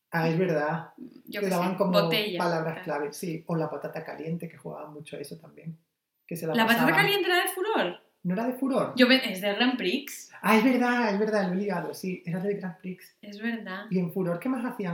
Ah, 0.10 0.30
es 0.30 0.38
verdad. 0.40 0.92
yo 1.26 1.42
Te 1.42 1.48
qué 1.48 1.52
daban 1.52 1.72
sé, 1.72 1.78
como 1.78 1.92
botella. 1.92 2.38
palabras 2.40 2.84
clave, 2.84 3.12
sí. 3.12 3.44
O 3.46 3.56
la 3.58 3.70
patata 3.70 4.06
caliente, 4.06 4.48
que 4.48 4.58
jugaban 4.58 4.94
mucho 4.94 5.18
a 5.18 5.20
eso 5.20 5.36
también. 5.38 5.78
Que 6.26 6.38
se 6.38 6.48
la, 6.48 6.56
¿La 6.56 6.66
patata 6.66 6.94
caliente 6.96 7.28
era 7.28 7.42
de 7.42 7.50
furor? 7.50 8.02
¿No 8.28 8.34
era 8.34 8.46
de 8.46 8.54
Furor? 8.56 8.92
Yo 8.98 9.08
es 9.10 9.40
de 9.40 9.54
Grand 9.54 9.78
Prix, 9.78 10.32
Ah, 10.42 10.58
es 10.58 10.64
verdad, 10.64 11.14
es 11.14 11.18
verdad, 11.20 11.48
lo 11.48 11.54
he 11.54 11.56
ligado, 11.56 11.94
sí. 11.94 12.22
Era 12.26 12.40
del 12.42 12.58
Grand 12.58 12.78
Prix. 12.78 13.16
es 13.22 13.42
verdad. 13.42 13.86
Y 13.90 14.00
en 14.00 14.12
Furor, 14.12 14.38
¿qué 14.38 14.50
más 14.50 14.66
hacían? 14.66 14.94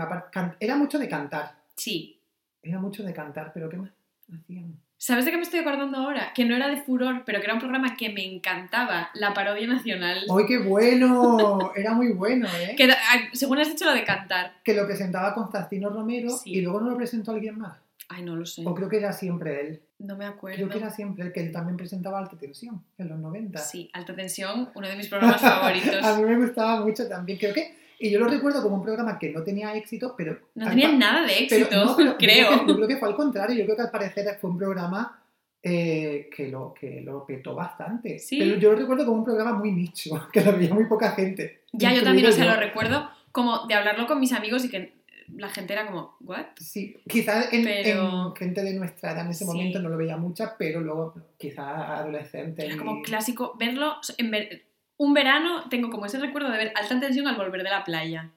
Era 0.59 0.75
mucho 0.75 0.99
de 0.99 1.09
cantar. 1.09 1.55
Sí. 1.75 2.19
Era 2.61 2.79
mucho 2.79 3.01
de 3.03 3.11
cantar, 3.11 3.51
pero 3.51 3.69
¿qué 3.69 3.77
más 3.77 3.89
hacían? 4.31 4.77
¿Sabes 4.97 5.25
de 5.25 5.31
qué 5.31 5.37
me 5.37 5.43
estoy 5.43 5.61
acordando 5.61 5.97
ahora? 5.97 6.31
Que 6.33 6.45
no 6.45 6.55
era 6.55 6.69
de 6.69 6.77
furor, 6.77 7.23
pero 7.25 7.39
que 7.39 7.45
era 7.45 7.55
un 7.55 7.59
programa 7.59 7.97
que 7.97 8.09
me 8.09 8.23
encantaba, 8.23 9.09
la 9.15 9.33
parodia 9.33 9.67
nacional. 9.67 10.25
¡Ay, 10.29 10.45
qué 10.47 10.59
bueno! 10.59 11.73
Era 11.75 11.93
muy 11.93 12.13
bueno, 12.13 12.47
¿eh? 12.57 12.75
Que, 12.77 12.87
según 13.33 13.57
has 13.59 13.67
dicho 13.67 13.83
lo 13.83 13.93
de 13.93 14.05
cantar. 14.05 14.53
Que 14.63 14.73
lo 14.73 14.85
presentaba 14.85 15.33
Constantino 15.33 15.89
Romero 15.89 16.29
Sí. 16.29 16.51
y 16.53 16.61
luego 16.61 16.79
no 16.79 16.91
lo 16.91 16.95
presentó 16.95 17.31
alguien 17.31 17.57
más. 17.57 17.82
Ay, 18.15 18.23
no 18.23 18.35
lo 18.35 18.45
sé. 18.45 18.63
O 18.65 18.75
creo 18.75 18.89
que 18.89 18.97
era 18.97 19.11
siempre 19.13 19.61
él. 19.61 19.81
No 19.99 20.15
me 20.17 20.25
acuerdo. 20.25 20.57
Creo 20.57 20.69
que 20.69 20.77
era 20.77 20.89
siempre 20.91 21.25
él, 21.25 21.31
que 21.31 21.39
él 21.41 21.51
también 21.51 21.77
presentaba 21.77 22.19
Alta 22.19 22.37
Tensión 22.37 22.83
en 22.97 23.09
los 23.09 23.17
90. 23.19 23.57
Sí, 23.59 23.89
Alta 23.93 24.15
Tensión, 24.15 24.69
uno 24.75 24.87
de 24.87 24.95
mis 24.95 25.07
programas 25.07 25.41
favoritos. 25.41 25.95
A 26.03 26.17
mí 26.17 26.23
me 26.23 26.37
gustaba 26.37 26.81
mucho 26.83 27.07
también. 27.07 27.39
Creo 27.39 27.53
que. 27.53 27.75
Y 27.99 28.09
yo 28.11 28.19
lo 28.19 28.27
recuerdo 28.27 28.61
como 28.61 28.75
un 28.75 28.83
programa 28.83 29.17
que 29.17 29.31
no 29.31 29.43
tenía 29.43 29.73
éxito, 29.75 30.13
pero. 30.17 30.37
No 30.55 30.69
tenía 30.69 30.89
pa- 30.89 30.95
nada 30.97 31.21
de 31.25 31.45
pero- 31.49 31.65
éxito, 31.65 31.85
no, 31.85 31.95
pero 31.95 32.11
yo 32.11 32.17
creo. 32.17 32.49
que- 32.49 32.67
Yo 32.67 32.75
creo, 32.75 32.87
que, 32.87 32.97
fue 32.97 33.07
al 33.09 33.15
contrario. 33.15 33.57
Yo 33.57 33.63
creo 33.65 33.75
que 33.77 33.81
al 33.83 33.91
parecer 33.91 34.37
fue 34.41 34.49
un 34.49 34.57
programa 34.57 35.19
eh, 35.61 36.29
que, 36.35 36.49
lo, 36.49 36.73
que 36.73 37.01
lo 37.01 37.25
petó 37.25 37.55
bastante. 37.55 38.19
Sí. 38.19 38.37
Pero 38.39 38.57
yo 38.57 38.71
lo 38.73 38.77
recuerdo 38.79 39.05
como 39.05 39.17
un 39.19 39.23
programa 39.23 39.53
muy 39.53 39.71
nicho, 39.71 40.27
que 40.33 40.41
lo 40.43 40.51
veía 40.57 40.73
muy 40.73 40.85
poca 40.85 41.11
gente. 41.11 41.61
Ya, 41.71 41.93
yo 41.93 42.03
también, 42.03 42.27
o 42.27 42.31
sea, 42.31 42.45
yo. 42.45 42.51
lo 42.51 42.57
recuerdo 42.59 43.09
como 43.31 43.65
de 43.67 43.73
hablarlo 43.73 44.05
con 44.05 44.19
mis 44.19 44.33
amigos 44.33 44.63
y 44.65 44.69
que 44.69 44.93
la 45.37 45.49
gente 45.49 45.73
era 45.73 45.85
como, 45.85 46.15
¿what? 46.21 46.45
Sí, 46.57 46.95
quizás 47.07 47.51
en, 47.53 47.63
Pero- 47.63 48.27
en 48.29 48.35
gente 48.35 48.63
de 48.63 48.73
nuestra 48.73 49.11
edad 49.13 49.25
en 49.25 49.31
ese 49.31 49.45
Sí. 49.45 49.51
momento 49.51 49.79
no 49.79 49.89
lo 49.89 49.97
veía 49.97 50.17
mucha, 50.17 50.55
pero 50.57 50.81
luego 50.81 51.13
quizás 51.37 51.65
adolescentes. 51.67 52.65
Era 52.65 52.77
como 52.77 53.01
clásico 53.01 53.55
verlo. 53.57 53.95
en 54.17 54.31
ver- 54.31 54.63
un 54.97 55.13
verano 55.13 55.67
tengo 55.69 55.89
como 55.89 56.05
ese 56.05 56.19
recuerdo 56.19 56.49
de 56.51 56.57
ver 56.57 56.73
Alta 56.75 56.99
Tensión 56.99 57.27
al 57.27 57.35
volver 57.35 57.63
de 57.63 57.69
la 57.69 57.83
playa, 57.83 58.29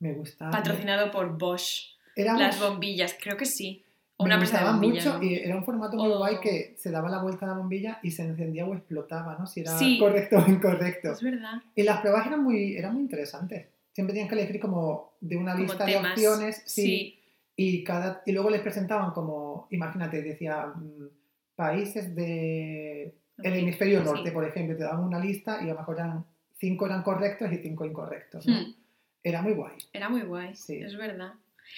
Me 0.00 0.12
gustaba. 0.12 0.50
patrocinado 0.50 1.10
por 1.10 1.36
Bosch. 1.38 1.94
Era 2.16 2.34
Las 2.38 2.60
bombillas, 2.60 3.16
creo 3.20 3.36
que 3.36 3.46
sí. 3.46 3.82
O 4.16 4.22
me 4.24 4.28
una 4.28 4.36
de 4.36 4.42
gustaba 4.42 4.72
mucho 4.76 5.18
¿no? 5.18 5.22
y 5.24 5.34
era 5.34 5.56
un 5.56 5.64
formato 5.64 5.96
muy 5.96 6.08
O- 6.12 6.18
guay 6.18 6.38
que 6.40 6.76
se 6.78 6.92
daba 6.92 7.08
la 7.10 7.20
vuelta 7.20 7.46
a 7.46 7.48
la 7.48 7.54
bombilla 7.56 7.98
y 8.02 8.12
se 8.12 8.22
encendía 8.22 8.64
o 8.64 8.72
explotaba, 8.72 9.36
¿no? 9.36 9.46
Si 9.48 9.62
era 9.62 9.76
Sí. 9.76 9.98
correcto 9.98 10.36
o 10.38 10.48
incorrecto. 10.48 11.10
Es 11.12 11.22
verdad. 11.22 11.54
Y 11.74 11.82
las 11.82 12.00
pruebas 12.00 12.24
eran 12.28 12.44
muy, 12.44 12.76
eran 12.76 12.92
muy 12.92 13.02
interesantes. 13.02 13.66
Siempre 13.94 14.12
tenían 14.12 14.28
que 14.28 14.34
elegir 14.34 14.60
como 14.60 15.14
de 15.20 15.36
una 15.38 15.52
Como 15.52 15.64
lista 15.64 15.86
de 15.86 15.92
temas. 15.94 16.12
opciones, 16.12 16.62
sí, 16.66 16.82
Sí. 16.82 17.20
y 17.56 17.82
cada 17.84 18.22
y 18.26 18.32
luego 18.32 18.50
les 18.50 18.60
presentaban 18.60 19.12
como, 19.12 19.66
imagínate, 19.70 20.20
decía 20.20 20.66
mm, 20.66 21.08
países 21.56 22.14
de 22.14 23.14
el 23.42 23.54
hemisferio 23.54 24.00
sí. 24.00 24.04
norte, 24.04 24.32
por 24.32 24.44
ejemplo, 24.44 24.76
te 24.76 24.84
daban 24.84 25.04
una 25.04 25.18
lista 25.18 25.58
y 25.62 25.64
a 25.70 25.72
lo 25.74 25.78
mejor 25.78 25.96
eran 25.96 26.24
cinco 26.58 26.86
eran 26.86 27.02
correctos 27.02 27.50
y 27.52 27.56
cinco 27.58 27.84
incorrectos. 27.86 28.46
¿no? 28.46 28.54
Hmm. 28.60 28.74
Era 29.22 29.40
muy 29.42 29.52
guay. 29.54 29.76
Era 29.92 30.08
muy 30.08 30.22
guay, 30.22 30.54
Sí. 30.54 30.76
es 30.76 30.96
verdad. 30.96 31.32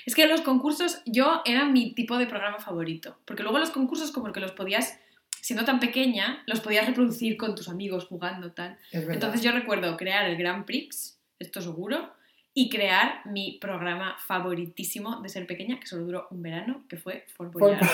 Es 0.04 0.14
que 0.14 0.26
los 0.26 0.40
concursos, 0.40 1.00
yo 1.06 1.42
era 1.44 1.64
mi 1.66 1.94
tipo 1.94 2.18
de 2.18 2.26
programa 2.26 2.58
favorito. 2.58 3.18
Porque 3.24 3.42
luego 3.42 3.58
los 3.58 3.70
concursos, 3.70 4.10
como 4.10 4.32
que 4.32 4.40
los 4.40 4.52
podías, 4.52 4.98
siendo 5.40 5.64
tan 5.64 5.78
pequeña, 5.80 6.42
los 6.46 6.60
podías 6.60 6.86
reproducir 6.86 7.36
con 7.36 7.54
tus 7.54 7.68
amigos 7.68 8.06
jugando 8.06 8.52
tal. 8.52 8.76
Entonces 8.92 9.42
yo 9.42 9.52
recuerdo 9.52 9.96
crear 9.96 10.26
el 10.28 10.36
Grand 10.36 10.64
Prix, 10.64 11.15
esto 11.38 11.60
seguro, 11.60 12.10
y 12.58 12.70
crear 12.70 13.20
mi 13.26 13.58
programa 13.60 14.16
favoritísimo 14.26 15.20
de 15.20 15.28
ser 15.28 15.46
pequeña, 15.46 15.78
que 15.78 15.86
solo 15.86 16.04
duró 16.06 16.26
un 16.30 16.42
verano, 16.42 16.84
que 16.88 16.96
fue 16.96 17.24
Fort 17.36 17.52
Boyard. 17.52 17.84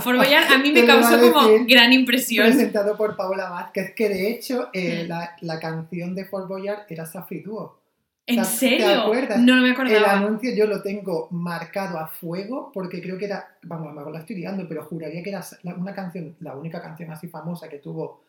Fort 0.00 0.16
Boyard 0.18 0.52
a 0.52 0.58
mí 0.58 0.70
me 0.70 0.86
causó 0.86 1.18
como 1.32 1.48
gran 1.66 1.92
impresión. 1.92 2.46
presentado 2.46 2.96
por 2.96 3.16
Paola 3.16 3.50
Vázquez, 3.50 3.92
que 3.96 4.08
de 4.08 4.30
hecho 4.30 4.68
eh, 4.72 5.02
Mm. 5.04 5.08
la, 5.08 5.36
la 5.40 5.58
canción 5.58 6.14
de 6.14 6.24
Fort 6.26 6.46
Boyard 6.48 6.86
era 6.88 7.06
Safri 7.06 7.40
Duo. 7.40 7.80
¿En 8.24 8.36
¿Te- 8.36 8.42
te 8.42 8.46
serio? 8.48 9.00
acuerdas? 9.02 9.40
No, 9.40 9.56
no 9.56 9.62
me 9.62 9.68
El 9.70 9.74
acordaba. 9.74 10.12
anuncio 10.12 10.54
yo 10.54 10.66
lo 10.66 10.80
tengo 10.80 11.26
marcado 11.32 11.98
a 11.98 12.06
fuego 12.06 12.70
porque 12.72 13.02
creo 13.02 13.18
que 13.18 13.24
era, 13.24 13.56
vamos, 13.64 13.86
a 13.88 13.90
lo 13.90 13.96
mejor 13.96 14.12
la 14.12 14.20
estoy 14.20 14.36
liando, 14.36 14.64
pero 14.68 14.84
juraría 14.84 15.24
que 15.24 15.30
era 15.30 15.42
una 15.76 15.92
canción, 15.92 16.36
la 16.38 16.54
única 16.54 16.80
canción 16.80 17.10
así 17.10 17.26
famosa 17.26 17.68
que 17.68 17.78
tuvo 17.78 18.22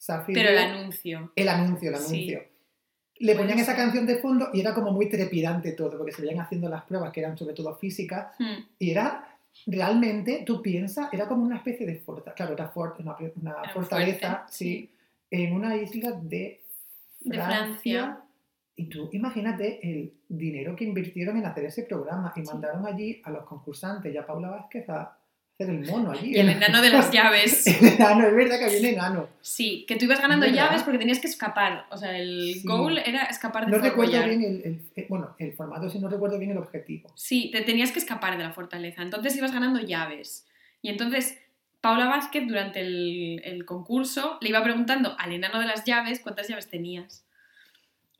Zafiro. 0.00 0.38
Pero 0.40 0.50
el 0.50 0.58
anuncio. 0.58 1.32
El 1.34 1.48
anuncio, 1.48 1.90
el 1.90 1.96
Sí. 1.96 2.38
Le 3.20 3.36
ponían 3.36 3.58
esa 3.58 3.76
canción 3.76 4.04
de 4.06 4.16
fondo 4.16 4.48
y 4.52 4.60
era 4.60 4.74
como 4.74 4.90
muy 4.92 5.08
trepidante 5.08 5.72
todo, 5.72 5.96
porque 5.96 6.12
se 6.12 6.22
veían 6.22 6.40
haciendo 6.40 6.68
las 6.68 6.82
pruebas 6.84 7.12
que 7.12 7.20
eran 7.20 7.36
sobre 7.38 7.54
todo 7.54 7.74
físicas 7.76 8.34
Hmm. 8.38 8.64
y 8.78 8.90
era 8.90 9.26
realmente, 9.66 10.42
tú 10.46 10.62
piensas, 10.62 11.12
era 11.12 11.26
como 11.28 11.42
una 11.44 11.56
especie 11.56 11.86
de 11.86 11.96
fortaleza, 11.96 12.34
claro, 12.34 12.52
era 12.54 12.68
for- 12.68 12.94
una, 12.98 13.14
fortaleza, 13.74 14.28
fuerte, 14.36 14.52
sí, 14.52 14.90
en 15.30 15.52
una 15.52 15.76
isla 15.76 16.12
de 16.12 16.62
De 17.20 17.34
Francia. 17.34 17.56
Francia. 17.56 18.20
Y 18.76 18.86
tú 18.86 19.10
imagínate 19.12 19.78
el 19.82 20.14
dinero 20.28 20.74
que 20.74 20.84
invirtieron 20.84 21.36
en 21.36 21.44
hacer 21.44 21.64
ese 21.66 21.82
programa 21.82 22.32
y 22.36 22.40
Sí. 22.40 22.46
mandaron 22.46 22.86
allí 22.86 23.20
a 23.24 23.30
los 23.30 23.44
concursantes 23.44 24.14
y 24.14 24.16
a 24.16 24.24
Paula 24.26 24.48
Vázquez 24.50 24.88
a 24.88 25.18
hacer 25.64 25.74
el 25.74 25.86
mono 25.86 26.12
allí. 26.12 26.36
El 26.38 26.48
enano 26.48 26.80
de 26.82 26.90
las 26.90 27.10
llaves. 27.12 27.66
el 27.66 27.86
enano, 27.88 28.26
es 28.26 28.34
verdad 28.34 28.58
que 28.58 28.64
había 28.66 28.78
un 28.80 28.86
enano. 28.86 29.28
Sí, 29.40 29.84
que 29.88 29.96
tú 29.96 30.04
ibas 30.06 30.20
ganando 30.20 30.46
¿Verdad? 30.46 30.66
llaves 30.68 30.82
porque 30.82 30.98
tenías 30.98 31.18
que 31.20 31.26
escapar. 31.28 31.86
O 31.90 31.96
sea, 31.96 32.16
el 32.18 32.54
Sí. 32.60 32.62
goal 32.66 32.98
era 32.98 33.24
escapar 33.24 33.66
de 33.66 33.72
No 33.72 33.78
recuerdo 33.78 34.12
bien 34.24 34.42
el, 34.42 34.62
el- 34.64 34.82
eh, 34.96 35.06
bueno, 35.08 35.34
el 35.38 35.52
formato, 35.52 35.88
si 35.90 35.98
no 35.98 36.08
recuerdo 36.08 36.38
bien 36.38 36.50
el 36.52 36.58
objetivo. 36.58 37.10
Sí, 37.14 37.50
te 37.52 37.60
tenías 37.62 37.92
que 37.92 37.98
escapar 37.98 38.36
de 38.38 38.44
la 38.44 38.52
fortaleza. 38.52 39.02
Entonces 39.02 39.36
ibas 39.36 39.52
ganando 39.52 39.80
llaves. 39.80 40.46
Y 40.82 40.88
entonces 40.88 41.38
Paula 41.80 42.06
Vázquez, 42.08 42.46
durante 42.46 42.80
el, 42.80 43.40
el 43.44 43.64
concurso, 43.64 44.36
le 44.42 44.50
iba 44.50 44.62
preguntando 44.62 45.14
al 45.18 45.32
enano 45.32 45.60
de 45.60 45.66
las 45.66 45.84
llaves 45.84 46.20
cuántas 46.20 46.46
llaves 46.48 46.68
tenías. 46.68 47.24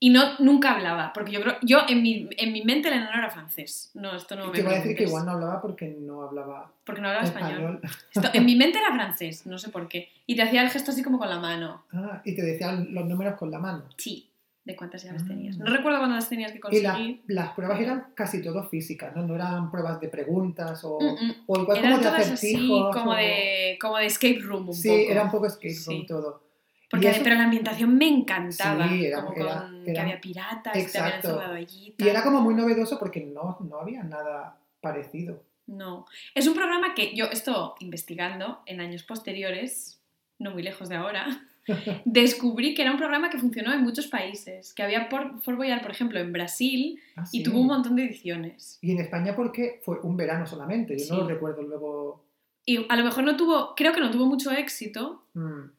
Y 0.02 0.08
no, 0.08 0.38
nunca 0.38 0.72
hablaba, 0.72 1.12
porque 1.12 1.30
yo 1.30 1.42
creo, 1.42 1.56
yo 1.60 1.80
en 1.86 2.02
mi, 2.02 2.26
en 2.38 2.52
mi 2.54 2.62
mente 2.64 2.88
el 2.88 2.94
enano 2.94 3.18
era 3.18 3.28
francés. 3.28 3.90
No, 3.92 4.16
esto 4.16 4.34
no 4.34 4.46
me 4.46 4.52
Te 4.52 4.62
voy 4.62 4.72
a 4.72 4.76
decir 4.76 4.96
que 4.96 5.02
igual 5.04 5.26
no 5.26 5.32
hablaba 5.32 5.60
porque 5.60 5.94
no 6.00 6.22
hablaba 6.22 6.72
Porque 6.84 7.02
no 7.02 7.08
hablaba 7.08 7.26
español. 7.26 7.80
español. 7.82 7.96
Esto- 8.14 8.30
en 8.32 8.46
mi 8.46 8.56
mente 8.56 8.78
era 8.78 8.94
francés, 8.94 9.44
no 9.46 9.58
sé 9.58 9.68
por 9.68 9.88
qué. 9.88 10.08
Y 10.26 10.36
te 10.36 10.42
hacía 10.42 10.62
el 10.62 10.70
gesto 10.70 10.90
así 10.92 11.02
como 11.02 11.18
con 11.18 11.28
la 11.28 11.38
mano. 11.38 11.84
Ah, 11.92 12.22
y 12.24 12.34
te 12.34 12.40
decían 12.42 12.88
los 12.94 13.04
números 13.04 13.34
con 13.38 13.50
la 13.50 13.58
mano. 13.58 13.84
Sí, 13.98 14.30
de 14.64 14.74
cuántas 14.74 15.02
llaves 15.04 15.20
Ah. 15.24 15.28
tenías. 15.28 15.58
No 15.58 15.66
recuerdo 15.66 15.98
cuándo 15.98 16.16
las 16.16 16.30
tenías 16.30 16.52
que 16.52 16.58
Y 16.58 16.60
conseguir. 16.62 17.22
la- 17.26 17.42
las 17.44 17.52
pruebas 17.54 17.78
eran 17.78 18.06
casi 18.14 18.40
todo 18.42 18.62
físicas, 18.70 19.14
¿no? 19.14 19.26
No 19.26 19.34
eran 19.34 19.70
pruebas 19.70 20.00
de 20.00 20.08
preguntas 20.08 20.80
o, 20.82 20.98
Mm, 20.98 21.26
mm. 21.26 21.34
o 21.46 21.60
igual 21.60 21.76
Eran 21.76 21.92
como 21.92 22.02
de 22.04 22.08
todas 22.10 22.30
así, 22.30 22.54
acertijos. 22.54 22.96
como 22.96 23.10
o- 23.10 23.16
de, 23.16 23.78
como 23.78 23.96
de 23.98 24.06
escape 24.06 24.38
room 24.40 24.68
un 24.70 24.74
Sí, 24.74 24.88
poco. 24.88 25.10
era 25.10 25.24
un 25.24 25.30
poco 25.30 25.50
skate 25.50 25.76
room 25.86 26.00
Sí. 26.00 26.06
todo. 26.06 26.42
Porque, 26.90 27.06
Y 27.06 27.10
eso- 27.10 27.20
pero 27.22 27.36
la 27.36 27.44
ambientación 27.44 27.96
me 27.96 28.08
encantaba. 28.08 28.88
Sí, 28.88 29.06
era- 29.06 29.24
como 29.24 29.36
era- 29.36 29.60
con- 29.62 29.74
era- 29.82 29.92
que 29.94 30.00
había 30.00 30.20
piratas, 30.20 30.62
te 30.72 30.78
habían 30.80 30.86
Exacto. 30.86 31.28
encerrado 31.28 31.54
allí. 31.54 31.86
Y 31.88 31.90
tal. 31.92 32.08
era 32.08 32.22
como 32.24 32.40
muy 32.40 32.54
novedoso 32.54 32.98
porque 32.98 33.20
no, 33.20 33.58
no 33.60 33.76
había 33.78 34.02
nada 34.02 34.58
parecido. 34.80 35.42
No. 35.66 36.04
Es 36.34 36.48
un 36.48 36.54
programa 36.54 36.94
que 36.94 37.14
yo, 37.14 37.26
esto 37.26 37.76
investigando 37.78 38.60
en 38.66 38.80
años 38.80 39.04
posteriores, 39.04 40.00
no 40.40 40.50
muy 40.50 40.62
lejos 40.64 40.88
de 40.88 40.96
ahora, 40.96 41.26
descubrí 42.04 42.74
que 42.74 42.82
era 42.82 42.90
un 42.90 42.96
programa 42.98 43.30
que 43.30 43.38
funcionó 43.38 43.72
en 43.72 43.82
muchos 43.82 44.08
países. 44.08 44.72
Que 44.74 44.82
había 44.82 45.08
por, 45.08 45.40
Fort 45.42 45.56
Boyard, 45.58 45.82
por 45.82 45.92
ejemplo, 45.92 46.18
en 46.18 46.32
Brasil 46.32 46.98
Ah, 47.16 47.24
y 47.30 47.42
tuvo 47.44 47.60
un 47.60 47.66
montón 47.68 47.94
de 47.96 48.04
ediciones. 48.06 48.78
Y 48.82 48.90
en 48.92 48.98
España 49.00 49.36
porque 49.36 49.80
fue 49.84 50.00
un 50.00 50.16
verano 50.16 50.46
solamente, 50.46 50.98
yo 50.98 51.14
no 51.14 51.20
lo 51.22 51.28
recuerdo 51.28 51.62
luego. 51.62 52.24
Y 52.66 52.84
a 52.88 52.96
lo 52.96 53.04
mejor 53.04 53.24
no 53.24 53.36
tuvo, 53.36 53.74
creo 53.76 53.92
que 53.92 54.00
no 54.00 54.10
tuvo 54.10 54.26
mucho 54.26 54.50
éxito, 54.50 55.24
Mm. 55.34 55.70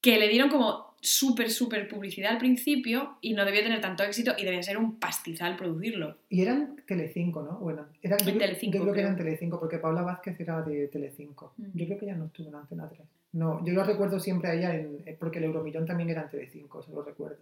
Que 0.00 0.18
le 0.18 0.28
dieron 0.28 0.48
como 0.48 0.88
súper, 1.00 1.50
súper 1.50 1.88
publicidad 1.88 2.32
al 2.32 2.38
principio 2.38 3.18
y 3.20 3.32
no 3.34 3.44
debió 3.44 3.62
tener 3.62 3.80
tanto 3.80 4.02
éxito 4.02 4.32
y 4.36 4.44
debía 4.44 4.62
ser 4.62 4.76
un 4.78 4.98
pastizal 4.98 5.56
producirlo. 5.56 6.16
Y 6.28 6.42
eran 6.42 6.76
Telecinco, 6.86 7.42
¿no? 7.42 7.58
Bueno, 7.58 7.86
eran, 8.02 8.18
yo, 8.18 8.30
En 8.30 8.36
creo- 8.36 8.46
Telecinco, 8.48 8.76
yo 8.78 8.82
creo 8.82 8.94
que 8.94 8.98
creo. 9.00 9.06
eran 9.08 9.16
Telecinco, 9.16 9.60
porque 9.60 9.78
Paula 9.78 10.02
Vázquez 10.02 10.38
era 10.40 10.62
de 10.62 10.88
Telecinco. 10.88 11.54
Mm. 11.56 11.64
Yo 11.74 11.86
creo 11.86 11.98
que 11.98 12.06
ya 12.06 12.14
no 12.16 12.26
estuvo 12.26 12.48
en 12.48 12.54
Antena 12.56 12.88
3. 12.88 13.00
No, 13.32 13.64
yo 13.64 13.74
lo 13.74 13.84
recuerdo 13.84 14.18
siempre 14.18 14.50
a 14.50 14.54
ella, 14.54 14.74
en- 14.74 15.02
eh, 15.06 15.16
porque 15.18 15.38
el 15.38 15.44
Euromillón 15.44 15.86
también 15.86 16.10
era 16.10 16.22
en 16.22 16.30
Telecinco, 16.30 16.82
se 16.82 16.90
lo 16.92 17.02
recuerdo. 17.02 17.38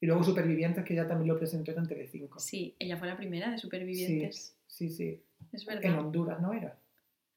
Y 0.00 0.06
luego 0.06 0.22
Supervivientes, 0.24 0.84
que 0.84 0.94
ella 0.94 1.06
también 1.06 1.28
lo 1.28 1.38
presentó, 1.38 1.70
en 1.70 1.86
Telecinco. 1.86 2.40
Sí, 2.40 2.74
ella 2.78 2.96
fue 2.96 3.06
la 3.08 3.16
primera 3.16 3.50
de 3.52 3.58
Supervivientes. 3.58 4.56
Sí, 4.66 4.90
sí. 4.90 5.22
Es 5.52 5.62
En 5.66 5.80
verdad. 5.80 5.98
Honduras, 6.00 6.40
¿no 6.40 6.52
era? 6.52 6.76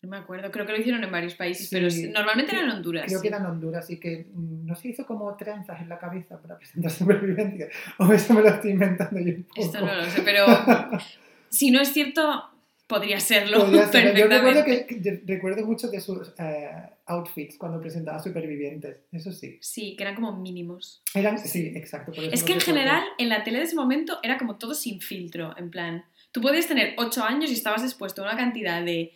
No 0.05 0.11
me 0.11 0.17
acuerdo. 0.17 0.51
Creo 0.51 0.65
que 0.65 0.71
lo 0.71 0.77
hicieron 0.79 1.03
en 1.03 1.11
varios 1.11 1.35
países, 1.35 1.67
Sí. 1.69 1.75
pero 1.75 1.87
normalmente 2.13 2.51
era 2.53 2.61
en 2.63 2.69
Honduras. 2.71 3.05
Creo 3.07 3.19
sí. 3.19 3.21
que 3.23 3.27
era 3.29 3.37
en 3.39 3.45
Honduras, 3.47 3.89
y 3.89 3.99
que 3.99 4.27
mm, 4.33 4.65
no 4.67 4.75
se 4.75 4.89
hizo 4.89 5.05
como 5.05 5.35
trenzas 5.35 5.81
en 5.81 5.89
la 5.89 5.97
cabeza 5.97 6.39
para 6.41 6.57
presentar 6.57 6.91
Supervivencia. 6.99 7.67
O 7.99 8.11
eso 8.13 8.33
me 8.33 8.41
lo 8.41 8.49
estoy 8.49 8.71
inventando 8.71 9.19
yo 9.19 9.33
un 9.35 9.43
poco. 9.43 9.61
Esto 9.61 9.81
no 9.81 9.93
lo 9.95 10.05
sé, 10.05 10.21
pero 10.21 10.45
si 11.49 11.71
no 11.71 11.81
es 11.81 11.89
cierto, 11.91 12.43
podría 12.87 13.19
serlo 13.19 13.59
Podría. 13.65 13.85
Yo 14.13 14.27
recuerdo, 14.27 14.63
perfectamente. 14.63 14.85
que, 14.87 15.01
que- 15.01 15.23
recuerdo 15.25 15.65
mucho 15.65 15.87
de 15.89 15.99
sus 15.99 16.33
eh, 16.37 16.69
outfits 17.07 17.57
cuando 17.57 17.79
presentaba 17.81 18.21
Supervivientes, 18.21 18.97
eso 19.11 19.31
sí. 19.31 19.57
Sí, 19.61 19.95
que 19.95 20.03
eran 20.03 20.15
como 20.15 20.35
mínimos. 20.39 21.01
Eran, 21.13 21.39
sí, 21.39 21.71
exacto. 21.75 22.11
por 22.11 22.23
eso 22.23 22.33
Es 22.33 22.43
que 22.43 22.53
en 22.53 22.59
recuerdo. 22.59 22.79
general, 22.81 23.03
en 23.17 23.29
la 23.29 23.43
tele 23.43 23.57
de 23.59 23.63
ese 23.65 23.75
momento 23.75 24.19
era 24.23 24.37
como 24.37 24.57
todo 24.57 24.73
sin 24.73 25.01
filtro, 25.01 25.55
en 25.57 25.69
plan. 25.71 26.05
Tú 26.31 26.41
podías 26.41 26.67
tener 26.67 26.93
8 26.97 27.23
años 27.23 27.49
y 27.49 27.53
estabas 27.53 27.81
expuesto 27.83 28.21
a 28.21 28.25
una 28.25 28.37
cantidad 28.37 28.83
de 28.83 29.13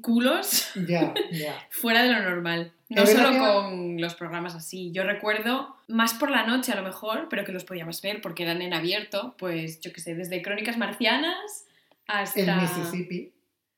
culos 0.00 0.70
Ya, 0.86 1.12
ya. 1.32 1.54
fuera 1.70 2.02
de 2.02 2.12
lo 2.12 2.20
normal. 2.22 2.72
No 2.88 3.04
solo 3.06 3.30
que- 3.30 3.38
con 3.38 4.00
los 4.00 4.14
programas 4.14 4.54
así. 4.54 4.92
Yo 4.92 5.02
recuerdo, 5.04 5.76
más 5.88 6.14
por 6.14 6.30
la 6.30 6.46
noche 6.46 6.72
a 6.72 6.76
lo 6.76 6.82
mejor, 6.82 7.26
pero 7.28 7.44
que 7.44 7.52
los 7.52 7.64
podíamos 7.64 8.00
ver 8.00 8.20
porque 8.20 8.44
eran 8.44 8.62
en 8.62 8.72
abierto, 8.72 9.34
pues 9.38 9.80
yo 9.80 9.92
qué 9.92 10.00
sé, 10.00 10.14
desde 10.14 10.40
Crónicas 10.42 10.78
Marcianas 10.78 11.66
hasta... 12.06 12.40
El 12.40 12.60
Mississippi. 12.62 13.32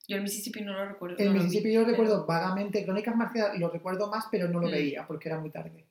Yo 0.06 0.16
el 0.16 0.22
Mississippi 0.22 0.60
no 0.62 0.72
lo 0.72 0.86
recuerdo. 0.88 1.16
El 1.18 1.26
no 1.26 1.32
lo 1.32 1.38
vi, 1.38 1.44
Mississippi 1.44 1.72
yo 1.72 1.80
pero- 1.80 1.90
recuerdo 1.92 2.26
vagamente. 2.26 2.84
Crónicas 2.84 3.16
Marcianas 3.16 3.58
lo 3.58 3.70
recuerdo 3.70 4.08
más, 4.10 4.26
pero 4.30 4.48
no 4.48 4.60
lo 4.60 4.68
Mm. 4.68 4.72
veía 4.72 5.06
porque 5.06 5.28
era 5.28 5.38
muy 5.40 5.50
tarde. 5.50 5.84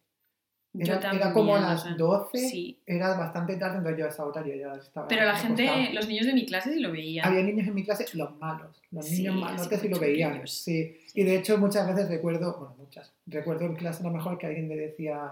Yo 0.72 0.94
Era, 0.94 1.12
era 1.14 1.34
como 1.34 1.56
a 1.56 1.60
las 1.62 1.82
sea, 1.84 1.96
12, 1.96 2.38
Sí, 2.38 2.80
era 2.86 3.16
bastante 3.18 3.56
tarde, 3.56 3.78
entonces 3.78 4.00
yo 4.00 4.06
a 4.06 4.10
esa 4.10 4.26
hora 4.26 4.46
yo 4.46 4.54
ya 4.54 4.76
estaba. 4.76 5.08
pero 5.08 5.26
la 5.26 5.36
gente, 5.36 5.68
acostado. 5.68 5.94
los 5.96 6.08
niños 6.08 6.26
de 6.28 6.34
mi 6.34 6.46
clase 6.46 6.74
sí 6.74 6.80
lo 6.80 6.92
veían. 6.92 7.28
Había 7.28 7.42
niños 7.44 7.68
en 7.68 7.74
mi 7.74 7.84
clase, 7.84 8.06
los 8.14 8.38
malos, 8.38 8.80
los 8.92 9.04
Sí, 9.06 9.24
niños 9.24 9.34
así 9.36 9.44
malotes 9.56 9.80
sí 9.82 9.88
lo 9.90 10.00
veían. 10.00 10.48
Sí. 10.48 10.98
Y 11.16 11.24
de 11.24 11.36
hecho 11.38 11.58
muchas 11.58 11.88
veces 11.88 12.08
recuerdo, 12.08 12.56
bueno, 12.60 12.76
muchas, 12.78 13.12
recuerdo 13.26 13.66
en 13.66 13.76
clase 13.76 14.04
a 14.04 14.08
lo 14.08 14.14
mejor 14.14 14.38
que 14.38 14.46
alguien 14.46 14.70
le 14.70 14.76
decía, 14.76 15.32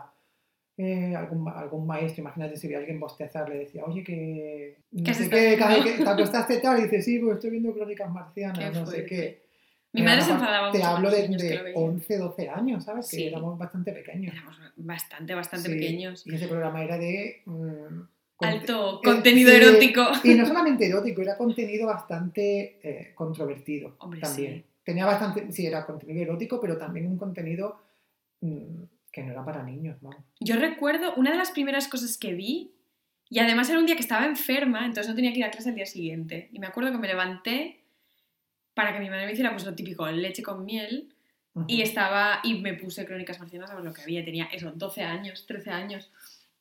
eh, 0.77 1.15
algún, 1.15 1.47
algún 1.49 1.85
maestro, 1.85 2.21
imagínate 2.21 2.57
si 2.57 2.67
veía 2.67 2.77
a 2.77 2.81
alguien 2.81 2.99
bostezar, 2.99 3.47
le 3.47 3.59
decía, 3.59 3.83
oye, 3.85 4.03
que 4.03 4.77
no 4.91 5.03
¿Qué 5.03 5.11
has 5.11 5.17
sé 5.17 5.29
qué, 5.29 5.55
viendo? 5.55 5.83
que 5.83 6.03
te 6.03 6.09
acostaste 6.09 6.57
tal, 6.57 6.79
y 6.79 6.83
dice, 6.83 7.01
sí, 7.03 7.19
pues 7.19 7.35
estoy 7.35 7.51
viendo 7.51 7.73
crónicas 7.73 8.09
marcianas, 8.11 8.57
Qué 8.59 8.79
no 8.79 8.85
sé 8.87 9.05
qué. 9.05 9.46
Mi 9.93 10.03
madre 10.03 10.21
se 10.21 10.31
enfadaba 10.31 10.71
Te 10.71 10.77
mucho 10.79 10.89
con 10.89 10.97
hablo 10.97 11.11
de, 11.11 11.27
de 11.29 11.55
lo 11.55 11.63
veían. 11.63 11.81
11, 11.83 12.17
12 12.17 12.49
años, 12.49 12.83
¿sabes? 12.83 13.07
Sí. 13.07 13.17
Que 13.17 13.27
éramos 13.29 13.57
bastante 13.57 13.91
pequeños. 13.93 14.33
Éramos 14.33 14.57
bastante, 14.75 15.33
bastante 15.33 15.69
Sí, 15.69 15.75
pequeños. 15.75 16.27
Y 16.27 16.35
ese 16.35 16.47
programa 16.47 16.83
era 16.83 16.97
de... 16.97 17.41
mm, 17.45 18.01
Alto 18.39 18.97
eh, 18.97 19.01
contenido 19.03 19.49
sí, 19.49 19.55
erótico. 19.57 20.03
Y 20.23 20.35
no 20.35 20.45
solamente 20.45 20.87
erótico, 20.87 21.21
era 21.21 21.37
contenido 21.37 21.87
bastante 21.87 22.79
eh, 22.83 23.11
controvertido 23.15 23.95
Hombre, 23.99 24.19
también. 24.19 24.53
sí. 24.57 24.65
Tenía 24.83 25.05
bastante, 25.05 25.51
sí, 25.51 25.65
era 25.65 25.85
contenido 25.85 26.21
erótico, 26.21 26.59
pero 26.61 26.77
también 26.77 27.07
un 27.07 27.17
contenido 27.17 27.81
mm, 28.41 28.83
que 29.11 29.23
no 29.23 29.31
era 29.31 29.43
para 29.43 29.63
niños, 29.63 29.97
vamos. 30.01 30.23
Yo 30.39 30.57
recuerdo 30.57 31.15
una 31.15 31.31
de 31.31 31.37
las 31.37 31.49
primeras 31.51 31.87
cosas 31.87 32.17
que 32.17 32.33
vi, 32.35 32.71
y 33.29 33.39
además 33.39 33.69
era 33.69 33.79
un 33.79 33.85
día 33.85 33.95
que 33.95 34.01
estaba 34.03 34.25
enferma, 34.25 34.85
entonces 34.85 35.09
no 35.09 35.15
tenía 35.15 35.33
que 35.33 35.39
ir 35.39 35.45
a 35.45 35.51
clase 35.51 35.69
el 35.69 35.75
día 35.75 35.85
siguiente. 35.87 36.49
Y 36.53 36.59
me 36.59 36.67
acuerdo 36.67 36.91
que 36.91 36.97
me 36.99 37.07
levanté 37.07 37.76
para 38.77 38.93
que 38.93 38.99
mi 38.99 39.09
madre 39.09 39.25
me 39.25 39.31
hiciera 39.33 39.51
pues 39.51 39.65
lo 39.65 39.73
típico, 39.75 40.07
leche 40.09 40.41
con 40.43 40.63
miel, 40.63 41.09
Ujú. 41.55 41.65
y 41.67 41.81
estaba 41.81 42.39
y 42.43 42.59
me 42.61 42.75
puse 42.75 43.05
crónicas 43.05 43.39
marcianas 43.39 43.71
a 43.71 43.75
ver 43.75 43.83
lo 43.83 43.91
que 43.93 44.03
había 44.03 44.23
tenía 44.23 44.45
eso 44.53 44.71
12 44.71 45.01
años 45.03 45.45
13 45.47 45.71
años. 45.71 46.11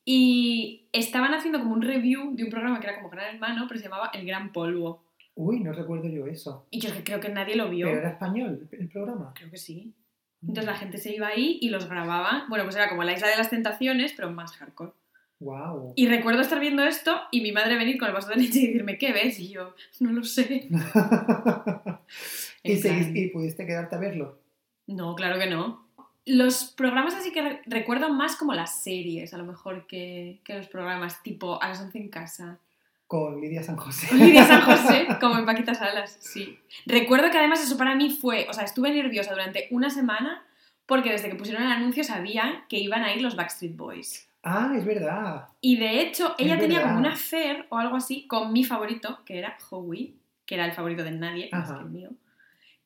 Y 0.05 0.89
estaban 0.93 1.35
haciendo 1.35 1.59
como 1.61 1.75
un 1.75 1.83
review 1.83 2.35
de 2.35 2.45
un 2.45 2.51
programa 2.51 2.81
que 2.81 2.87
era 2.87 2.97
como 2.97 3.11
Gran 3.11 3.35
Hermano 3.35 3.67
pero 3.69 3.79
se 3.79 3.85
llamaba 3.87 4.11
El 4.15 4.25
Gran 4.27 4.53
Polvo. 4.53 5.03
Uy, 5.35 5.61
no 5.61 5.73
recuerdo 5.73 6.09
yo 6.09 6.27
eso. 6.27 6.67
y 6.71 6.81
yo 6.81 6.91
creo 7.05 7.21
que 7.21 7.29
nadie 7.29 7.57
lo 7.57 7.69
vio. 7.69 7.87
Pero 7.87 7.99
era 8.01 8.11
español 8.11 8.69
el 8.73 8.89
programa. 8.89 9.33
creo 9.35 9.51
que 9.51 9.59
sí. 9.59 9.93
Entonces 10.41 10.65
la 10.65 10.77
gente 10.79 10.97
se 10.99 11.15
iba 11.15 11.27
ahí 11.29 11.59
y 11.61 11.69
los 11.71 11.89
grababa. 11.89 12.47
Bueno 12.49 12.65
pues 12.65 12.77
era 12.77 12.89
como 12.89 13.05
la 13.05 13.13
isla 13.13 13.29
de 13.29 13.37
las 13.37 13.51
tentaciones 13.51 14.13
pero 14.17 14.31
más 14.31 14.53
hardcore 14.57 14.93
Wow. 15.39 15.93
y 15.97 16.09
recuerdo 16.09 16.41
estar 16.41 16.59
viendo 16.61 16.83
esto 16.83 17.21
y 17.31 17.43
mi 17.43 17.53
madre 17.53 17.77
venir 17.77 17.99
con 17.99 18.09
el 18.09 18.15
vaso 18.15 18.29
de 18.31 18.37
leche 18.37 18.59
y 18.61 18.67
decirme 18.69 18.97
¿qué 18.97 19.13
ves? 19.13 19.39
y 19.39 19.51
yo 19.51 19.75
no 20.01 20.13
lo 20.13 20.25
sé 20.25 20.67
y, 22.63 22.73
y 23.21 23.29
pudiste 23.29 23.67
quedarte 23.67 23.97
a 23.97 23.99
verlo. 23.99 24.39
No, 24.87 25.15
claro 25.15 25.39
que 25.39 25.47
no. 25.47 25.85
Los 26.25 26.73
programas 26.77 27.15
así 27.15 27.33
que 27.33 27.43
re- 27.43 27.63
recuerdo 27.67 28.09
más 28.13 28.37
como 28.37 28.55
las 28.55 28.83
series, 28.83 29.33
a 29.35 29.39
lo 29.39 29.45
mejor, 29.45 29.87
que, 29.87 30.41
que 30.45 30.55
los 30.57 30.69
programas 30.69 31.23
tipo 31.23 31.63
A 31.63 31.69
las 31.69 31.81
11 31.81 31.99
en 31.99 32.09
casa. 32.09 32.59
Con 33.07 33.41
Lidia 33.41 33.63
San 33.63 33.77
José. 33.77 34.09
Con 34.09 34.19
Lidia 34.19 34.45
San 34.45 34.63
José, 34.63 35.07
como 35.21 35.39
en 35.39 35.47
Paquita 35.47 35.75
Salas, 35.75 36.17
sí. 36.21 36.59
Recuerdo 36.87 37.31
que 37.31 37.39
además 37.39 37.63
eso 37.63 37.77
para 37.79 37.95
mí 37.95 38.11
fue, 38.11 38.47
o 38.49 38.53
sea, 38.53 38.65
estuve 38.65 38.91
nerviosa 38.91 39.31
durante 39.33 39.69
una 39.71 39.91
semana 39.91 40.45
porque 40.87 41.11
desde 41.13 41.29
que 41.29 41.37
pusieron 41.37 41.63
el 41.65 41.71
anuncio 41.73 42.03
sabía 42.05 42.65
que 42.69 42.79
iban 42.79 43.03
a 43.05 43.15
ir 43.15 43.23
los 43.23 43.37
Backstreet 43.37 43.77
Boys. 43.77 44.26
Ah, 44.49 44.73
es 44.77 44.85
verdad. 44.85 45.49
Y 45.61 45.77
de 45.77 46.03
hecho, 46.03 46.35
Es 46.39 46.47
ella 46.47 46.57
tenía 46.59 46.83
como 46.83 46.95
verdad. 46.95 47.09
una 47.09 47.15
affair 47.15 47.67
o 47.69 47.79
algo 47.79 47.97
así 47.97 48.27
con 48.29 48.53
mi 48.53 48.63
favorito, 48.63 49.25
que 49.25 49.39
era 49.39 49.57
Howie, 49.71 50.15
que 50.47 50.55
era 50.55 50.65
el 50.67 50.73
favorito 50.73 51.03
de 51.03 51.11
nadie, 51.11 51.49
más 51.51 51.69
Ajá. 51.69 51.79
que 51.81 51.85
el 51.85 51.91
mío. 51.91 52.11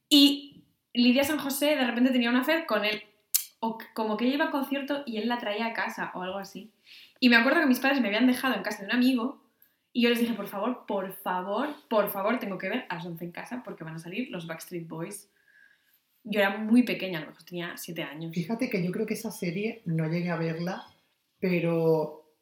Y 0.09 0.63
Lidia 0.95 1.23
San 1.25 1.39
José 1.39 1.77
de 1.77 1.85
repente 1.87 2.11
tenía 2.11 2.31
una 2.31 2.41
affair 2.41 2.65
con 2.67 2.85
el 2.85 3.03
o 3.61 3.77
como 3.93 4.17
que 4.17 4.25
ella 4.25 4.37
iba 4.37 4.45
a 4.47 4.51
concierto 4.51 5.03
y 5.05 5.19
él 5.19 5.29
la 5.29 5.37
traía 5.39 5.67
a 5.67 5.73
casa 5.75 6.11
o 6.15 6.23
algo 6.23 6.39
así. 6.39 6.71
Y 7.21 7.29
me 7.29 7.37
acuerdo 7.37 7.61
que 7.61 7.67
mis 7.67 7.79
padres 7.79 8.01
me 8.01 8.09
habían 8.09 8.27
dejado 8.27 8.55
en 8.55 8.63
casa 8.63 8.79
de 8.81 8.87
un 8.87 8.93
amigo 8.95 9.43
y 9.93 10.01
yo 10.03 10.09
les 10.09 10.19
dije, 10.19 10.33
por 10.33 10.47
favor, 10.49 10.87
por 10.87 11.13
favor, 11.13 11.69
por 11.91 12.09
favor, 12.11 12.39
tengo 12.39 12.57
que 12.57 12.71
ver 12.71 12.87
a 12.89 12.95
las 12.95 13.05
11 13.05 13.23
en 13.27 13.33
casa 13.33 13.63
porque 13.63 13.85
van 13.85 13.97
a 13.97 13.99
salir 13.99 14.31
los 14.31 14.47
Backstreet 14.47 14.89
Boys. 14.89 15.29
Yo 16.25 16.41
era 16.41 16.57
muy 16.59 16.83
pequeña, 16.85 17.19
a 17.19 17.23
lo 17.23 17.29
mejor 17.29 17.43
tenía 17.45 17.77
7 17.77 18.03
años. 18.03 18.33
Fíjate 18.35 18.71
que 18.71 18.83
yo 18.83 18.91
creo 18.93 19.05
que 19.05 19.15
esa 19.15 19.31
serie 19.31 19.83
no 19.85 20.09
llegué 20.09 20.31
a 20.31 20.37
verla, 20.37 20.87
pero 21.41 22.33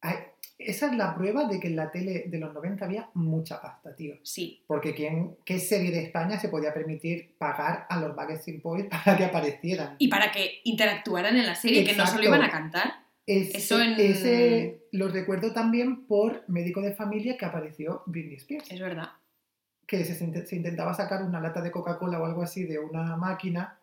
hay- 0.00 0.16
esa 0.58 0.86
es 0.86 0.96
la 0.96 1.14
prueba 1.14 1.44
de 1.46 1.58
que 1.60 1.68
en 1.68 1.76
la 1.76 1.90
tele 1.90 2.24
de 2.26 2.38
los 2.38 2.52
90 2.52 2.84
había 2.84 3.08
mucha 3.14 3.62
pasta, 3.62 3.94
tío. 3.96 4.16
Sí, 4.22 4.62
Porque 4.66 4.94
¿quién, 4.94 5.36
¿qué 5.44 5.58
serie 5.58 5.90
de 5.90 6.02
España 6.02 6.38
se 6.38 6.48
podía 6.48 6.74
permitir 6.74 7.34
pagar 7.38 7.86
a 7.88 7.98
los 8.00 8.14
Backstreet 8.14 8.60
Boys 8.62 8.86
para 8.90 9.16
que 9.16 9.24
aparecieran? 9.24 9.96
y 9.98 10.08
para 10.08 10.30
que 10.32 10.60
interactuaran 10.64 11.36
en 11.36 11.46
la 11.46 11.54
serie, 11.54 11.84
que 11.84 11.94
no 11.94 12.06
solo 12.06 12.24
iban 12.24 12.42
a 12.42 12.50
cantar. 12.50 12.92
Ese, 13.26 13.58
Eso 13.58 13.80
en- 13.80 13.94
ese 14.00 14.86
lo 14.92 15.08
recuerdo 15.08 15.52
también 15.52 16.06
por 16.06 16.42
Médico 16.48 16.80
de 16.80 16.92
Familia 16.94 17.36
que 17.36 17.44
apareció 17.46 18.02
Britney 18.06 18.34
Spears. 18.36 18.70
Es 18.70 18.80
verdad. 18.80 19.10
que 19.86 20.04
se, 20.04 20.14
se 20.46 20.56
intentaba 20.56 20.94
sacar 20.94 21.22
una 21.24 21.40
lata 21.40 21.60
de 21.62 21.70
Coca-Cola 21.72 22.20
o 22.20 22.24
algo 22.26 22.42
así 22.42 22.62
de 22.64 22.78
una 22.78 23.16
máquina 23.16 23.76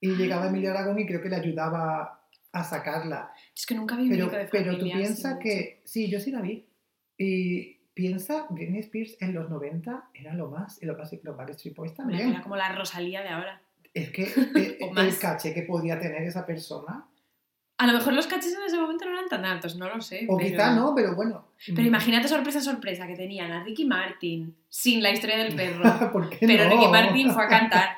y 0.00 0.10
llegaba 0.14 0.44
Ah. 0.44 0.48
Emilio 0.48 0.70
Aragón 0.70 0.98
y 1.00 1.06
creo 1.06 1.20
que 1.20 1.28
le 1.28 1.34
ayudaba 1.36 2.27
a 2.52 2.64
sacarla. 2.64 3.32
Es 3.54 3.66
que 3.66 3.74
nunca 3.74 3.96
vi 3.96 4.08
Pero, 4.08 4.26
de 4.28 4.48
pero 4.50 4.78
tú 4.78 4.84
piensas 4.84 5.38
que, 5.38 5.82
sí, 5.84 6.08
yo 6.08 6.18
sí 6.20 6.30
la 6.30 6.40
vi. 6.40 6.66
Y 7.16 7.74
piensa, 7.94 8.46
Britney 8.50 8.80
Spears 8.80 9.16
en 9.20 9.34
los 9.34 9.50
90 9.50 10.10
era 10.14 10.34
lo 10.34 10.48
más, 10.48 10.82
y 10.82 10.86
Backstreet- 10.86 11.22
los 11.24 11.36
Backstreet 11.36 11.74
Boys 11.76 11.94
también. 11.94 12.30
Era 12.30 12.42
como 12.42 12.56
la 12.56 12.72
Rosalía 12.74 13.22
de 13.22 13.28
ahora. 13.28 13.60
Es 13.94 14.10
que 14.10 14.24
el 14.80 14.92
más. 14.92 15.16
caché 15.18 15.52
que 15.54 15.62
podía 15.62 15.98
tener 15.98 16.22
esa 16.22 16.46
persona, 16.46 17.06
A 17.80 17.86
lo 17.86 17.92
mejor 17.92 18.12
los 18.12 18.26
cachis 18.26 18.54
en 18.54 18.62
ese 18.62 18.76
momento 18.76 19.04
no 19.04 19.12
eran 19.12 19.28
tan 19.28 19.44
altos, 19.44 19.76
no 19.76 19.88
lo 19.88 20.00
sé. 20.00 20.26
o 20.28 20.36
pero... 20.36 20.50
quizá 20.50 20.74
no, 20.74 20.94
pero 20.96 21.14
bueno. 21.14 21.48
Pero 21.66 21.82
imagínate 21.82 22.26
sorpresa, 22.28 22.60
sorpresa, 22.60 23.06
que 23.06 23.14
tenían 23.16 23.50
a 23.52 23.62
Ricky 23.64 23.84
Martin 23.84 24.56
sin 24.68 25.00
la 25.02 25.10
historia 25.10 25.38
del 25.38 25.54
perro. 25.54 25.82
¿Por 26.12 26.28
qué 26.28 26.46
Pero 26.46 26.64
no? 26.64 26.70
Ricky 26.70 26.88
Martin 26.90 27.30
fue 27.32 27.44
a 27.44 27.48
cantar. 27.48 27.97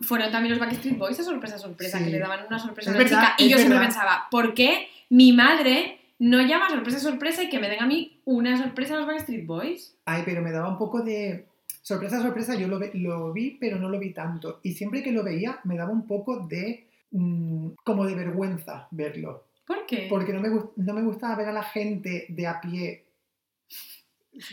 Fueron 0.00 0.30
también 0.32 0.50
los 0.50 0.60
Backstreet 0.60 0.98
Boys 0.98 1.18
a 1.20 1.24
sorpresa, 1.24 1.58
sorpresa, 1.58 1.98
Sí. 1.98 2.04
que 2.04 2.10
le 2.10 2.18
daban 2.18 2.46
una 2.46 2.58
sorpresa 2.58 2.90
Es 2.90 2.96
a 2.96 2.98
la 2.98 3.04
verdad, 3.04 3.20
chica. 3.20 3.34
Y 3.38 3.48
yo 3.48 3.56
siempre 3.58 3.78
pensaba, 3.78 4.26
¿por 4.30 4.54
qué 4.54 4.88
mi 5.10 5.32
madre 5.32 5.98
no 6.18 6.40
llama 6.42 6.68
sorpresa, 6.70 6.98
sorpresa 6.98 7.42
y 7.42 7.48
que 7.48 7.58
me 7.58 7.68
den 7.68 7.82
a 7.82 7.86
mí 7.86 8.20
una 8.24 8.56
sorpresa 8.56 8.94
a 8.94 8.98
los 8.98 9.06
Backstreet 9.06 9.46
Boys? 9.46 9.96
Ay, 10.04 10.22
pero 10.24 10.42
me 10.42 10.50
daba 10.52 10.68
un 10.68 10.78
poco 10.78 11.00
de... 11.02 11.46
Sorpresa, 11.82 12.20
sorpresa, 12.22 12.54
yo 12.54 12.66
lo, 12.66 12.78
ve- 12.78 12.92
lo 12.94 13.32
vi, 13.32 13.56
pero 13.60 13.78
no 13.78 13.88
lo 13.90 13.98
vi 13.98 14.12
tanto. 14.12 14.60
Y 14.62 14.72
siempre 14.72 15.02
que 15.02 15.12
lo 15.12 15.22
veía, 15.22 15.60
me 15.64 15.76
daba 15.76 15.90
un 15.92 16.06
poco 16.06 16.38
de... 16.40 16.86
mm, 17.10 17.68
como 17.84 18.06
de 18.06 18.14
vergüenza 18.14 18.88
verlo. 18.90 19.44
¿Por 19.66 19.86
qué? 19.86 20.06
Porque 20.10 20.32
no 20.32 20.40
me, 20.40 20.48
no 20.48 20.94
me 20.94 21.02
gustaba 21.02 21.36
ver 21.36 21.48
a 21.48 21.52
la 21.52 21.62
gente 21.62 22.26
de 22.28 22.46
a 22.46 22.60
pie 22.60 23.04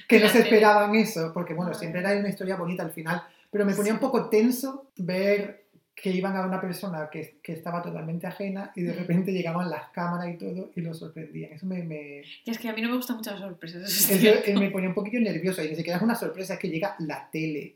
que 0.08 0.20
no 0.20 0.30
se 0.30 0.40
esperaban 0.40 0.94
eso. 0.96 1.32
Porque, 1.34 1.54
bueno, 1.54 1.74
siempre 1.74 2.02
era 2.02 2.12
una 2.18 2.30
historia 2.30 2.56
bonita 2.56 2.84
al 2.84 2.92
final. 2.92 3.22
Pero 3.52 3.66
me 3.66 3.74
ponía 3.74 3.94
un 3.94 4.00
poco 4.00 4.30
tenso 4.30 4.92
ver 4.98 5.62
que 5.94 6.10
iban 6.10 6.36
a 6.36 6.46
una 6.46 6.60
persona 6.60 7.10
que, 7.12 7.40
que 7.44 7.54
estaba 7.54 7.82
totalmente 7.82 8.26
ajena 8.26 8.72
y 8.76 8.82
de 8.82 8.94
repente 8.94 9.32
llegaban 9.32 9.70
las 9.70 9.90
cámaras 9.90 10.34
y 10.34 10.38
todo 10.38 10.72
y 10.76 10.82
lo 10.82 10.94
sorprendían. 10.94 11.54
Eso 11.54 11.68
me, 11.68 11.84
me, 11.84 12.24
Y 12.44 12.50
es 12.50 12.58
que 12.58 12.70
a 12.70 12.74
mí 12.74 12.82
no 12.82 12.90
me 12.90 12.96
gustan 12.96 13.18
mucho 13.18 13.32
las 13.32 13.42
sorpresas. 13.42 13.84
eso 13.84 14.14
es 14.14 14.48
eh, 14.48 14.56
me 14.58 14.72
ponía 14.72 14.90
un 14.90 14.96
poquito 14.96 15.20
nervioso. 15.20 15.64
Y 15.64 15.70
ni 15.70 15.76
siquiera 15.76 15.98
es 15.98 16.04
una 16.04 16.16
sorpresa, 16.16 16.56
es 16.56 16.60
que 16.60 16.70
llega 16.70 16.96
la 17.00 17.30
tele. 17.30 17.76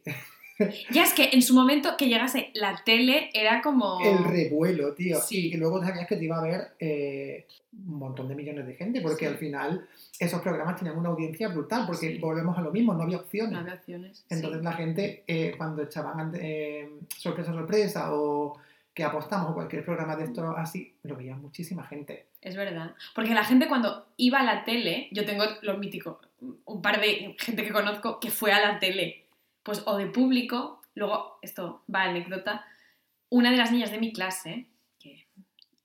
Ya 0.91 1.03
es 1.03 1.13
que 1.13 1.29
en 1.33 1.41
su 1.41 1.53
momento 1.53 1.97
que 1.97 2.07
llegase 2.07 2.51
la 2.53 2.81
tele 2.85 3.29
era 3.33 3.61
como... 3.61 3.99
El 4.01 4.23
revuelo, 4.23 4.93
tío. 4.93 5.19
Sí. 5.19 5.47
Y 5.47 5.51
que 5.51 5.57
luego 5.57 5.83
sabías 5.83 6.07
que 6.07 6.15
te 6.15 6.23
iba 6.25 6.37
a 6.37 6.41
ver 6.43 6.75
eh, 6.79 7.45
un 7.73 7.99
montón 7.99 8.29
de 8.29 8.35
millones 8.35 8.65
de 8.65 8.75
gente, 8.75 9.01
porque 9.01 9.25
Sí. 9.25 9.31
al 9.31 9.37
final 9.37 9.87
esos 10.19 10.41
programas 10.41 10.77
tenían 10.77 10.97
una 10.97 11.09
audiencia 11.09 11.49
brutal, 11.49 11.83
porque 11.85 12.13
Sí. 12.13 12.17
volvemos 12.19 12.57
a 12.57 12.61
lo 12.61 12.71
mismo, 12.71 12.93
no 12.93 13.03
había 13.03 13.17
opciones. 13.17 13.51
No 13.51 13.59
había 13.59 13.73
opciones. 13.73 14.25
Entonces 14.29 14.63
la 14.63 14.71
gente, 14.73 15.23
eh, 15.27 15.53
cuando 15.57 15.83
echaban 15.83 16.31
eh, 16.35 16.89
sorpresa, 17.17 17.51
sorpresa, 17.51 18.13
o 18.13 18.57
que 18.93 19.03
apostamos, 19.03 19.51
o 19.51 19.53
cualquier 19.53 19.83
programa 19.83 20.15
de 20.15 20.23
esto 20.23 20.55
así, 20.55 20.93
lo 21.03 21.17
veía 21.17 21.35
muchísima 21.35 21.83
gente. 21.85 22.27
Es 22.41 22.55
verdad. 22.55 22.95
Porque 23.13 23.33
la 23.33 23.43
gente 23.43 23.67
cuando 23.67 24.07
iba 24.15 24.39
a 24.39 24.43
la 24.43 24.63
tele, 24.63 25.09
yo 25.11 25.25
tengo 25.25 25.43
lo 25.63 25.77
mítico, 25.77 26.21
un 26.63 26.81
par 26.81 27.01
de 27.01 27.35
gente 27.39 27.63
que 27.65 27.73
conozco 27.73 28.21
que 28.21 28.31
fue 28.31 28.53
a 28.53 28.61
la 28.61 28.79
tele, 28.79 29.24
pues 29.65 29.81
o 29.87 29.97
de 29.97 30.05
público, 30.05 30.81
luego, 30.93 31.39
esto 31.41 31.83
va 31.93 32.03
a 32.03 32.09
anécdota, 32.09 32.63
una 33.29 33.49
de 33.51 33.57
las 33.57 33.71
niñas 33.71 33.91
de 33.91 33.97
mi 33.99 34.13
clase, 34.13 34.67
que 34.99 35.25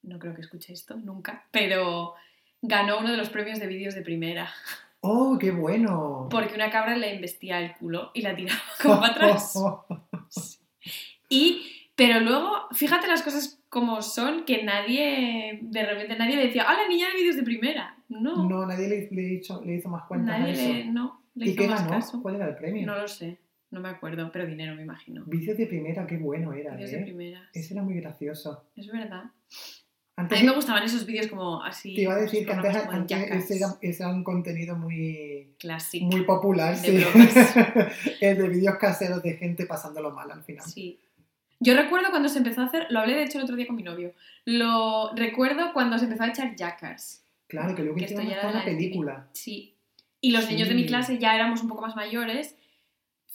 no 0.03 0.19
creo 0.19 0.35
que 0.35 0.43
escuche 0.43 0.73
esto 0.75 0.97
nunca, 0.97 1.47
pero 1.51 2.15
ganó 2.61 2.99
uno 2.99 3.11
de 3.11 3.17
los 3.17 3.31
premios 3.31 3.59
de 3.59 3.67
vídeos 3.67 3.95
de 3.95 4.03
primera, 4.03 4.51
¡Oh, 5.01 5.39
qué 5.41 5.51
bueno! 5.51 6.29
porque 6.31 6.55
una 6.55 6.71
cabra 6.71 6.95
le 6.95 7.15
investia 7.15 7.59
el 7.59 7.73
culo 7.75 8.11
y 8.13 8.21
la 8.21 8.37
tiraba 8.37 8.61
como 8.83 9.01
para 9.01 9.13
atrás. 9.13 9.55
Y, 11.33 11.63
pero 11.95 12.19
luego, 12.19 12.67
fíjate 12.73 13.07
las 13.07 13.23
cosas 13.23 13.63
como 13.69 14.03
son, 14.03 14.45
que 14.45 14.65
nadie, 14.65 15.61
de 15.63 15.87
repente 15.87 16.17
nadie 16.19 16.35
le 16.35 16.47
decía, 16.47 16.65
¡ah, 16.67 16.75
la 16.75 16.89
niña 16.89 17.07
de 17.09 17.15
vídeos 17.15 17.37
de 17.37 17.45
primera! 17.45 17.97
No, 18.09 18.49
no, 18.49 18.67
nadie 18.67 18.89
le, 18.89 19.09
le 19.13 19.35
hizo, 19.35 19.63
le 19.65 19.77
hizo 19.77 19.89
más 19.89 20.07
cuentas 20.09 20.41
nadie 20.41 20.51
a 20.51 20.55
eso. 20.55 20.73
le, 20.73 20.85
no, 20.87 21.23
le 21.37 21.47
¿Y 21.47 21.51
hizo 21.51 21.63
qué 21.63 21.69
más 21.69 21.83
ganó? 21.83 21.91
caso. 21.93 22.21
¿Cuál 22.21 22.35
era 22.35 22.49
el 22.49 22.57
premio? 22.57 22.85
No 22.85 22.99
lo 22.99 23.07
sé, 23.07 23.39
no 23.71 23.81
me 23.81 23.89
acuerdo, 23.89 24.31
pero 24.33 24.47
dinero 24.47 24.75
me 24.75 24.83
imagino. 24.83 25.23
Vídeos 25.27 25.57
de 25.59 25.67
primera, 25.67 26.07
qué 26.07 26.17
bueno 26.19 26.53
era, 26.53 26.75
Vídeos 26.75 26.93
¿eh? 26.93 26.97
de 26.99 27.03
primera. 27.05 27.49
Ese 27.53 27.75
era 27.75 27.83
muy 27.83 27.95
gracioso. 28.01 28.65
Es 28.77 28.87
verdad. 28.91 29.25
A 30.17 30.23
Antes 30.23 30.41
mí 30.41 30.47
me 30.49 30.55
gustaban 30.55 30.83
esos 30.83 31.07
vídeos 31.07 31.29
como 31.29 31.63
así. 31.63 31.95
te 31.95 32.03
iba 32.03 32.13
a 32.15 32.19
decir 32.19 32.45
que 32.45 32.53
antes, 32.53 32.77
antes 32.77 33.31
ese, 33.31 33.57
era, 33.57 33.69
ese 33.81 34.03
era 34.03 34.13
un 34.13 34.23
contenido 34.23 34.77
muy, 34.77 35.55
Classic. 35.59 36.03
muy 36.03 36.23
popular, 36.23 36.77
de 36.79 37.01
sí. 37.01 37.07
el 38.21 38.37
de 38.37 38.49
vídeos 38.49 38.77
caseros 38.77 39.23
de 39.23 39.35
gente 39.35 39.65
pasándolo 39.67 40.11
mal 40.11 40.31
al 40.31 40.43
final. 40.43 40.65
Sí. 40.67 40.99
Yo 41.59 41.75
recuerdo 41.75 42.11
cuando 42.11 42.29
se 42.29 42.39
empezó 42.39 42.63
a 42.63 42.67
hacer, 42.67 42.87
lo 42.91 43.01
hablé 43.01 43.15
de 43.15 43.23
hecho 43.25 43.39
el 43.39 43.45
otro 43.45 43.57
día 43.57 43.67
con 43.67 43.77
mi 43.77 43.83
novio, 43.83 44.13
lo 44.45 45.15
recuerdo 45.15 45.73
cuando 45.73 45.97
se 45.99 46.05
empezó 46.05 46.25
a 46.25 46.29
echar 46.29 46.55
Jackass. 46.57 47.25
Claro, 47.47 47.75
que 47.75 47.83
luego 47.83 47.97
Que 47.99 48.05
hicieron 48.05 48.27
una 48.27 48.53
la 48.53 48.65
película. 48.65 49.29
Sí. 49.33 49.75
Y 50.21 50.33
los 50.33 50.49
niños 50.51 50.69
de 50.69 50.75
mi 50.75 50.83
Sí. 50.83 50.89
clase 50.89 51.19
ya 51.19 51.35
éramos 51.35 51.63
un 51.63 51.69
poco 51.69 51.83
más 51.83 51.97
mayores, 51.97 52.57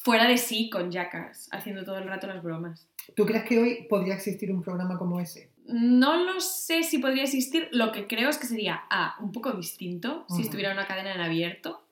fuera 0.05 0.27
de 0.27 0.37
sí 0.37 0.69
con 0.69 0.91
Jackass, 0.91 1.49
haciendo 1.51 1.83
todo 1.83 1.97
el 1.97 2.07
rato 2.07 2.27
las 2.27 2.43
bromas. 2.43 2.87
¿Tú 3.15 3.25
crees 3.25 3.43
que 3.43 3.57
hoy 3.57 3.87
podría 3.89 4.13
existir 4.13 4.51
un 4.51 4.61
programa 4.61 4.99
como 4.99 5.19
ese? 5.19 5.49
No 5.65 6.23
lo 6.23 6.39
sé 6.39 6.83
si 6.83 6.99
podría 6.99 7.23
existir, 7.23 7.69
lo 7.71 7.91
que 7.91 8.05
creo 8.05 8.29
es 8.29 8.37
que 8.37 8.45
sería 8.45 8.83
A, 8.91 9.15
un 9.19 9.31
poco 9.31 9.51
distinto, 9.53 10.27
si 10.29 10.43
estuviera 10.43 10.73
una 10.73 10.85
cadena 10.85 11.15
en 11.15 11.21
abierto. 11.21 11.87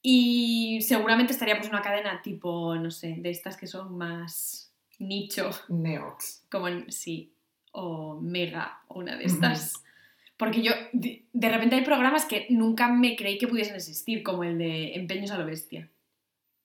Y 0.00 0.80
seguramente 0.80 1.34
estaría 1.34 1.58
pues 1.58 1.68
una 1.68 1.82
cadena 1.82 2.22
tipo, 2.22 2.74
no 2.76 2.90
sé, 2.90 3.16
de 3.18 3.28
estas 3.28 3.58
que 3.58 3.66
son 3.66 3.98
más 3.98 4.72
nicho, 4.98 5.50
Neox. 5.68 6.46
como 6.50 6.68
en 6.68 6.90
sí, 6.90 7.34
o 7.72 8.18
Mega, 8.18 8.78
o 8.88 9.00
una 9.00 9.16
de 9.18 9.24
estas. 9.24 9.84
Porque 10.38 10.62
yo, 10.62 10.72
de, 10.94 11.26
de 11.30 11.48
repente 11.50 11.76
hay 11.76 11.84
programas 11.84 12.24
que 12.24 12.46
nunca 12.48 12.88
me 12.88 13.14
creí 13.14 13.36
que 13.36 13.46
pudiesen 13.46 13.76
existir, 13.76 14.22
como 14.22 14.42
el 14.42 14.56
de 14.56 14.94
Empeños 14.94 15.30
a 15.30 15.36
lo 15.36 15.44
Bestia. 15.44 15.90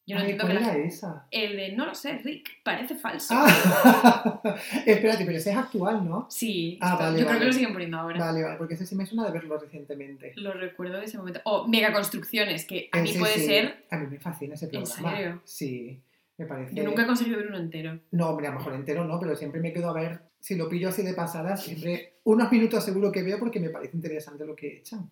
Yo 0.09 0.15
no 0.15 0.21
Ay, 0.23 0.31
entiendo 0.31 0.47
que 0.47 0.59
¿Cuál 0.59 0.65
la 0.65 0.73
era 0.75 0.87
esa? 0.87 1.27
El 1.29 1.55
de, 1.55 1.71
no 1.73 1.85
lo 1.85 1.93
sé, 1.93 2.17
Rick, 2.23 2.63
parece 2.63 2.95
falso. 2.95 3.31
Ah, 3.37 4.41
espérate, 4.85 5.23
pero 5.23 5.37
ese 5.37 5.51
es 5.51 5.55
actual, 5.57 6.03
¿no? 6.03 6.25
Sí, 6.31 6.79
Ah, 6.81 6.95
vale, 6.95 7.19
yo 7.19 7.27
creo 7.27 7.39
que 7.39 7.45
lo 7.45 7.53
siguen 7.53 7.73
poniendo 7.73 7.97
ahora. 7.99 8.19
Vale, 8.19 8.41
vale, 8.43 8.57
porque 8.57 8.73
ese 8.73 8.87
sí 8.87 8.95
me 8.95 9.05
suena 9.05 9.25
de 9.27 9.31
verlo 9.33 9.59
recientemente. 9.59 10.33
Lo 10.37 10.51
recuerdo 10.53 10.97
de 10.97 11.05
ese 11.05 11.19
momento. 11.19 11.41
O 11.45 11.67
megaconstrucciones, 11.67 12.65
que 12.65 12.89
a 12.91 13.01
mí 13.01 13.11
Ese 13.11 13.19
puede 13.19 13.33
sí, 13.35 13.45
ser. 13.45 13.85
A 13.91 13.97
mí 13.97 14.07
me 14.07 14.19
fascina 14.19 14.55
ese 14.55 14.65
¿En 14.65 14.71
programa. 14.71 15.11
serio? 15.15 15.41
Sí, 15.45 16.01
me 16.37 16.45
parece. 16.47 16.73
Yo 16.73 16.83
nunca 16.83 17.03
he 17.03 17.05
conseguido 17.05 17.37
ver 17.37 17.47
uno 17.49 17.59
entero. 17.59 17.99
No, 18.09 18.29
hombre, 18.29 18.47
a 18.47 18.51
lo 18.51 18.57
mejor 18.57 18.73
entero 18.73 19.05
no, 19.05 19.19
pero 19.19 19.35
siempre 19.35 19.61
me 19.61 19.71
quedo 19.71 19.89
a 19.91 19.93
ver, 19.93 20.21
si 20.39 20.55
lo 20.55 20.67
pillo 20.67 20.89
así 20.89 21.03
de 21.03 21.13
pasada, 21.13 21.55
siempre 21.55 22.15
unos 22.23 22.51
minutos 22.51 22.83
seguro 22.83 23.11
que 23.11 23.21
veo 23.21 23.37
porque 23.37 23.59
me 23.59 23.69
parece 23.69 23.95
interesante 23.95 24.43
lo 24.43 24.55
que 24.55 24.77
echan. 24.77 25.07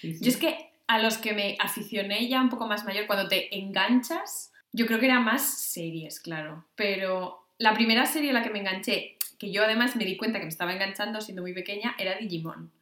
Sí, 0.00 0.14
sí. 0.14 0.22
Yo 0.24 0.30
es 0.30 0.36
que 0.36 0.70
a 0.88 0.98
los 0.98 1.18
que 1.18 1.32
me 1.34 1.56
aficioné 1.60 2.28
ya 2.28 2.40
un 2.42 2.48
poco 2.48 2.66
más 2.66 2.84
mayor, 2.84 3.06
cuando 3.06 3.28
te 3.28 3.56
enganchas, 3.58 4.52
yo 4.72 4.86
creo 4.86 4.98
que 4.98 5.06
era 5.06 5.20
más 5.20 5.42
series, 5.42 6.18
claro. 6.20 6.64
Pero 6.74 7.46
la 7.58 7.74
primera 7.74 8.04
serie 8.06 8.30
a 8.30 8.32
la 8.32 8.42
que 8.42 8.50
me 8.50 8.58
enganché, 8.60 9.16
que 9.38 9.52
yo 9.52 9.62
además 9.64 9.94
me 9.96 10.04
di 10.04 10.16
cuenta 10.16 10.38
que 10.38 10.44
me 10.46 10.50
estaba 10.50 10.72
enganchando 10.72 11.20
siendo 11.20 11.42
muy 11.42 11.52
pequeña, 11.54 11.94
era 11.98 12.16
Digimon. 12.18 12.72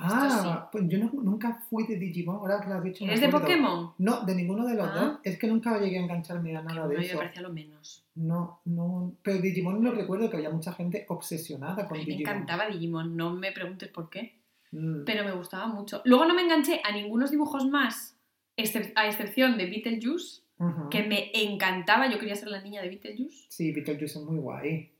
Ah, 0.00 0.68
pues 0.70 0.84
yo 0.86 0.96
no- 0.98 1.10
nunca 1.12 1.60
fui 1.68 1.84
de 1.84 1.96
Digimon, 1.96 2.36
ahora 2.36 2.60
que 2.60 2.68
lo 2.68 2.74
has 2.76 2.84
dicho. 2.84 3.04
me 3.04 3.10
¿Eres 3.10 3.20
de. 3.20 3.28
Pokémon? 3.30 3.94
No, 3.98 4.24
de 4.24 4.34
ninguno 4.36 4.64
de 4.64 4.74
los 4.76 4.86
Ah. 4.88 4.92
dos. 4.94 5.18
Es 5.24 5.36
que 5.38 5.48
nunca 5.48 5.76
llegué 5.80 5.98
a 5.98 6.02
engancharme 6.02 6.56
a 6.56 6.62
nada 6.62 6.82
No, 6.82 6.88
de 6.88 6.98
me 6.98 7.04
eso. 7.04 7.18
parecía 7.18 7.42
lo 7.42 7.52
menos. 7.52 8.04
No, 8.14 8.60
no. 8.64 9.12
Pero 9.22 9.38
Digimon 9.40 9.82
lo 9.82 9.90
recuerdo 9.90 10.30
que 10.30 10.36
había 10.36 10.50
mucha 10.50 10.72
gente 10.72 11.04
obsesionada 11.08 11.88
con 11.88 11.98
me 11.98 12.04
Digimon. 12.04 12.20
encantaba 12.20 12.68
Digimon, 12.68 13.16
no 13.16 13.32
me 13.34 13.50
preguntes 13.50 13.88
por 13.88 14.08
qué. 14.08 14.37
Mm. 14.72 15.04
pero 15.06 15.24
me 15.24 15.32
gustaba 15.32 15.66
mucho. 15.66 16.02
Luego 16.04 16.24
no 16.26 16.34
me 16.34 16.42
enganché 16.42 16.80
a 16.84 16.92
ningunos 16.92 17.30
dibujos 17.30 17.66
más, 17.66 18.16
a 18.96 19.06
excepción 19.06 19.56
de 19.56 19.66
Beetlejuice, 19.66 20.42
Ujú. 20.58 20.88
que 20.90 21.04
me 21.04 21.30
encantaba, 21.34 22.10
yo 22.10 22.18
quería 22.18 22.34
ser 22.34 22.48
la 22.48 22.60
niña 22.60 22.82
de 22.82 22.88
Beetlejuice. 22.88 23.46
Sí, 23.48 23.72
Beetlejuice 23.72 24.18
es 24.18 24.24
muy 24.24 24.38
guay. 24.38 24.90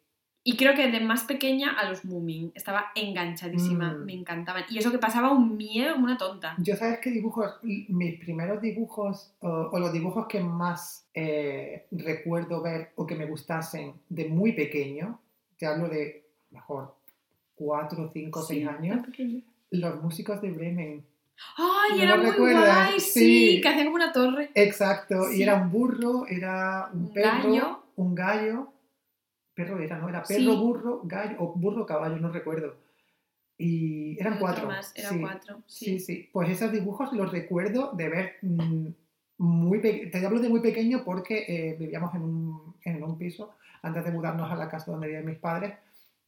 Y 0.44 0.56
creo 0.56 0.74
que 0.74 0.90
de 0.90 1.00
más 1.00 1.24
pequeña 1.24 1.72
a 1.72 1.90
los 1.90 2.04
Moomin. 2.06 2.52
Estaba 2.54 2.86
enganchadísima, 2.94 3.92
Mm. 3.92 4.04
me 4.06 4.14
encantaban. 4.14 4.64
Y 4.70 4.78
eso 4.78 4.90
que 4.90 4.98
pasaba 4.98 5.30
un 5.32 5.56
miedo 5.58 5.94
una 5.96 6.16
tonta. 6.16 6.54
Yo 6.58 6.74
sabes 6.76 7.00
qué 7.00 7.10
dibujos, 7.10 7.58
mis 7.62 8.18
primeros 8.18 8.62
dibujos 8.62 9.34
o, 9.40 9.48
o 9.72 9.78
los 9.78 9.92
dibujos 9.92 10.26
que 10.26 10.40
más 10.40 11.06
eh, 11.12 11.86
recuerdo 11.90 12.62
ver 12.62 12.92
o 12.94 13.04
que 13.06 13.16
me 13.16 13.26
gustasen 13.26 13.94
de 14.08 14.28
muy 14.28 14.52
pequeño, 14.52 15.20
te 15.58 15.66
hablo 15.66 15.88
de 15.88 16.24
mejor 16.52 16.94
4, 17.56 18.10
5, 18.14 18.42
6 18.42 18.60
Sí, 18.60 18.66
años. 18.66 19.04
Los 19.70 20.02
músicos 20.02 20.40
de 20.40 20.50
Bremen. 20.50 21.04
¡Ay, 21.56 21.98
¿No 21.98 22.02
era 22.02 22.16
muy 22.16 22.30
recuerdas? 22.30 22.88
guay! 22.88 23.00
Sí, 23.00 23.20
Sí. 23.56 23.60
que 23.60 23.68
hacían 23.68 23.84
como 23.86 23.96
una 23.96 24.12
torre. 24.12 24.50
Exacto, 24.54 25.24
Sí. 25.24 25.38
y 25.38 25.42
era 25.42 25.54
un 25.54 25.70
burro, 25.70 26.26
era 26.26 26.88
un, 26.92 27.04
Un 27.04 27.12
perro, 27.12 27.28
gallo. 27.52 27.82
un 27.96 28.14
gallo, 28.14 28.72
perro 29.54 29.78
era, 29.78 29.98
¿no? 29.98 30.08
Era 30.08 30.22
perro, 30.24 30.40
Sí. 30.52 30.56
burro, 30.56 31.00
gallo, 31.04 31.36
o 31.38 31.54
burro, 31.54 31.86
caballo, 31.86 32.16
no 32.18 32.30
recuerdo. 32.30 32.76
Y 33.56 34.18
eran 34.20 34.38
cuatro. 34.38 34.66
más, 34.66 34.92
eran 34.96 35.14
sí. 35.14 35.20
cuatro. 35.20 35.62
Sí, 35.66 35.98
Sí. 36.00 36.28
Pues 36.32 36.48
esos 36.50 36.70
dibujos 36.72 37.12
los 37.12 37.30
recuerdo 37.32 37.92
de 37.92 38.08
ver 38.08 38.32
mm, 38.42 38.86
muy 39.38 39.78
pequeño. 39.80 40.10
Te 40.10 40.24
hablo 40.26 40.40
de 40.40 40.48
muy 40.48 40.60
pequeño 40.60 41.02
porque 41.04 41.44
eh, 41.48 41.76
vivíamos 41.78 42.14
en 42.14 42.22
un, 42.22 42.74
en 42.84 43.02
un 43.02 43.18
piso 43.18 43.54
antes 43.82 44.04
de 44.04 44.10
mudarnos 44.12 44.50
a 44.50 44.56
la 44.56 44.68
casa 44.68 44.90
donde 44.90 45.06
vivían 45.08 45.24
mis 45.26 45.38
padres 45.38 45.74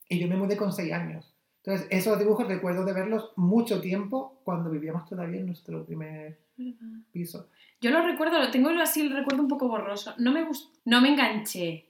y 0.09 0.19
yo 0.19 0.27
me 0.29 0.37
mudé 0.37 0.57
con 0.57 0.73
seis 0.73 0.93
años. 0.93 1.33
Entonces, 1.63 1.87
esos 1.91 2.19
dibujos 2.19 2.49
recuerdo 2.49 2.85
de 2.85 2.93
verlos 2.95 3.33
mucho 3.37 3.81
tiempo 3.81 4.41
cuando 4.45 4.71
vivíamos 4.71 5.07
todavía 5.07 5.41
en 5.41 5.47
nuestro 5.47 5.85
primer 5.85 6.39
piso. 7.13 7.49
Yo 7.81 7.91
lo 7.91 8.03
recuerdo, 8.03 8.39
lo 8.39 8.51
tengo 8.51 8.71
así, 8.71 9.03
el 9.03 9.15
recuerdo 9.15 9.43
un 9.43 9.49
poco 9.49 9.69
borroso. 9.69 10.15
No 10.19 10.33
me 10.33 10.47
no 10.85 11.01
me 11.01 11.09
enganché. 11.11 11.87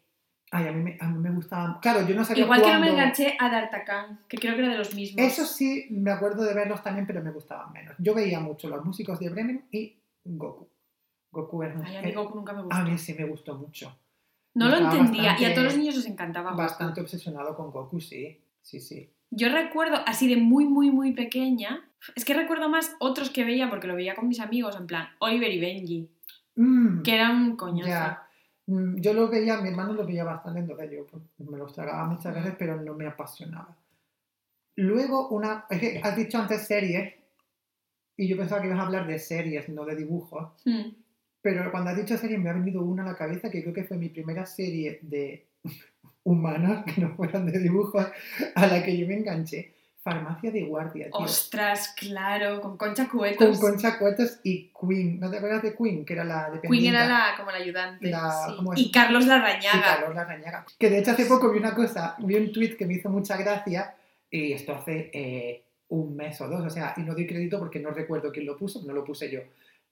Ay, 0.53 0.67
a 0.67 0.73
mí 0.73 0.83
me, 0.83 0.99
a 1.01 1.07
mí 1.07 1.19
me 1.19 1.31
gustaban. 1.31 1.79
Claro, 1.81 2.07
yo 2.07 2.15
no 2.17 2.25
sabía 2.25 2.43
Igual 2.43 2.63
que 2.63 2.73
no 2.73 2.81
me 2.81 2.89
enganché 2.89 3.37
a 3.39 3.49
D'Artagnan, 3.49 4.21
que 4.29 4.37
creo 4.37 4.55
que 4.55 4.63
era 4.63 4.73
de 4.73 4.79
los 4.79 4.95
mismos. 4.95 5.25
Eso 5.25 5.45
sí, 5.45 5.87
me 5.91 6.11
acuerdo 6.11 6.43
de 6.43 6.53
verlos 6.53 6.83
también, 6.83 7.07
pero 7.07 7.23
me 7.23 7.31
gustaban 7.31 7.73
menos. 7.73 7.95
Yo 7.99 8.15
veía 8.15 8.41
mucho 8.41 8.69
los 8.69 8.85
músicos 8.85 9.21
de 9.21 9.29
Bremen 9.29 9.67
y 9.71 9.97
Goku. 10.25 10.69
Goku 11.31 11.63
era 11.63 11.81
Ay, 11.85 11.97
a 11.97 12.03
mí 12.03 12.13
Goku 12.13 12.35
nunca 12.35 12.53
me 12.53 12.63
gustó. 12.63 12.77
a 12.77 12.83
mí 12.83 12.99
sí 12.99 13.15
me 13.15 13.25
gustó 13.25 13.55
mucho. 13.55 13.97
no 14.55 14.69
lo 14.69 14.77
entendía 14.79 15.37
y 15.39 15.45
a 15.45 15.55
todos 15.55 15.67
los 15.67 15.77
niños 15.79 15.95
les 15.95 16.07
encantaba. 16.07 16.53
Bastante 16.53 17.01
obsesionado 17.01 17.55
con 17.55 17.71
Goku, 17.71 18.01
sí. 18.01 18.43
Sí, 18.61 18.81
sí. 18.81 19.09
Yo 19.31 19.49
recuerdo, 19.49 19.97
así 20.07 20.29
de 20.29 20.37
muy, 20.41 20.67
muy, 20.67 20.91
muy 20.91 21.13
pequeña, 21.13 21.85
es 22.15 22.25
que 22.25 22.35
recuerdo 22.35 22.69
más 22.69 22.97
otros 22.99 23.31
que 23.31 23.45
veía 23.45 23.71
porque 23.71 23.87
lo 23.87 23.95
veía 23.95 24.15
con 24.15 24.29
mis 24.29 24.41
amigos, 24.41 24.77
en 24.77 24.87
plan 24.87 25.09
Oliver 25.19 25.53
y 25.53 25.61
Benji, 25.61 26.11
Mm, 26.57 27.03
que 27.03 27.15
era 27.15 27.31
un 27.31 27.57
coñazo. 27.57 27.89
ya. 27.89 28.23
Mm, 28.67 28.97
Yo 29.01 29.15
lo 29.15 29.29
veía, 29.29 29.61
mi 29.61 29.69
hermano 29.71 29.95
lo 29.95 30.05
veía 30.05 30.25
bastante, 30.25 30.61
entonces 30.61 30.91
yo 30.91 31.07
pues, 31.07 31.23
me 31.49 31.57
los 31.57 31.73
tragaba 31.73 32.05
muchas 32.07 32.35
veces, 32.35 32.55
pero 32.59 32.81
no 32.81 32.95
me 32.95 33.07
apasionaba. 33.07 33.77
Luego, 34.77 35.29
una. 35.29 35.65
Es 35.71 35.81
que 35.81 36.01
has 36.03 36.17
dicho 36.17 36.39
antes 36.39 36.67
series, 36.67 37.15
y 38.17 38.29
yo 38.29 38.37
pensaba 38.37 38.61
que 38.61 38.67
ibas 38.69 38.81
a 38.81 38.83
hablar 38.83 39.07
de 39.07 39.19
series, 39.19 39.69
no 39.69 39.85
de 39.85 39.97
dibujos. 39.97 40.53
Hmm. 40.65 40.91
Pero 41.41 41.71
cuando 41.71 41.91
has 41.91 41.97
dicho 41.97 42.19
series 42.19 42.39
me 42.39 42.51
ha 42.51 42.55
venido 42.55 42.83
una 42.83 43.03
a 43.05 43.07
la 43.07 43.17
cabeza 43.17 43.51
que 43.51 43.63
creo 43.63 43.73
que 43.73 43.85
fue 43.85 43.97
mi 43.97 44.09
primera 44.11 44.45
serie 44.45 44.99
de 45.03 45.47
humanos 46.25 46.85
que 46.95 47.01
no 47.01 47.15
fueran 47.15 47.47
de 47.47 47.59
dibujos 47.59 48.07
a 48.55 48.67
la 48.67 48.83
que 48.83 48.97
yo 48.97 49.07
me 49.07 49.15
enganché. 49.15 49.75
Farmacia 50.03 50.51
de 50.51 50.63
guardia, 50.63 51.11
tío. 51.11 51.21
Ostras, 51.21 51.95
claro, 51.95 52.63
con 52.63 52.79
Concha 52.79 53.07
Con 53.07 53.19
Cuetos. 53.19 53.61
Concha 53.61 53.99
Cuetos 53.99 54.41
y 54.43 54.73
Queen. 54.73 55.21
¿No 55.21 55.31
te 55.31 55.37
acuerdas 55.37 55.63
de 55.63 55.77
Queen? 55.77 56.07
Que 56.07 56.15
era 56.15 56.25
la 56.25 56.45
Queen 56.47 56.55
dependiente. 56.55 56.89
era 56.89 57.07
la, 57.07 57.35
como 57.37 57.51
la 57.51 57.59
ayudante. 57.59 58.11
Y 58.77 58.91
Carlos 58.91 59.25
Y 59.25 59.29
Larrañaga. 59.29 59.83
Carlos 59.83 60.15
Larrañaga. 60.15 60.65
Que 60.79 60.89
de 60.89 61.01
hecho 61.01 61.11
hace 61.11 61.27
poco 61.27 61.53
vi 61.53 61.59
una 61.59 61.75
cosa, 61.75 62.17
vi 62.21 62.35
un 62.37 62.51
tweet 62.51 62.79
que 62.79 62.87
me 62.87 62.95
hizo 62.95 63.11
mucha 63.11 63.37
gracia, 63.37 63.95
y 64.31 64.53
esto 64.53 64.75
hace 64.75 65.11
eh, 65.13 65.65
un 65.89 66.17
mes 66.17 66.41
o 66.41 66.49
dos, 66.49 66.65
o 66.65 66.71
sea, 66.71 66.95
y 66.97 67.03
no 67.03 67.13
doy 67.13 67.27
crédito 67.27 67.59
porque 67.59 67.79
no 67.79 67.91
recuerdo 67.91 68.33
quién 68.33 68.47
lo 68.47 68.57
puso, 68.57 68.83
no 68.87 68.95
lo 68.95 69.05
puse 69.05 69.31
yo. 69.31 69.41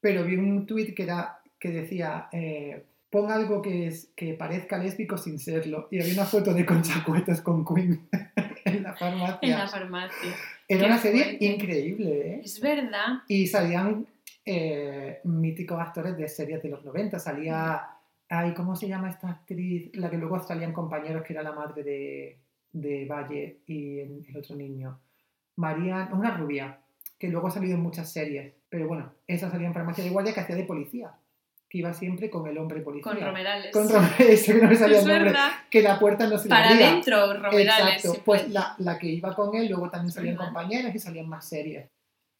Pero 0.01 0.25
vi 0.25 0.37
un 0.37 0.65
tweet 0.65 0.95
que, 0.95 1.03
era, 1.03 1.39
que 1.59 1.69
decía, 1.69 2.29
eh, 2.33 2.83
pon 3.11 3.31
algo 3.31 3.63
que, 3.63 3.87
es, 3.87 4.11
que 4.15 4.35
parezca 4.35 4.79
lésbico 4.79 5.17
sin 5.17 5.39
serlo. 5.39 5.89
Y 5.91 6.01
había 6.01 6.15
una 6.15 6.25
foto 6.25 6.53
de 6.53 6.67
Concha 6.67 7.03
Cuetos 7.05 7.41
con 7.41 7.65
Queen 7.65 8.09
en 8.65 8.83
la 8.83 8.95
farmacia. 8.95 9.39
En 9.43 9.51
la 9.51 9.69
farmacia. 9.69 10.35
Era 10.69 10.81
qué 10.81 10.87
una 10.87 10.99
serie 10.99 11.25
fuerte. 11.25 11.45
increíble, 11.45 12.35
¿eh? 12.35 12.41
Es 12.45 12.61
verdad. 12.61 13.23
Y 13.29 13.47
salían 13.47 14.07
eh, 14.45 15.21
míticos 15.25 15.81
actores 15.81 16.17
de 16.17 16.29
series 16.29 16.63
de 16.63 16.69
los 16.69 16.85
90. 16.85 17.19
Salía, 17.19 17.89
ay, 18.29 18.55
¿cómo 18.55 18.77
se 18.77 18.89
llama 18.89 19.11
esta 19.11 19.31
actriz? 19.31 19.91
La 19.95 20.11
que 20.11 20.19
luego 20.19 20.39
salían 20.41 20.73
compañeros, 20.73 21.25
que 21.25 21.33
era 21.33 21.43
la 21.43 21.53
madre 21.53 21.83
de, 21.83 22.39
de 22.73 23.07
Valle 23.07 23.61
y 23.67 24.01
el, 24.01 24.27
el 24.29 24.37
otro 24.37 24.55
niño. 24.55 25.01
María, 25.57 26.09
una 26.13 26.37
rubia, 26.37 26.79
que 27.19 27.29
luego 27.29 27.49
ha 27.49 27.51
salido 27.51 27.75
en 27.75 27.83
muchas 27.83 28.13
series. 28.13 28.53
Pero 28.69 28.87
bueno, 28.87 29.13
esa 29.27 29.51
salía 29.51 29.67
en 29.67 29.75
farmacia 29.75 30.05
de 30.05 30.11
guardia 30.11 30.35
que 30.35 30.41
hacía 30.41 30.57
de 30.57 30.65
policía. 30.65 31.13
Que 31.71 31.79
iba 31.79 31.93
siempre 31.93 32.31
con 32.31 32.47
el 32.49 32.57
hombre 32.57 32.81
policía. 32.81 33.13
Con 33.13 33.21
Romerales. 33.21 33.73
Con 33.73 33.89
Romerales, 33.89 34.43
que 34.47 34.55
no 34.55 34.69
me 34.69 34.77
salía 34.77 35.01
el 35.01 35.07
nombre. 35.07 35.33
Que 35.71 35.83
la 35.83 35.99
puerta 35.99 36.27
no 36.27 36.39
se 36.39 36.49
Para 36.49 36.71
adentro, 36.71 37.35
Romerales. 37.35 37.97
Exacto, 37.97 38.13
sí, 38.15 38.21
pues 38.25 38.49
la, 38.51 38.75
la 38.79 38.99
que 38.99 39.09
iba 39.09 39.35
con 39.35 39.55
él, 39.55 39.69
luego 39.69 39.91
también 39.91 40.13
salían 40.13 40.37
compañeras 40.37 40.95
y 40.95 40.99
salían 40.99 41.29
más 41.29 41.47
series. 41.49 41.91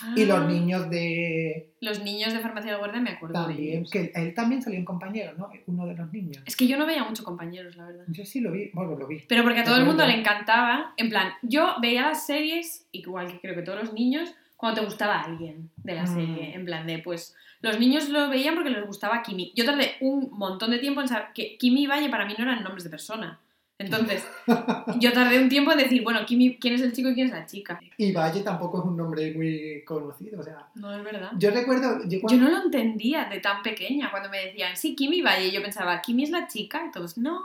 Ah, 0.01 0.15
Y 0.17 0.27
los 0.27 0.47
niños 0.47 0.89
de, 0.91 1.75
Los 1.81 2.05
niños 2.05 2.33
de 2.33 2.39
Farmacia 2.39 2.71
de 2.71 2.79
Guardia 2.79 3.01
me 3.01 3.11
acuerdo 3.11 3.35
También, 3.35 3.85
que 3.91 4.13
él 4.15 4.33
también 4.33 4.63
salió 4.63 4.79
en 4.79 4.85
compañero, 4.85 5.33
¿no? 5.37 5.51
Uno 5.67 5.87
de 5.87 5.95
los 5.97 6.13
niños. 6.13 6.41
Es 6.47 6.55
que 6.55 6.69
yo 6.69 6.79
no 6.79 6.87
veía 6.87 7.03
mucho 7.03 7.25
compañeros, 7.25 7.75
la 7.77 7.87
verdad. 7.87 8.05
Yo 8.07 8.25
sí 8.25 8.41
lo 8.41 8.53
vi, 8.53 8.71
bueno, 8.73 8.95
lo 8.97 9.09
vi. 9.09 9.25
Pero 9.29 9.43
porque 9.43 9.59
a 9.59 9.65
todo 9.65 9.77
el 9.77 9.85
mundo 9.85 10.07
le 10.07 10.15
encantaba. 10.15 10.95
En 10.97 11.09
plan, 11.09 11.33
yo 11.43 11.75
veía 11.83 12.03
las 12.03 12.25
series, 12.25 12.87
igual 12.93 13.27
que 13.27 13.41
creo 13.41 13.57
que 13.57 13.63
todos 13.63 13.83
los 13.83 13.93
niños, 13.93 14.33
cuando 14.57 14.81
te 14.81 14.87
gustaba 14.87 15.21
alguien 15.21 15.69
de 15.79 15.95
la 15.97 16.05
Mm. 16.05 16.15
serie. 16.15 16.55
En 16.55 16.65
plan 16.65 16.87
de, 16.87 17.01
pues, 17.01 17.35
los 17.61 17.79
niños 17.79 18.09
lo 18.09 18.29
veían 18.29 18.55
porque 18.55 18.71
les 18.71 18.87
gustaba 18.87 19.23
Kimi. 19.23 19.53
Yo 19.55 19.65
tardé 19.65 19.97
un 20.01 20.31
montón 20.33 20.71
de 20.71 20.79
tiempo 20.79 21.01
en 21.01 21.09
saber 21.09 21.29
que 21.35 21.57
Kimi 21.57 21.85
y 21.85 21.87
Valle 21.87 22.09
para 22.09 22.27
mí 22.27 22.35
no 22.37 22.45
eran 22.45 22.63
nombres 22.63 22.85
de 22.85 22.91
persona. 22.91 23.41
Entonces, 23.81 24.27
yo 24.99 25.13
tardé 25.13 25.41
un 25.41 25.49
tiempo 25.49 25.71
en 25.71 25.79
decir, 25.79 26.03
bueno, 26.03 26.27
Kimi, 26.27 26.59
¿quién 26.59 26.75
es 26.75 26.81
el 26.81 26.93
chico 26.93 27.11
y 27.11 27.15
quién 27.15 27.29
es 27.29 27.33
la 27.33 27.47
chica? 27.47 27.81
Y 27.97 28.13
Valle 28.13 28.41
tampoco 28.43 28.81
es 28.81 28.85
un 28.85 28.97
nombre 28.97 29.33
muy 29.35 29.85
conocido, 29.85 30.41
o 30.41 30.43
sea. 30.43 30.69
No 30.75 30.93
es 30.93 31.05
verdad. 31.05 31.31
Yo 31.39 31.51
recuerdo, 31.53 32.01
yo 32.09 32.37
no 32.37 32.51
lo 32.51 32.63
entendía 32.65 33.27
de 33.27 33.39
tan 33.39 33.63
pequeña 33.63 34.11
cuando 34.11 34.31
me 34.31 34.47
decían, 34.47 34.77
sí, 34.77 34.97
Kimi 34.97 35.19
y 35.19 35.23
Valle. 35.23 35.53
Yo 35.53 35.63
pensaba, 35.63 36.03
Kimi 36.03 36.25
es 36.25 36.31
la 36.31 36.49
chica. 36.49 36.87
Y 36.89 36.91
todos, 36.91 37.19
no, 37.19 37.41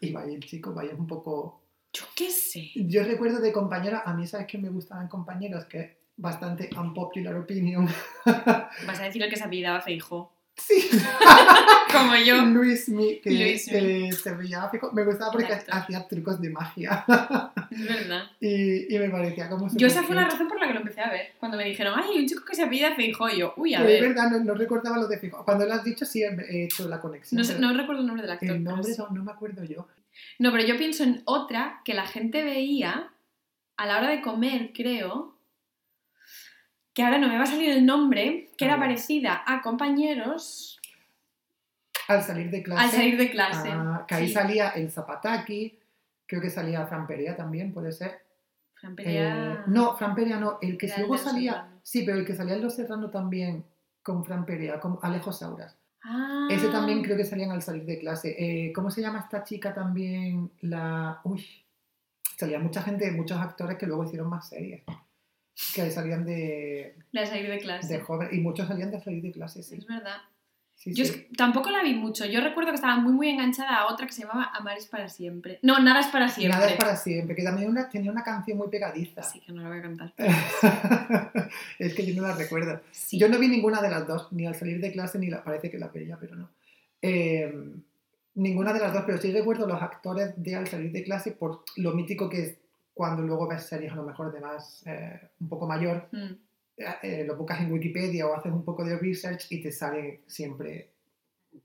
Y 0.00 0.12
Valle, 0.12 0.34
el 0.34 0.44
chico, 0.44 0.72
Valle 0.72 0.92
es 0.92 0.98
un 0.98 1.08
poco... 1.08 1.60
yo 1.92 2.04
qué 2.14 2.30
sé. 2.30 2.70
Yo 2.76 3.02
recuerdo 3.02 3.40
de 3.40 3.52
compañeros, 3.52 4.02
a 4.04 4.14
mí 4.14 4.28
sabes 4.28 4.46
que 4.46 4.58
me 4.58 4.68
gustaban 4.68 5.08
compañeros, 5.08 5.64
que 5.64 5.99
bastante 6.20 6.70
unpopular 6.76 7.34
opinion. 7.36 7.88
Vas 8.24 9.00
a 9.00 9.04
decir 9.04 9.22
el 9.22 9.30
que 9.30 9.36
se 9.36 9.44
apellidaba 9.44 9.80
Feijo. 9.80 10.32
Sí, 10.56 10.90
Como 11.92 12.14
yo. 12.16 12.42
Luis 12.42 12.88
Mi, 12.90 13.18
que 13.20 13.30
Luis 13.30 13.66
eh, 13.72 14.10
se 14.12 14.34
veía 14.34 14.68
fijo. 14.68 14.92
Me 14.92 15.04
gustaba 15.04 15.32
porque 15.32 15.46
El 15.46 15.54
actor. 15.54 15.74
hacía 15.74 16.06
trucos 16.06 16.38
de 16.40 16.50
magia. 16.50 17.04
Es 17.70 17.84
verdad. 17.88 18.24
y, 18.40 18.94
y 18.94 18.98
me 18.98 19.08
parecía 19.08 19.48
como... 19.48 19.68
Yo 19.74 19.86
esa 19.86 20.02
fue 20.02 20.14
la 20.14 20.24
razón 20.26 20.48
por 20.48 20.60
la 20.60 20.66
que 20.66 20.74
lo 20.74 20.80
empecé 20.80 21.00
a 21.00 21.10
ver. 21.10 21.32
Cuando 21.38 21.56
me 21.56 21.64
dijeron, 21.64 21.94
ay, 21.96 22.18
un 22.18 22.26
chico 22.26 22.44
que 22.44 22.54
se 22.54 22.62
apellida 22.64 22.94
Feijo. 22.94 23.28
Y 23.30 23.38
yo, 23.38 23.54
uy, 23.56 23.74
a 23.74 23.78
Pero 23.78 23.90
es 23.90 24.00
ver. 24.00 24.08
verdad, 24.10 24.30
no, 24.32 24.40
no 24.40 24.54
recordaba 24.54 24.98
lo 24.98 25.08
de 25.08 25.18
fijo. 25.18 25.42
Cuando 25.44 25.64
lo 25.64 25.72
has 25.72 25.84
dicho 25.84 26.04
sí 26.04 26.22
he 26.22 26.26
he 26.50 26.64
hecho 26.64 26.86
la 26.88 27.00
conexión. 27.00 27.38
No, 27.38 27.44
sé- 27.44 27.58
no 27.58 27.72
recuerdo 27.72 28.02
el 28.02 28.06
nombre 28.08 28.22
del 28.22 28.32
actor. 28.32 28.50
el 28.50 28.62
nombre 28.62 28.92
no, 28.98 29.08
no 29.08 29.24
me 29.24 29.32
acuerdo 29.32 29.64
yo. 29.64 29.88
No, 30.38 30.52
pero 30.52 30.64
yo 30.64 30.76
pienso 30.76 31.04
en 31.04 31.22
otra 31.24 31.80
que 31.84 31.94
la 31.94 32.06
gente 32.06 32.44
veía 32.44 33.10
a 33.78 33.86
la 33.86 33.96
hora 33.96 34.10
de 34.10 34.20
comer, 34.20 34.72
creo. 34.74 35.34
Que 37.00 37.04
ahora 37.06 37.16
no 37.18 37.28
me 37.28 37.38
va 37.38 37.44
a 37.44 37.46
salir 37.46 37.70
el 37.70 37.86
nombre, 37.86 38.50
que 38.58 38.64
era 38.66 38.76
ver. 38.76 38.88
parecida 38.88 39.42
a 39.46 39.62
compañeros 39.62 40.78
Al 42.08 42.22
salir 42.22 42.50
de 42.50 42.62
clase. 42.62 42.82
al 42.84 42.90
salir 42.90 43.16
de 43.16 43.30
clase. 43.30 43.70
ah, 43.72 44.04
que 44.06 44.14
ahí 44.16 44.26
Sí. 44.28 44.34
salía 44.34 44.68
el 44.70 44.90
Zapataki, 44.90 45.78
creo 46.26 46.42
que 46.42 46.50
salía 46.50 46.84
Fran 46.86 47.06
Perea 47.06 47.34
también, 47.36 47.72
puede 47.72 47.92
ser. 47.92 48.20
Fran 48.74 48.92
Eh, 48.92 48.96
Perea- 48.96 49.64
no, 49.66 49.96
Fran 49.96 50.14
Perea 50.14 50.38
no, 50.38 50.58
el 50.60 50.76
que 50.76 50.92
luego 50.98 51.16
salía, 51.16 51.52
Serrano. 51.52 51.80
sí, 51.82 52.02
pero 52.04 52.18
el 52.18 52.26
que 52.26 52.34
salía 52.34 52.54
en 52.56 52.62
Los 52.62 52.74
Serrano 52.76 53.08
también 53.08 53.64
con 54.02 54.22
Fran 54.24 54.44
Perea, 54.44 54.78
con 54.78 54.98
Alejo 55.00 55.32
Sauras. 55.32 55.76
Ah. 56.04 56.48
Ese 56.50 56.68
también 56.68 57.02
creo 57.02 57.16
que 57.16 57.24
salían 57.24 57.50
al 57.50 57.62
salir 57.62 57.84
de 57.86 57.98
clase. 57.98 58.36
Eh, 58.38 58.72
¿Cómo 58.74 58.90
se 58.90 59.00
llama 59.00 59.20
esta 59.20 59.42
chica 59.42 59.72
también? 59.72 60.50
La. 60.60 61.20
Uy. 61.24 61.46
Salía 62.36 62.58
mucha 62.58 62.82
gente, 62.82 63.10
muchos 63.12 63.38
actores 63.38 63.78
que 63.78 63.86
luego 63.86 64.04
hicieron 64.04 64.28
más 64.28 64.48
series. 64.50 64.82
Que 65.74 65.90
salían 65.90 66.24
de, 66.24 66.94
De 67.12 67.26
salir 67.26 67.48
de 67.50 67.58
clase. 67.58 67.92
de 67.94 68.00
joven. 68.00 68.28
Y 68.32 68.38
muchos 68.40 68.66
salían 68.68 68.90
de 68.90 69.00
salir 69.00 69.22
de 69.22 69.32
clase, 69.32 69.62
sí. 69.62 69.76
Es 69.76 69.86
verdad. 69.86 70.16
Sí, 70.74 70.94
Yo 70.94 71.04
sí. 71.04 71.26
tampoco 71.36 71.68
la 71.70 71.82
vi 71.82 71.94
mucho. 71.94 72.24
Yo 72.24 72.40
recuerdo 72.40 72.70
que 72.70 72.76
estaba 72.76 72.96
muy, 72.96 73.12
muy 73.12 73.28
enganchada 73.28 73.76
a 73.76 73.92
otra 73.92 74.06
que 74.06 74.14
se 74.14 74.22
llamaba 74.22 74.50
Amar 74.54 74.78
es 74.78 74.86
para 74.86 75.10
siempre. 75.10 75.58
No, 75.62 75.78
Nada 75.78 76.00
es 76.00 76.06
para 76.06 76.26
siempre. 76.30 76.56
Nada 76.58 76.70
es 76.70 76.76
para 76.78 76.96
siempre, 76.96 77.36
que 77.36 77.42
también 77.42 77.68
una- 77.68 77.90
tenía 77.90 78.10
una 78.10 78.22
canción 78.24 78.56
muy 78.56 78.68
pegadiza. 78.68 79.20
Así 79.20 79.40
que 79.40 79.52
no 79.52 79.60
la 79.62 79.68
voy 79.68 79.78
a 79.78 79.82
cantar. 79.82 80.14
es 81.78 81.94
que 81.94 82.06
yo 82.06 82.20
no 82.20 82.26
la 82.26 82.34
recuerdo. 82.34 82.80
Sí. 82.92 83.18
Yo 83.18 83.28
no 83.28 83.38
vi 83.38 83.48
ninguna 83.48 83.82
de 83.82 83.90
las 83.90 84.06
dos, 84.06 84.28
ni 84.32 84.46
al 84.46 84.54
salir 84.54 84.80
de 84.80 84.92
clase, 84.92 85.18
ni 85.18 85.28
la 85.28 85.44
parece 85.44 85.70
que 85.70 85.78
la 85.78 85.88
veía, 85.88 86.16
pero 86.18 86.36
no. 86.36 86.48
Eh, 87.02 87.52
Ninguna 88.32 88.72
de 88.72 88.78
las 88.78 88.92
dos, 88.94 89.02
pero 89.04 89.18
sí 89.18 89.32
recuerdo 89.32 89.66
los 89.66 89.82
actores 89.82 90.32
de 90.36 90.54
al 90.54 90.66
salir 90.68 90.92
de 90.92 91.02
clase 91.02 91.32
por 91.32 91.64
lo 91.76 91.92
mítico 91.92 92.28
que 92.30 92.42
es 92.42 92.56
cuando 93.00 93.22
luego 93.22 93.48
ves 93.48 93.62
series 93.64 93.92
a 93.92 93.96
lo 93.96 94.02
mejor 94.02 94.30
de 94.30 94.40
más, 94.40 94.82
eh, 94.86 95.18
un 95.40 95.48
poco 95.48 95.66
mayor, 95.66 96.06
Mm. 96.12 96.32
eh, 97.02 97.24
lo 97.26 97.34
buscas 97.34 97.60
en 97.62 97.72
Wikipedia 97.72 98.26
o 98.26 98.34
haces 98.34 98.52
un 98.52 98.62
poco 98.62 98.84
de 98.84 98.98
research 98.98 99.46
y 99.50 99.62
te 99.62 99.72
sale 99.72 100.20
siempre 100.26 100.90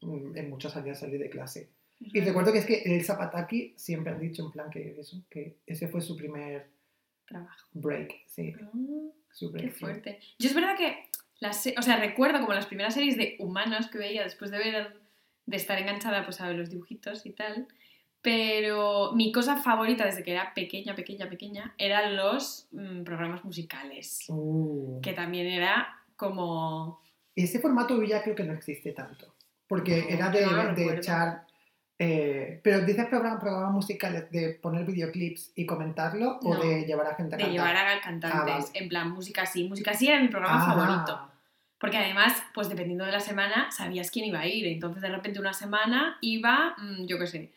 mm, 0.01 0.37
en 0.37 0.49
muchas 0.49 0.71
salidas 0.71 1.01
salir 1.01 1.19
de 1.19 1.29
clase. 1.29 1.69
Y 1.99 2.21
recuerdo 2.21 2.53
que 2.53 2.59
es 2.59 2.65
que 2.65 2.83
el 2.85 3.03
Zapataki 3.03 3.73
siempre 3.75 4.13
han 4.13 4.19
dicho 4.21 4.45
en 4.45 4.51
plan 4.51 4.69
que 4.69 4.97
eso, 4.97 5.21
que 5.29 5.57
ese 5.65 5.89
fue 5.89 5.99
su 5.99 6.15
primer 6.15 6.67
Trabajo. 7.27 7.67
break, 7.73 8.13
sí, 8.27 8.53
Ah, 8.61 8.69
su 9.33 9.51
qué 9.51 9.57
break. 9.57 9.73
fuerte. 9.73 10.19
Yo 10.39 10.47
es 10.47 10.55
verdad 10.55 10.77
que, 10.77 11.09
las, 11.41 11.67
o 11.77 11.81
sea, 11.81 11.97
recuerdo 11.97 12.39
como 12.39 12.53
las 12.53 12.65
primeras 12.67 12.93
series 12.93 13.17
de 13.17 13.35
humanos 13.39 13.87
que 13.89 13.97
veía 13.97 14.23
después 14.23 14.51
de 14.51 14.57
ver, 14.59 14.97
de 15.45 15.57
estar 15.57 15.77
enganchada 15.79 16.23
pues 16.23 16.39
a 16.39 16.49
los 16.53 16.69
dibujitos 16.69 17.25
y 17.25 17.31
tal, 17.31 17.67
pero 18.25 19.11
mi 19.13 19.31
cosa 19.31 19.55
favorita 19.57 20.03
desde 20.03 20.23
que 20.23 20.31
era 20.31 20.51
pequeña, 20.55 20.95
pequeña, 20.95 21.29
pequeña, 21.29 21.73
eran 21.77 22.15
los 22.17 22.67
mm, 22.71 23.03
programas 23.03 23.45
musicales, 23.45 24.25
Uh. 24.29 24.99
que 25.01 25.13
también 25.13 25.45
era 25.45 25.95
como... 26.15 27.01
Ese 27.35 27.59
formato 27.59 28.01
ya 28.01 28.23
creo 28.23 28.33
que 28.35 28.43
no 28.43 28.53
existe 28.53 28.93
tanto, 28.93 29.35
porque 29.67 30.01
No, 30.01 30.09
era 30.09 30.29
de, 30.31 30.45
no 30.45 30.73
de 30.73 30.95
echar... 30.95 31.45
eh, 31.99 32.59
pero 32.63 32.81
dices 32.83 33.05
programas, 33.07 33.39
programas 33.41 33.71
musicales 33.73 34.31
de 34.31 34.55
poner 34.61 34.85
videoclips 34.85 35.51
y 35.55 35.65
comentarlo 35.67 36.39
o 36.41 36.55
de 36.57 36.85
llevar 36.85 37.05
a 37.07 37.15
gente 37.15 37.35
a 37.35 37.37
de 37.37 37.43
cantar. 37.43 37.51
llevar 37.51 37.75
a 37.77 38.01
cantantes, 38.01 38.41
Ah, 38.41 38.45
vale. 38.45 38.65
en 38.73 38.89
plan 38.89 39.11
música 39.11 39.43
así. 39.43 39.65
Música 39.69 39.91
así 39.91 40.07
era 40.07 40.19
mi 40.19 40.29
programa 40.29 40.63
Ah, 40.63 40.73
favorito. 40.73 41.31
Porque 41.77 41.97
además, 41.97 42.41
pues 42.55 42.69
dependiendo 42.69 43.05
de 43.05 43.11
la 43.11 43.19
semana, 43.19 43.69
sabías 43.69 44.09
quién 44.09 44.25
iba 44.25 44.39
a 44.39 44.47
ir. 44.47 44.65
Entonces, 44.65 45.01
de 45.01 45.09
repente, 45.09 45.39
una 45.39 45.53
semana 45.53 46.17
iba, 46.21 46.73
mm, 46.79 47.05
yo 47.05 47.19
qué 47.19 47.27
sé, 47.27 47.51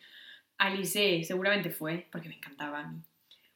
Alice, 0.59 1.24
seguramente 1.24 1.70
fue, 1.70 2.06
porque 2.11 2.28
me 2.28 2.34
encantaba 2.36 2.80
a 2.80 2.88
mí. 2.88 3.00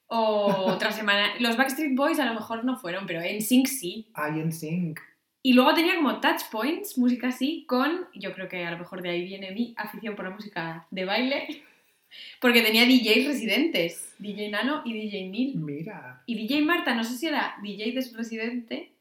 O 0.07 0.47
otra 0.67 0.93
semana. 0.93 1.35
Los 1.41 1.57
Backstreet 1.57 1.95
Boys 1.95 2.19
a 2.19 2.27
lo 2.27 2.35
mejor 2.35 2.65
no 2.65 2.77
fueron, 2.77 3.07
pero 3.07 3.21
en 3.21 3.43
Sync 3.43 3.67
sí. 3.67 4.07
I 4.17 4.41
en 4.41 4.53
Sync. 4.53 5.01
Y 5.45 5.55
luego 5.55 5.75
tenía 5.75 5.97
como 5.97 6.21
touch 6.21 6.43
points, 6.51 6.97
música 6.97 7.29
así, 7.29 7.65
con. 7.67 8.07
Yo 8.15 8.33
creo 8.33 8.49
que 8.49 8.65
a 8.65 8.71
lo 8.71 8.79
mejor 8.79 9.03
de 9.03 9.11
ahí 9.11 9.25
viene 9.25 9.51
mi 9.51 9.75
afición 9.77 10.15
por 10.15 10.25
la 10.25 10.31
música 10.31 10.87
de 10.91 11.05
baile. 11.05 11.63
Porque 12.41 12.63
tenía 12.63 12.85
DJs 12.85 13.27
residentes: 13.27 14.15
DJ 14.19 14.51
Nano 14.51 14.83
y 14.85 14.93
DJ 14.93 15.29
Neil. 15.29 15.57
Mira. 15.57 16.23
Y 16.27 16.37
DJ 16.37 16.63
Marta, 16.63 16.95
no 16.95 17.03
sé 17.03 17.17
si 17.17 17.27
era 17.27 17.57
DJ 17.63 17.93
de 17.93 18.03
su 18.03 18.17
residente 18.17 18.93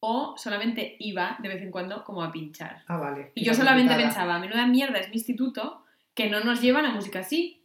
o 0.00 0.34
solamente 0.36 0.96
iba 0.98 1.38
de 1.40 1.48
vez 1.48 1.62
en 1.62 1.70
cuando 1.70 2.04
como 2.04 2.22
a 2.22 2.32
pinchar. 2.32 2.82
Ah, 2.88 2.96
vale. 2.96 3.32
Y 3.34 3.40
yo 3.40 3.52
Quizás 3.52 3.58
solamente 3.58 3.94
pensaba, 3.94 4.38
menuda 4.38 4.66
mierda 4.66 4.98
es 4.98 5.08
mi 5.08 5.14
instituto 5.14 5.83
que 6.14 6.28
no 6.30 6.40
nos 6.40 6.60
llevan 6.60 6.86
a 6.86 6.92
música 6.94 7.20
así. 7.20 7.60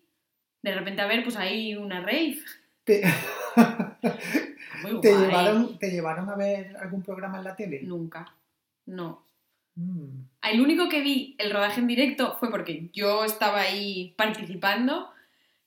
De 0.61 0.73
repente 0.73 1.01
a 1.01 1.07
ver, 1.07 1.23
pues 1.23 1.35
ahí 1.37 1.75
una 1.75 2.01
rave. 2.01 2.39
¿Te, 2.83 3.03
Muy 4.83 4.99
te 5.01 5.11
guay. 5.13 5.21
llevaron, 5.27 5.79
¿Te 5.79 5.91
llevaron 5.91 6.29
a 6.29 6.35
ver 6.35 6.75
algún 6.77 7.01
programa 7.03 7.37
en 7.37 7.43
la 7.43 7.55
tele? 7.55 7.81
Nunca. 7.83 8.33
No. 8.85 9.25
Mm. 9.75 10.23
El 10.41 10.61
único 10.61 10.89
que 10.89 11.01
vi 11.01 11.35
el 11.37 11.51
rodaje 11.51 11.79
en 11.79 11.87
directo 11.87 12.35
fue 12.39 12.49
porque 12.49 12.89
yo 12.93 13.23
estaba 13.23 13.61
ahí 13.61 14.13
participando, 14.17 15.11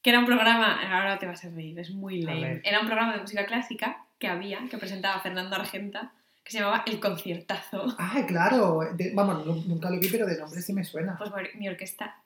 que 0.02 0.10
era 0.10 0.18
un 0.18 0.26
programa, 0.26 0.80
ahora 0.98 1.18
te 1.18 1.26
vas 1.26 1.44
a 1.44 1.50
reír, 1.50 1.78
es 1.78 1.90
muy 1.90 2.22
lame. 2.22 2.60
Era 2.64 2.80
un 2.80 2.86
programa 2.86 3.14
de 3.14 3.20
música 3.20 3.46
clásica 3.46 4.04
que 4.18 4.26
había, 4.28 4.58
que 4.70 4.78
presentaba 4.78 5.20
Fernando 5.20 5.56
Argenta, 5.56 6.12
que 6.44 6.50
se 6.52 6.58
llamaba 6.58 6.82
El 6.86 6.98
Conciertazo. 7.00 7.86
Ay, 7.98 8.24
claro. 8.24 8.80
de- 8.94 9.12
vamos, 9.14 9.46
nu- 9.46 9.62
nunca 9.66 9.88
lo 9.90 9.98
vi, 10.00 10.08
pero 10.10 10.26
de 10.26 10.38
nombre 10.38 10.60
sí 10.60 10.72
me 10.72 10.84
suena. 10.84 11.16
Pues 11.16 11.30
mi 11.54 11.68
orquesta 11.68 12.16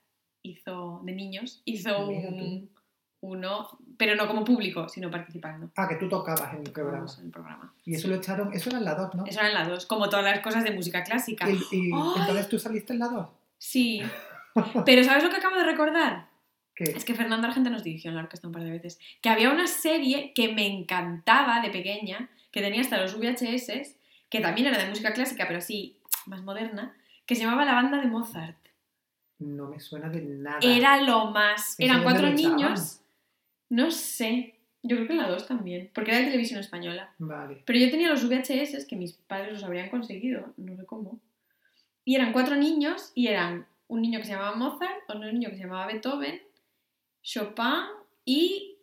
hizo, 0.50 1.00
de 1.04 1.12
niños, 1.12 1.62
hizo 1.64 2.06
Mira 2.08 2.28
un, 2.28 2.70
uno, 3.20 3.78
pero 3.96 4.14
no 4.14 4.26
como 4.26 4.44
público, 4.44 4.88
sino 4.88 5.10
participando. 5.10 5.70
Ah, 5.76 5.88
que 5.88 5.96
tú 5.96 6.08
tocabas 6.08 6.54
en 6.54 6.66
el 6.66 6.72
programa. 6.72 7.06
En 7.18 7.24
el 7.26 7.30
programa. 7.30 7.74
Y 7.84 7.94
eso 7.94 8.08
lo 8.08 8.16
echaron, 8.16 8.52
eso 8.52 8.70
era 8.70 8.78
en 8.78 8.84
la 8.84 8.94
2, 8.94 9.14
¿no? 9.14 9.26
Eso 9.26 9.40
eran 9.40 9.54
las 9.54 9.68
dos, 9.68 9.86
como 9.86 10.08
todas 10.08 10.24
las 10.24 10.40
cosas 10.40 10.64
de 10.64 10.70
música 10.70 11.02
clásica. 11.02 11.48
Y, 11.50 11.58
y 11.72 11.90
entonces 11.90 12.48
tú 12.48 12.58
saliste 12.58 12.92
en 12.92 12.98
la 13.00 13.08
2. 13.08 13.28
Sí. 13.58 14.02
Pero 14.86 15.04
¿sabes 15.04 15.24
lo 15.24 15.30
que 15.30 15.36
acabo 15.36 15.56
de 15.56 15.64
recordar? 15.64 16.28
¿Qué? 16.74 16.84
Es 16.84 17.04
que 17.04 17.14
Fernando 17.14 17.48
Argenta 17.48 17.70
nos 17.70 17.82
dirigió 17.82 18.10
en 18.10 18.16
la 18.16 18.22
orquesta 18.22 18.46
un 18.46 18.52
par 18.52 18.62
de 18.62 18.70
veces. 18.70 18.98
Que 19.22 19.30
había 19.30 19.50
una 19.50 19.66
serie 19.66 20.32
que 20.34 20.52
me 20.52 20.66
encantaba 20.66 21.60
de 21.60 21.70
pequeña, 21.70 22.28
que 22.50 22.60
tenía 22.60 22.82
hasta 22.82 23.00
los 23.00 23.18
VHS, 23.18 23.96
que 24.28 24.40
también 24.40 24.68
era 24.68 24.78
de 24.78 24.88
música 24.88 25.12
clásica, 25.12 25.46
pero 25.46 25.58
así, 25.58 25.98
más 26.26 26.42
moderna, 26.42 26.94
que 27.24 27.34
se 27.34 27.42
llamaba 27.42 27.64
La 27.64 27.74
Banda 27.74 27.98
de 27.98 28.06
Mozart. 28.06 28.56
No 29.38 29.68
me 29.68 29.80
suena 29.80 30.08
de 30.08 30.22
nada. 30.22 30.58
Era 30.62 31.02
lo 31.02 31.30
más. 31.30 31.78
¿Eso 31.78 31.90
Eran 31.90 32.02
cuatro 32.02 32.30
niños. 32.30 33.00
No 33.68 33.90
sé. 33.90 34.54
Yo 34.82 34.96
creo 34.96 35.08
que 35.08 35.12
en 35.14 35.18
la 35.18 35.28
2 35.28 35.46
también. 35.46 35.90
Porque 35.92 36.12
era 36.12 36.20
de 36.20 36.26
televisión 36.26 36.60
española. 36.60 37.12
Vale. 37.18 37.62
Pero 37.66 37.78
yo 37.78 37.90
tenía 37.90 38.08
los 38.08 38.28
VHS 38.28 38.86
que 38.86 38.96
mis 38.96 39.14
padres 39.14 39.52
los 39.52 39.64
habrían 39.64 39.90
conseguido, 39.90 40.54
no 40.56 40.76
sé 40.76 40.86
cómo. 40.86 41.20
Y 42.04 42.14
eran 42.14 42.32
cuatro 42.32 42.54
niños 42.54 43.10
y 43.14 43.26
eran 43.26 43.66
un 43.88 44.00
niño 44.00 44.20
que 44.20 44.26
se 44.26 44.32
llamaba 44.32 44.54
Mozart, 44.54 45.08
otro 45.08 45.32
niño 45.32 45.50
que 45.50 45.56
se 45.56 45.62
llamaba 45.62 45.86
Beethoven, 45.86 46.40
Chopin 47.22 47.84
y 48.24 48.76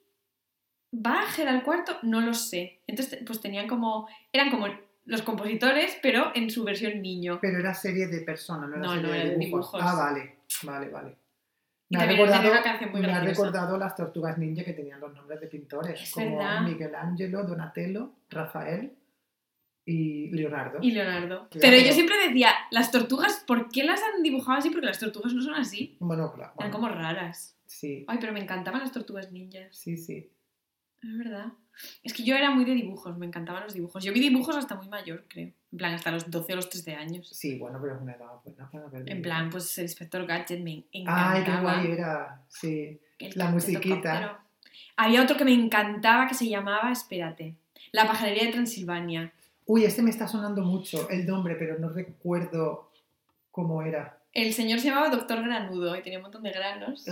Bach 0.91 1.39
era 1.39 1.56
el 1.56 1.64
cuarto, 1.64 1.97
no 2.04 2.22
lo 2.22 2.34
sé. 2.34 2.80
Entonces, 2.86 3.20
pues 3.26 3.39
tenían 3.39 3.68
como, 3.68 4.08
eran 4.32 4.51
como 4.51 4.68
los 5.06 5.22
compositores, 5.22 5.97
pero 6.01 6.32
en 6.36 6.49
su 6.49 6.64
versión 6.64 7.01
niño. 7.01 7.39
Pero 7.41 7.60
era 7.60 7.74
serie 7.74 8.08
de 8.08 8.22
personas, 8.22 8.70
no 8.70 8.76
era 8.76 8.86
No, 8.86 8.93
serie 8.93 9.08
no, 9.08 9.30
de 9.30 9.38
dibujos. 9.38 9.82
Ah, 9.82 9.95
vale. 9.95 10.36
Vale, 10.64 10.89
vale. 10.89 11.18
Me 11.89 11.99
ha, 11.99 12.05
recordado, 12.07 12.51
me 12.91 13.11
ha 13.11 13.20
recordado 13.20 13.78
las 13.78 13.95
tortugas 13.95 14.38
ninja 14.38 14.64
que 14.64 14.74
tenían 14.74 14.99
los 14.99 15.14
nombres 15.14 15.39
de 15.41 15.47
pintores, 15.47 16.01
Es 16.01 16.11
como 16.11 16.38
verdad. 16.38 16.61
Miguel 16.61 16.95
Ángelo, 16.95 17.43
Donatello, 17.43 18.14
Rafael 18.30 18.93
y 19.86 20.32
Leonardo. 20.32 20.80
Y 20.82 20.91
Leonardo. 20.91 21.49
Pero 21.51 21.78
yo 21.78 21.93
siempre 21.93 22.16
decía, 22.28 22.49
las 22.72 22.89
tortugas, 22.89 23.43
¿por 23.45 23.70
qué 23.70 23.84
las 23.84 24.01
han 24.01 24.24
dibujado 24.24 24.57
así? 24.57 24.72
Porque 24.72 24.88
las 24.88 24.99
tortugas 24.99 25.34
no 25.34 25.41
son 25.41 25.53
así. 25.53 25.97
Bueno, 25.99 26.34
claro. 26.34 26.53
Eran 26.57 26.72
como 26.72 26.89
raras. 26.89 27.59
Sí, 27.66 28.05
Ay, 28.07 28.18
pero 28.20 28.34
me 28.34 28.39
encantaban 28.39 28.82
las 28.82 28.91
tortugas 28.91 29.32
ninjas. 29.32 29.76
sí, 29.76 29.97
sí. 29.97 30.32
Es 31.01 31.18
verdad. 31.18 31.47
Es 32.01 32.14
que 32.14 32.24
yo 32.24 32.36
era 32.36 32.49
muy 32.49 32.66
de 32.66 32.74
dibujos, 32.74 33.18
me 33.18 33.26
encantaban 33.26 33.64
los 33.64 33.74
dibujos. 33.74 34.03
Yo 34.03 34.14
vi 34.14 34.22
dibujos 34.22 34.55
hasta 34.55 34.76
muy 34.76 34.88
mayor, 34.88 35.26
creo. 35.28 35.51
En 35.74 35.78
plan, 35.78 35.95
hasta 35.95 36.11
los 36.11 36.30
12 36.30 36.53
o 36.53 36.55
los 36.57 36.69
13 36.69 36.93
años. 36.93 37.28
Sí, 37.34 37.57
bueno, 37.57 37.80
pero 37.82 37.95
es 37.95 38.01
una 38.03 38.13
edad 38.13 38.28
buena 38.45 38.69
para 38.69 38.86
ver. 38.89 39.09
En 39.09 39.24
plan, 39.24 39.49
pues 39.49 39.76
el 39.80 39.86
inspector 39.86 40.24
Gadget 40.28 40.59
me 40.61 40.86
encantaba. 40.91 41.32
Ay, 41.34 41.43
qué 41.43 41.61
guay 41.61 41.91
era. 41.93 42.41
Sí. 42.47 43.01
La 43.34 43.49
musiquita. 43.49 44.39
Había 44.95 45.24
otro 45.24 45.36
que 45.36 45.45
me 45.45 45.53
encantaba 45.53 46.28
que 46.28 46.36
se 46.36 46.47
llamaba, 46.47 46.91
espérate, 46.91 47.55
La 47.91 48.05
pajarería 48.05 48.45
de 48.45 48.51
Transilvania. 48.51 49.34
Uy, 49.65 49.84
este 49.84 50.03
me 50.03 50.11
está 50.11 50.28
sonando 50.28 50.61
mucho 50.61 51.09
el 51.09 51.26
nombre, 51.26 51.55
pero 51.55 51.80
no 51.80 51.89
recuerdo 51.89 52.91
cómo 53.49 53.82
era. 53.82 54.19
El 54.32 54.53
señor 54.53 54.80
se 54.80 54.89
llamaba 54.89 55.09
Doctor 55.09 55.41
Granudo 55.43 55.95
y 55.95 56.03
tenía 56.03 56.19
un 56.19 56.24
montón 56.24 56.43
de 56.43 56.51
granos. 56.51 57.03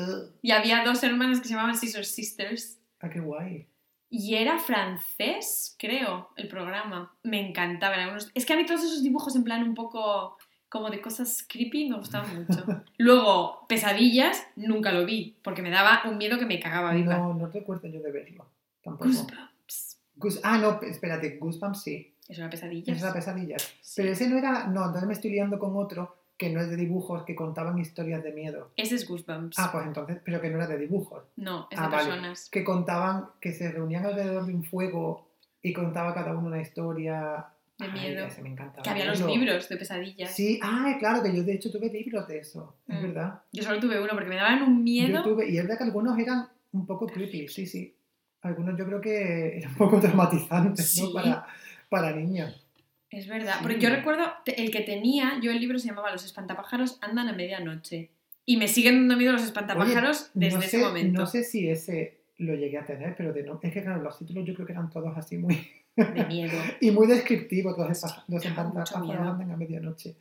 Y 0.44 0.52
había 0.52 0.84
dos 0.84 1.04
hermanas 1.04 1.40
que 1.40 1.48
se 1.48 1.56
llamaban 1.56 1.76
Scissor 1.76 2.06
Sisters. 2.06 2.78
ah, 3.00 3.10
qué 3.10 3.20
guay. 3.20 3.68
Y 4.14 4.36
era 4.36 4.60
francés, 4.60 5.76
creo, 5.80 6.30
el 6.36 6.48
programa. 6.50 7.16
Me 7.24 7.48
encantaba. 7.50 7.96
eran 7.96 8.10
unos- 8.10 8.30
Es 8.36 8.46
que 8.46 8.54
a 8.54 8.58
mí 8.58 8.66
todos 8.66 8.84
esos 8.84 9.02
dibujos 9.02 9.36
en 9.38 9.44
plan 9.46 9.64
un 9.64 9.74
poco 9.74 10.38
como 10.70 10.90
de 10.90 11.02
cosas 11.02 11.46
creepy 11.50 11.90
me 11.90 11.98
gustaban 11.98 12.36
mucho. 12.36 12.64
Luego, 12.98 13.66
Pesadillas, 13.68 14.46
nunca 14.56 14.92
lo 14.92 15.06
vi, 15.06 15.38
porque 15.44 15.62
me 15.62 15.70
daba 15.70 16.02
un 16.10 16.18
miedo 16.18 16.38
que 16.38 16.46
me 16.46 16.60
cagaba 16.60 16.94
viva. 16.94 17.18
No, 17.18 17.34
no 17.34 17.48
recuerdo 17.48 17.88
yo 17.88 18.02
de 18.02 18.12
verlo. 18.12 18.46
Tampoco. 18.84 19.06
Goosebumps. 19.10 20.00
Gus- 20.16 20.40
ah, 20.44 20.58
no, 20.58 20.82
espérate, 20.82 21.38
Goosebumps 21.38 21.82
sí. 21.82 22.14
Es 22.28 22.38
una 22.38 22.50
pesadilla. 22.50 22.94
Es 22.94 23.02
la 23.02 23.14
pesadilla. 23.14 23.58
Pero 23.96 24.12
ese 24.12 24.28
no 24.30 24.38
era. 24.38 24.68
No, 24.68 24.86
entonces 24.86 25.08
me 25.08 25.14
estoy 25.14 25.32
liando 25.32 25.58
con 25.60 25.76
otro 25.76 26.21
que 26.42 26.50
no 26.50 26.60
es 26.60 26.72
de 26.72 26.76
dibujos, 26.76 27.22
que 27.24 27.36
contaban 27.36 27.78
historias 27.78 28.24
de 28.24 28.32
miedo. 28.32 28.72
Ese 28.76 28.96
es 28.96 29.08
Goosebumps. 29.08 29.60
Ah, 29.60 29.70
pues 29.72 29.86
entonces, 29.86 30.18
pero 30.26 30.42
que 30.42 30.50
no 30.50 30.58
era 30.58 30.66
de 30.66 30.80
dibujos. 30.80 31.24
no, 31.36 31.68
es 31.70 31.78
ah, 31.78 31.84
de 31.84 31.90
vale. 31.96 32.10
personas. 32.10 32.50
Que 32.50 32.64
contaban, 32.64 33.26
que 33.40 33.52
se 33.54 33.72
reunían 33.72 34.04
alrededor 34.08 34.48
de 34.48 34.56
un 34.56 34.64
fuego 34.64 35.28
y 35.62 35.72
contaba 35.72 36.16
cada 36.16 36.32
uno 36.36 36.48
una 36.48 36.60
historia. 36.60 37.46
De 37.78 37.86
Ay, 37.86 37.92
miedo. 37.92 38.26
ese 38.26 38.42
me 38.42 38.50
encantaba. 38.50 38.82
Que 38.82 38.90
había 38.90 39.06
los 39.06 39.22
libros 39.24 39.70
de 39.70 39.78
pesadillas. 39.78 40.32
Sí, 40.36 40.60
ah, 40.64 40.96
claro, 41.00 41.22
que 41.22 41.36
yo 41.36 41.44
de 41.44 41.54
hecho 41.54 41.72
tuve 41.72 41.90
libros 41.92 42.28
de 42.28 42.40
eso, 42.40 42.76
es 42.88 42.98
Mm. 43.00 43.02
verdad. 43.04 43.40
Yo 43.52 43.62
solo 43.64 43.80
tuve 43.80 44.00
uno 44.02 44.10
porque 44.14 44.30
me 44.30 44.36
daban 44.38 44.64
un 44.64 44.84
miedo. 44.84 45.18
Yo 45.18 45.22
tuve, 45.24 45.48
y 45.48 45.58
es 45.58 45.64
verdad 45.64 45.78
que 45.78 45.84
algunos 45.84 46.18
eran 46.18 46.48
un 46.72 46.88
poco 46.88 47.06
creepy, 47.06 47.48
sí, 47.48 47.68
sí. 47.68 47.96
Algunos 48.42 48.76
yo 48.80 48.86
creo 48.88 49.00
que 49.00 49.58
eran 49.60 49.72
un 49.74 49.78
poco 49.78 50.00
traumatizantes, 50.00 50.98
¿no? 51.00 51.08
Sí. 51.08 51.14
Para, 51.14 51.46
para 51.90 52.12
niños. 52.16 52.66
Es 53.12 53.28
verdad, 53.28 53.56
Sí. 53.58 53.60
porque 53.64 53.80
yo 53.80 53.90
recuerdo 53.90 54.24
el 54.46 54.72
que 54.72 54.82
tenía, 54.82 55.38
yo 55.42 55.52
el 55.52 55.60
libro 55.60 55.78
se 55.78 55.88
llamaba 55.90 56.12
Los 56.12 56.24
espantapájaros 56.26 56.98
andan 57.02 57.28
a 57.28 57.34
medianoche. 57.34 58.10
Y 58.46 58.58
me 58.58 58.68
siguen 58.68 58.96
dando 59.02 59.18
miedo 59.18 59.34
los 59.34 59.44
espantapájaros 59.44 60.22
Oye, 60.24 60.46
desde 60.46 60.58
no 60.58 60.64
ese 60.64 60.78
momento. 60.80 61.20
No 61.22 61.28
sé 61.28 61.44
si 61.44 61.70
ese 61.70 62.22
lo 62.38 62.56
llegué 62.56 62.78
a 62.80 62.86
tener, 62.86 63.16
pero 63.16 63.34
de 63.34 63.44
no, 63.44 63.60
es 63.62 63.72
que 63.72 63.84
claro, 63.84 64.02
los 64.02 64.18
títulos 64.18 64.46
yo 64.46 64.54
creo 64.56 64.66
que 64.66 64.74
eran 64.74 64.90
todos 64.90 65.16
así 65.18 65.38
muy... 65.38 65.56
De 65.96 66.26
miedo. 66.26 66.58
y 66.82 66.90
muy 66.92 67.06
descriptivos, 67.06 67.78
los, 67.78 68.00
Sí, 68.00 68.08
los 68.30 68.46
espantapájaros 68.46 69.30
andan 69.30 69.52
a 69.52 69.58
medianoche. 69.58 70.16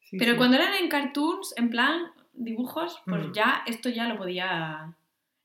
Sí, 0.00 0.18
Pero 0.18 0.36
cuando 0.36 0.56
eran 0.56 0.74
en 0.74 0.88
cartoons, 0.88 1.54
en 1.56 1.70
plan, 1.70 2.02
dibujos, 2.34 3.00
pues 3.06 3.28
Mm. 3.28 3.32
ya 3.32 3.62
esto 3.66 3.88
ya 3.88 4.06
lo 4.08 4.18
podía... 4.18 4.94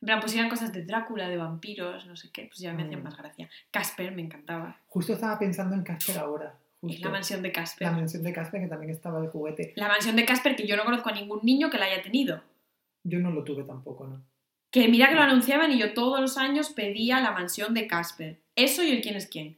En 0.02 0.06
plan, 0.08 0.20
pues 0.20 0.34
eran 0.34 0.50
cosas 0.50 0.74
de 0.74 0.84
Drácula, 0.84 1.30
de 1.30 1.38
vampiros, 1.38 2.08
no 2.08 2.16
sé 2.16 2.32
qué, 2.34 2.46
pues 2.46 2.58
ya 2.60 2.74
me 2.74 2.84
hacían 2.84 3.02
Mm. 3.02 3.04
más 3.04 3.18
gracia. 3.18 3.50
Casper 3.70 4.12
me 4.14 4.24
encantaba. 4.24 4.78
Justo 4.88 5.14
estaba 5.14 5.38
pensando 5.40 5.76
en 5.76 5.84
Casper 5.84 6.18
ahora. 6.18 6.58
Justo. 6.82 7.06
la 7.06 7.12
mansión 7.12 7.44
de 7.44 7.52
Casper. 7.52 7.88
La 7.88 7.94
mansión 7.94 8.24
de 8.24 8.34
Casper, 8.34 8.62
que 8.62 8.68
también 8.68 8.92
estaba 8.92 9.22
de 9.22 9.28
juguete. 9.28 9.74
La 9.76 9.88
mansión 9.88 10.16
de 10.16 10.26
Casper 10.26 10.56
que 10.56 10.66
yo 10.66 10.76
no 10.76 10.84
conozco 10.84 11.10
a 11.10 11.14
ningún 11.14 11.42
niño 11.44 11.70
que 11.70 11.78
la 11.78 11.86
haya 11.86 12.02
tenido. 12.02 12.42
Yo 13.04 13.20
no 13.20 13.30
lo 13.30 13.44
tuve 13.44 13.64
tampoco, 13.64 14.08
¿no? 14.08 14.24
Que 14.72 14.88
mira 14.88 15.10
que 15.10 15.16
lo 15.16 15.22
anunciaban 15.22 15.72
y 15.72 15.78
yo 15.78 15.94
todos 15.94 16.20
los 16.20 16.38
años 16.38 16.70
pedía 16.70 17.20
la 17.20 17.32
mansión 17.32 17.74
de 17.74 17.88
Casper. 17.88 18.40
Eso 18.56 18.84
y 18.84 18.92
el 18.92 19.02
quién 19.02 19.16
es 19.16 19.28
quién. 19.28 19.58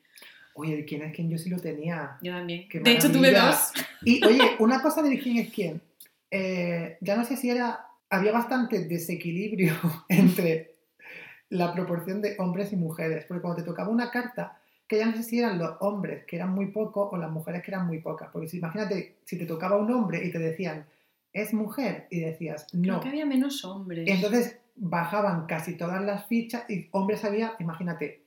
Oye, 0.56 0.74
el 0.80 0.86
quién 0.86 1.02
es 1.04 1.16
quién 1.16 1.30
yo 1.30 1.38
sí 1.38 1.50
lo 1.50 1.60
tenía. 1.60 2.18
Yo 2.22 2.34
también. 2.34 2.68
Qué 2.68 2.80
de 2.80 2.92
hecho, 2.92 3.12
tuve 3.12 3.32
dos. 3.32 3.72
Y 4.04 4.24
oye, 4.26 4.56
una 4.60 4.82
cosa 4.82 5.02
del 5.02 5.22
quién 5.22 5.38
es 5.38 5.54
quién. 5.54 5.82
Eh, 6.30 6.98
ya 7.02 7.16
no 7.16 7.26
sé 7.26 7.38
si 7.38 7.50
era. 7.50 7.88
Había 8.10 8.32
bastante 8.32 8.86
desequilibrio 8.86 9.74
entre 10.10 10.76
la 11.50 11.74
proporción 11.74 12.22
de 12.22 12.36
hombres 12.38 12.74
y 12.74 12.76
mujeres. 12.76 13.26
Porque 13.28 13.42
cuando 13.42 13.62
te 13.62 13.68
tocaba 13.68 13.90
una 13.90 14.12
carta, 14.12 14.60
que 14.88 14.98
ya 14.98 15.06
no 15.06 15.16
sé 15.16 15.24
si 15.24 15.40
eran 15.40 15.58
los 15.60 15.76
hombres 15.80 16.26
que 16.26 16.36
eran 16.36 16.52
muy 16.54 16.68
pocos 16.68 17.10
o 17.12 17.18
las 17.18 17.32
mujeres 17.32 17.64
que 17.64 17.72
eran 17.72 17.88
muy 17.88 18.00
pocas. 18.00 18.30
Porque 18.32 18.48
si 18.48 18.58
imagínate, 18.58 19.16
si 19.26 19.38
te 19.38 19.46
tocaba 19.46 19.78
un 19.78 19.92
hombre 19.92 20.24
y 20.26 20.32
te 20.32 20.40
decían, 20.40 20.86
es 21.32 21.54
mujer, 21.54 22.08
y 22.12 22.20
decías, 22.20 22.68
Creo 22.72 22.96
no. 22.96 23.00
que 23.00 23.10
había 23.10 23.26
menos 23.26 23.64
hombres. 23.66 24.08
Entonces 24.08 24.60
bajaban 24.76 25.46
casi 25.48 25.76
todas 25.78 26.02
las 26.04 26.28
fichas 26.28 26.70
y 26.70 26.88
hombres 26.92 27.24
había, 27.26 27.54
imagínate, 27.60 28.24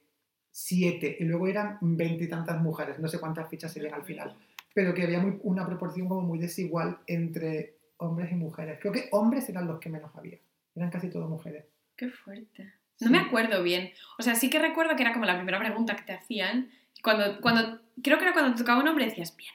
siete 0.50 1.16
y 1.20 1.24
luego 1.24 1.46
eran 1.48 1.78
veintitantas 1.82 2.60
mujeres, 2.62 2.98
no 2.98 3.08
sé 3.08 3.20
cuántas 3.20 3.48
fichas 3.48 3.72
serían 3.72 3.94
al 3.94 4.04
final, 4.04 4.34
pero 4.74 4.94
que 4.94 5.02
había 5.02 5.20
muy- 5.20 5.38
una 5.42 5.66
proporción 5.66 6.08
como 6.08 6.22
muy 6.22 6.38
desigual 6.38 6.98
entre 7.06 7.76
hombres 7.98 8.32
y 8.32 8.36
mujeres. 8.36 8.78
Creo 8.80 8.92
que 8.92 9.08
hombres 9.12 9.48
eran 9.50 9.66
los 9.66 9.78
que 9.78 9.90
menos 9.90 10.10
había, 10.16 10.38
eran 10.74 10.90
casi 10.90 11.10
todas 11.10 11.28
mujeres. 11.28 11.66
Qué 11.96 12.08
fuerte. 12.10 12.72
No 13.00 13.10
me 13.10 13.18
acuerdo 13.18 13.62
bien. 13.62 13.92
O 14.18 14.22
sea, 14.22 14.34
sí 14.34 14.48
que 14.50 14.58
recuerdo 14.58 14.96
que 14.96 15.02
era 15.02 15.12
como 15.12 15.24
la 15.26 15.36
primera 15.36 15.58
pregunta 15.58 15.96
que 15.96 16.02
te 16.02 16.12
hacían. 16.14 16.70
y 16.96 17.02
Cuando, 17.02 17.40
cuando, 17.40 17.80
creo 18.02 18.18
que 18.18 18.24
era 18.24 18.32
cuando 18.32 18.56
tocaba 18.56 18.80
un 18.80 18.88
hombre 18.88 19.04
decías 19.06 19.36
bien. 19.36 19.52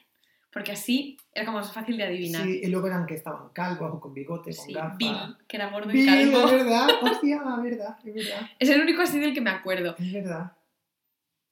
Porque 0.52 0.72
así 0.72 1.16
era 1.34 1.46
como 1.46 1.58
más 1.58 1.72
fácil 1.72 1.96
de 1.96 2.04
adivinar. 2.04 2.42
Sí, 2.42 2.60
y 2.62 2.66
luego 2.68 2.86
eran 2.86 3.06
que 3.06 3.14
estaban 3.14 3.48
calvos 3.54 3.90
o 3.94 4.00
con 4.00 4.12
bigote, 4.12 4.54
con 4.54 4.66
Sí, 4.66 4.72
gafas. 4.74 4.98
Bill, 4.98 5.16
que 5.48 5.56
era 5.56 5.70
gordo 5.70 5.90
y 5.92 6.04
calvo. 6.04 6.44
es 6.46 6.52
verdad, 6.52 6.88
hostia, 7.02 7.36
es 7.36 7.62
verdad, 7.62 7.96
es 8.04 8.14
verdad, 8.14 8.50
Es 8.58 8.68
el 8.68 8.80
único 8.82 9.00
así 9.02 9.18
del 9.18 9.32
que 9.32 9.40
me 9.40 9.50
acuerdo. 9.50 9.96
es 9.98 10.12
verdad. 10.12 10.52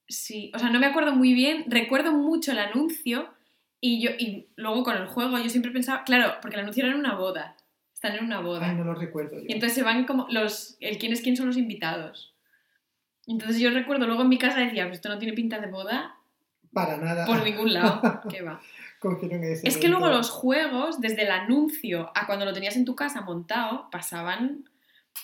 Sí, 0.06 0.50
o 0.54 0.58
sea, 0.58 0.70
no 0.70 0.78
me 0.80 0.86
acuerdo 0.86 1.12
muy 1.12 1.32
bien. 1.34 1.64
Recuerdo 1.68 2.12
mucho 2.12 2.52
el 2.52 2.58
anuncio 2.58 3.32
y 3.80 4.02
yo 4.02 4.10
y 4.18 4.48
luego 4.56 4.82
con 4.82 4.96
el 4.96 5.06
juego 5.06 5.38
yo 5.38 5.48
siempre 5.48 5.70
pensaba, 5.72 6.04
claro, 6.04 6.34
porque 6.42 6.56
el 6.56 6.62
anuncio 6.62 6.84
era 6.84 6.92
en 6.92 6.98
una 7.00 7.14
boda. 7.14 7.56
Están 8.02 8.16
en 8.16 8.24
una 8.24 8.40
boda. 8.40 8.66
Ay, 8.66 8.76
no 8.76 8.84
lo 8.84 8.94
recuerdo 8.94 9.36
yo. 9.38 9.44
Y 9.46 9.52
entonces 9.52 9.74
se 9.74 9.82
van 9.82 10.06
como 10.06 10.26
los 10.30 10.78
el 10.80 10.96
quién 10.96 11.12
es 11.12 11.20
quién 11.20 11.36
son 11.36 11.48
los 11.48 11.58
invitados. 11.58 12.34
Entonces 13.26 13.58
yo 13.58 13.68
recuerdo 13.68 14.06
luego 14.06 14.22
en 14.22 14.30
mi 14.30 14.38
casa 14.38 14.58
decía, 14.60 14.84
pues 14.84 14.96
esto 14.96 15.10
no 15.10 15.18
tiene 15.18 15.34
pinta 15.34 15.58
de 15.58 15.66
boda 15.66 16.16
Para 16.72 16.96
nada. 16.96 17.26
por 17.26 17.44
ningún 17.44 17.74
lado. 17.74 18.00
¿Qué 18.30 18.40
va? 18.40 18.58
Cogieron 19.00 19.44
ese 19.44 19.68
Es 19.68 19.76
que 19.76 19.88
luego 19.88 20.08
los 20.08 20.30
juegos, 20.30 21.02
desde 21.02 21.24
el 21.24 21.30
anuncio 21.30 22.10
a 22.14 22.26
cuando 22.26 22.46
lo 22.46 22.54
tenías 22.54 22.76
en 22.76 22.86
tu 22.86 22.94
casa 22.94 23.20
montado, 23.20 23.90
pasaban. 23.90 24.64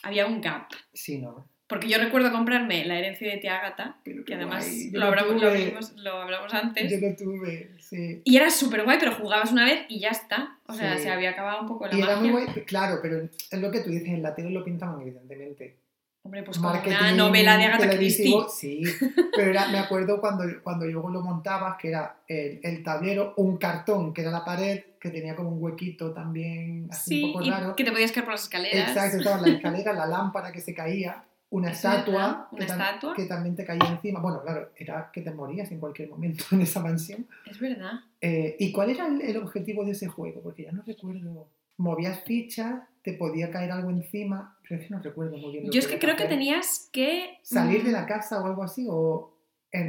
Había 0.03 0.27
un 0.27 0.43
gap. 0.43 0.69
Sí, 0.93 1.17
no. 1.17 1.49
Porque 1.69 1.89
yo 1.89 1.99
recuerdo 1.99 2.31
comprarme 2.31 2.85
la 2.85 2.97
herencia 2.99 3.29
de 3.29 3.39
tía 3.39 3.57
Agata, 3.59 3.97
Pero 4.05 4.25
que 4.25 4.35
además 4.35 4.67
yo 4.93 5.01
lo, 5.01 5.07
hablamos, 5.07 5.43
lo, 5.43 5.53
vimos- 5.53 5.93
lo 5.97 6.13
hablamos 6.23 6.55
antes. 6.55 6.89
Yo 6.91 6.99
lo 7.09 7.17
tuve, 7.17 7.73
sí. 7.81 8.21
Y 8.25 8.37
era 8.37 8.51
súper 8.51 8.85
guay, 8.85 8.99
pero 9.01 9.13
jugabas 9.17 9.51
una 9.51 9.65
vez 9.65 9.81
y 9.89 9.99
ya 9.99 10.11
está. 10.11 10.59
O 10.67 10.73
sea, 10.75 10.97
Sí. 10.97 11.03
se 11.05 11.11
había 11.11 11.31
acabado 11.31 11.63
un 11.63 11.67
poco 11.67 11.87
la 11.89 11.95
Y 11.97 12.01
era 12.01 12.17
muy 12.17 12.31
magia. 12.31 12.53
guay, 12.53 12.65
claro, 12.65 12.99
pero 13.03 13.21
es 13.51 13.61
lo 13.61 13.71
que 13.73 13.81
tú 13.81 13.91
dices, 13.91 14.09
en 14.09 14.23
la 14.23 14.35
tele 14.35 14.51
lo 14.51 14.63
pintaban 14.65 15.01
evidentemente. 15.01 15.77
Hombre, 16.23 16.43
pues 16.43 16.59
como 16.59 16.71
una 16.71 17.13
novela 17.13 17.57
de 17.57 17.65
Agatha 17.67 17.91
Christie. 17.97 18.35
Sí, 18.53 18.83
pero 19.37 19.51
era- 19.51 19.69
me 19.69 19.79
acuerdo 19.79 20.21
cuando, 20.21 20.45
cuando 20.63 20.85
luego 20.87 21.11
lo 21.11 21.21
montabas, 21.21 21.77
que 21.79 21.89
era 21.89 22.17
el, 22.29 22.61
el 22.63 22.83
tablero, 22.85 23.35
un 23.37 23.57
cartón, 23.59 24.13
que 24.15 24.23
era 24.23 24.31
la 24.33 24.45
pared, 24.45 24.81
que 25.01 25.11
tenía 25.11 25.35
como 25.37 25.51
un 25.51 25.63
huequito 25.63 26.13
también, 26.13 26.89
así 26.91 27.11
Sí, 27.11 27.25
un 27.25 27.33
poco 27.33 27.49
raro. 27.51 27.77
que 27.77 27.85
te 27.85 27.93
podías 27.93 28.11
caer 28.13 28.25
por 28.25 28.35
las 28.35 28.43
escaleras. 28.45 28.89
Exacto, 28.89 29.19
estaba 29.19 29.41
la 29.41 29.49
escalera, 29.55 29.93
la 29.93 30.07
lámpara 30.07 30.51
que 30.51 30.61
se 30.61 30.75
caía, 30.75 31.23
una 31.57 31.71
Es 31.71 31.77
estatua, 31.77 32.49
que, 32.57 32.67
tam- 32.67 33.29
también 33.29 33.57
te 33.57 33.65
caía 33.65 33.89
encima. 33.91 34.21
Bueno, 34.21 34.43
claro, 34.43 34.71
era 34.77 35.11
que 35.13 35.23
te 35.23 35.31
morías 35.33 35.71
en 35.73 35.81
cualquier 35.81 36.09
momento 36.09 36.45
en 36.53 36.61
esa 36.63 36.81
mansión. 36.81 37.27
Es 37.47 37.59
verdad. 37.59 37.93
Eh, 38.21 38.57
¿Y 38.59 38.73
cuál 38.73 38.91
era 38.91 39.07
el, 39.07 39.21
el 39.23 39.37
objetivo 39.39 39.85
de 39.85 39.93
ese 39.93 40.09
juego? 40.09 40.41
Porque 40.43 40.65
ya 40.65 40.73
no 40.73 40.83
recuerdo. 40.83 41.49
Movías 41.79 42.23
fichas, 42.25 42.83
te 43.03 43.13
podía 43.13 43.51
caer 43.51 43.71
algo 43.71 43.91
encima, 43.91 44.57
pero 44.63 44.81
es 44.81 44.87
que 44.89 44.95
no 44.95 45.01
recuerdo 45.03 45.37
muy 45.37 45.53
bien. 45.53 45.71
Yo 45.71 45.79
es 45.79 45.87
que 45.87 45.99
creo 45.99 46.17
que 46.17 46.25
tenías 46.25 46.89
que... 46.93 47.39
Salir 47.43 47.83
de 47.85 47.91
mm, 47.91 47.93
la 47.93 48.07
casa 48.07 48.41
o 48.43 48.47
algo 48.47 48.63
así, 48.63 48.87
o 48.89 49.35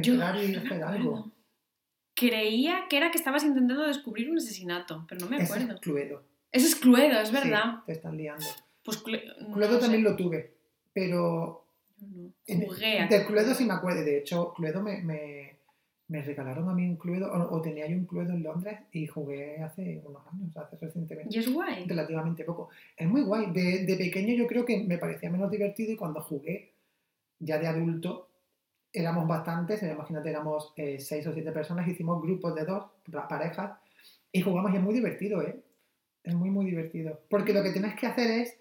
Yo 0.02 0.12
entrar 0.14 0.36
y 0.42 0.52
no 0.52 0.58
hacer 0.60 0.82
algo. 0.82 1.32
Creía 2.14 2.86
que 2.90 2.96
era 2.96 3.10
que 3.10 3.18
estabas 3.18 3.44
intentando 3.44 3.86
descubrir 3.86 4.30
un 4.30 4.38
asesinato, 4.38 5.04
pero 5.08 5.20
no 5.22 5.30
me 5.30 5.42
acuerdo. 5.42 5.74
es 5.74 5.80
Cluedo. 5.80 6.22
Ese 6.50 6.66
es 6.66 6.74
Cluedo, 6.76 7.20
es 7.20 7.28
Sí, 7.28 7.34
verdad. 7.34 7.84
te 7.86 7.92
están 7.92 8.16
liando. 8.16 8.44
Pues 8.84 9.02
no 9.40 9.54
Cluedo 9.54 9.78
también 9.78 10.02
lo 10.02 10.16
tuve, 10.16 10.57
pero 10.98 11.64
no. 12.00 12.32
en- 12.46 12.66
Jugué 12.66 12.98
a 13.00 13.06
de 13.08 13.24
Cluedo 13.26 13.54
sí 13.54 13.64
me 13.64 13.74
acuerdo. 13.74 14.02
De 14.04 14.18
hecho, 14.18 14.52
Cluedo 14.54 14.82
me, 14.82 15.02
me, 15.02 15.56
me 16.08 16.22
regalaron 16.22 16.68
a 16.68 16.74
mí 16.74 16.86
un 16.88 16.96
Cluedo, 16.96 17.30
o, 17.32 17.56
o 17.56 17.62
tenía 17.62 17.86
yo 17.86 17.96
un 17.96 18.06
Cluedo 18.06 18.32
en 18.32 18.42
Londres 18.42 18.78
y 18.92 19.06
jugué 19.06 19.62
hace 19.62 20.02
unos 20.04 20.22
años, 20.32 20.56
hace 20.56 20.76
recientemente. 20.80 21.34
Y 21.34 21.38
es 21.40 21.52
guay. 21.52 21.84
relativamente 21.86 22.44
poco. 22.44 22.70
Es 22.96 23.06
muy 23.08 23.22
guay. 23.22 23.50
De, 23.52 23.84
de 23.84 23.96
pequeño 23.96 24.34
yo 24.34 24.46
creo 24.46 24.64
que 24.64 24.82
me 24.84 24.98
parecía 24.98 25.30
menos 25.30 25.50
divertido 25.50 25.92
y 25.92 25.96
cuando 25.96 26.20
jugué 26.22 26.72
ya 27.40 27.58
de 27.58 27.66
adulto 27.68 28.28
éramos 28.92 29.28
bastantes, 29.28 29.82
imagínate, 29.82 30.30
éramos 30.30 30.72
eh, 30.76 30.98
seis 30.98 31.26
o 31.26 31.32
siete 31.34 31.52
personas, 31.52 31.86
hicimos 31.86 32.20
grupos 32.22 32.54
de 32.54 32.64
dos, 32.64 32.84
pa- 33.12 33.28
parejas, 33.28 33.78
y 34.32 34.40
jugamos 34.40 34.72
y 34.72 34.76
es 34.76 34.82
muy 34.82 34.94
divertido, 34.94 35.42
¿eh? 35.42 35.60
Es 36.24 36.34
muy, 36.34 36.50
muy 36.50 36.64
divertido. 36.66 37.20
Porque 37.30 37.52
lo 37.52 37.62
que 37.62 37.70
tienes 37.70 37.94
que 37.96 38.06
hacer 38.06 38.30
es 38.40 38.56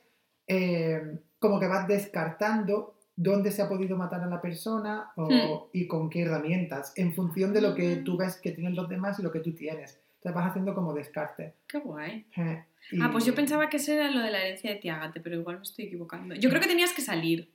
eh, 0.47 1.17
como 1.39 1.59
que 1.59 1.67
vas 1.67 1.87
descartando 1.87 2.95
dónde 3.15 3.51
se 3.51 3.61
ha 3.61 3.69
podido 3.69 3.97
matar 3.97 4.21
a 4.21 4.27
la 4.27 4.39
persona 4.41 5.11
o- 5.15 5.69
y 5.73 5.87
con 5.87 6.09
qué 6.09 6.21
herramientas, 6.21 6.93
en 6.95 7.13
función 7.13 7.53
de 7.53 7.61
lo 7.61 7.73
que 7.73 7.97
Mm. 7.97 8.03
tú 8.03 8.17
ves 8.17 8.35
que 8.37 8.51
tienen 8.51 8.75
los 8.75 8.87
demás 8.89 9.19
y 9.19 9.23
lo 9.23 9.31
que 9.31 9.39
tú 9.39 9.53
tienes. 9.53 9.99
Entonces 10.17 10.35
vas 10.35 10.49
haciendo 10.49 10.73
como 10.75 10.93
descarte. 10.93 11.53
Qué 11.67 11.79
guay. 11.79 12.25
Eh, 12.35 12.63
Ah, 13.01 13.09
pues 13.11 13.25
yo 13.25 13.33
y- 13.33 13.35
pensaba 13.35 13.69
que 13.69 13.77
ese 13.77 13.95
era 13.95 14.09
lo 14.11 14.21
de 14.21 14.31
la 14.31 14.39
herencia 14.43 14.69
de 14.71 14.77
Tiagate, 14.77 15.19
pero 15.19 15.35
igual 15.35 15.57
me 15.57 15.63
estoy 15.63 15.85
equivocando. 15.85 16.35
Yo 16.35 16.49
creo 16.49 16.61
que 16.61 16.67
tenías 16.67 16.93
que 16.93 17.01
salir. 17.01 17.51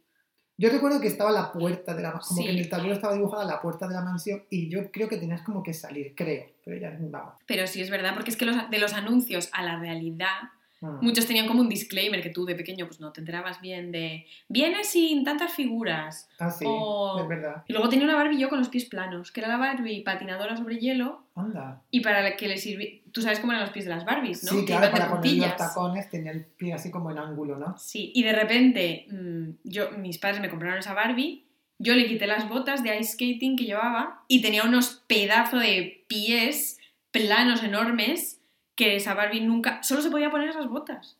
Yo 0.59 0.69
recuerdo 0.69 1.01
que 1.01 1.09
estaba 1.09 1.31
la 1.33 1.51
puerta 1.53 1.95
de 1.95 2.03
la 2.03 2.13
como 2.13 2.23
Sí. 2.41 2.45
que 2.45 2.51
en 2.53 2.59
el 2.59 2.69
tablero 2.69 2.95
estaba 2.95 3.15
dibujada 3.15 3.45
la 3.45 3.61
puerta 3.63 3.89
de 3.89 3.95
la 3.95 4.03
mansión 4.03 4.43
y 4.51 4.69
yo 4.69 4.91
creo 4.93 5.09
que 5.09 5.17
tenías 5.17 5.43
como 5.43 5.63
que 5.63 5.73
salir, 5.73 6.15
creo, 6.15 6.47
pero 6.65 6.77
ya 6.79 6.97
vamos. 7.01 7.35
Pero 7.47 7.67
sí 7.67 7.81
es 7.81 7.89
verdad, 7.91 8.13
porque 8.15 8.31
es 8.31 8.37
que 8.37 8.45
los- 8.45 8.69
de 8.71 8.79
los 8.79 8.93
anuncios 8.93 9.49
a 9.53 9.63
la 9.63 9.79
realidad, 9.79 10.51
Mm. 10.83 10.99
muchos 11.01 11.27
tenían 11.27 11.47
como 11.47 11.61
un 11.61 11.69
disclaimer 11.69 12.21
que 12.23 12.31
tú 12.31 12.45
de 12.45 12.55
pequeño 12.57 12.87
pues 12.87 12.99
no 13.01 13.13
te 13.13 13.21
enterabas 13.21 13.61
bien 13.61 13.93
de 13.93 14.27
viene 14.49 14.83
sin 14.85 15.23
tantas 15.25 15.53
figuras. 15.55 16.29
Ah, 16.41 16.51
sí, 16.51 16.65
o- 16.69 17.21
es 17.23 17.29
verdad. 17.29 17.63
Y 17.69 17.73
luego 17.73 17.89
tenía 17.89 18.05
una 18.05 18.17
Barbie 18.17 18.39
yo 18.39 18.49
con 18.49 18.59
los 18.59 18.69
pies 18.69 18.85
planos, 18.87 19.31
que 19.31 19.41
era 19.41 19.49
la 19.49 19.57
Barbie 19.59 20.03
patinadora 20.03 20.57
sobre 20.57 20.79
hielo 20.79 21.23
Anda. 21.37 21.83
y 21.91 22.01
para 22.01 22.21
la 22.23 22.37
que 22.37 22.49
le 22.49 22.57
sirviera... 22.59 23.01
Tú 23.13 23.23
sabes 23.23 23.39
cómo 23.41 23.53
eran 23.53 23.63
los 23.63 23.73
pies 23.73 23.85
de 23.85 23.91
las 23.93 24.05
Barbies, 24.05 24.43
¿no? 24.45 24.51
Sí, 24.53 24.61
que 24.61 24.73
claro, 24.73 24.91
para 24.91 25.09
poner 25.11 25.35
los 25.37 25.57
tacones 25.57 26.11
tenía 26.11 26.33
el 26.33 26.45
pie 26.47 26.73
así 26.73 26.91
como 26.91 27.11
en 27.11 27.19
ángulo, 27.19 27.57
¿no? 27.59 27.77
Sí, 27.79 28.11
y 28.15 28.23
de 28.25 28.33
repente 28.33 29.07
mm, 29.11 29.51
yo, 29.65 29.91
mis 29.93 30.19
padres 30.19 30.41
me 30.41 30.49
compraron 30.51 30.79
esa 30.79 30.95
Barbie, 30.95 31.47
yo 31.79 31.95
le 31.95 32.07
quité 32.07 32.27
las 32.27 32.49
botas 32.49 32.83
de 32.83 32.99
ice 32.99 33.13
skating 33.13 33.57
que 33.57 33.65
llevaba 33.65 34.25
y 34.29 34.41
tenía 34.43 34.65
unos 34.65 35.05
pedazos 35.07 35.61
de 35.61 36.05
pies 36.09 36.79
planos 37.11 37.63
enormes 37.63 38.41
que 38.75 38.97
esa 38.97 39.15
Barbie 39.15 39.41
nunca... 39.43 39.83
Solo 39.83 40.01
se 40.03 40.11
podía 40.11 40.31
poner 40.31 40.49
esas 40.51 40.69
botas. 40.69 41.17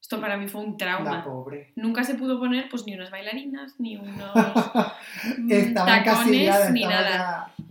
Esto 0.00 0.20
para 0.20 0.36
mí 0.36 0.48
fue 0.48 0.60
un 0.62 0.72
La 0.72 0.76
trauma. 0.76 1.24
pobre. 1.24 1.72
Nunca 1.76 2.04
se 2.04 2.14
pudo 2.14 2.38
poner 2.38 2.68
pues 2.68 2.84
ni 2.86 2.94
unas 2.94 3.10
bailarinas, 3.10 3.74
ni 3.78 3.96
unos 3.96 4.32
tacones, 5.74 6.70
ni 6.72 6.84
nada. 6.84 7.10
ya- 7.10 7.64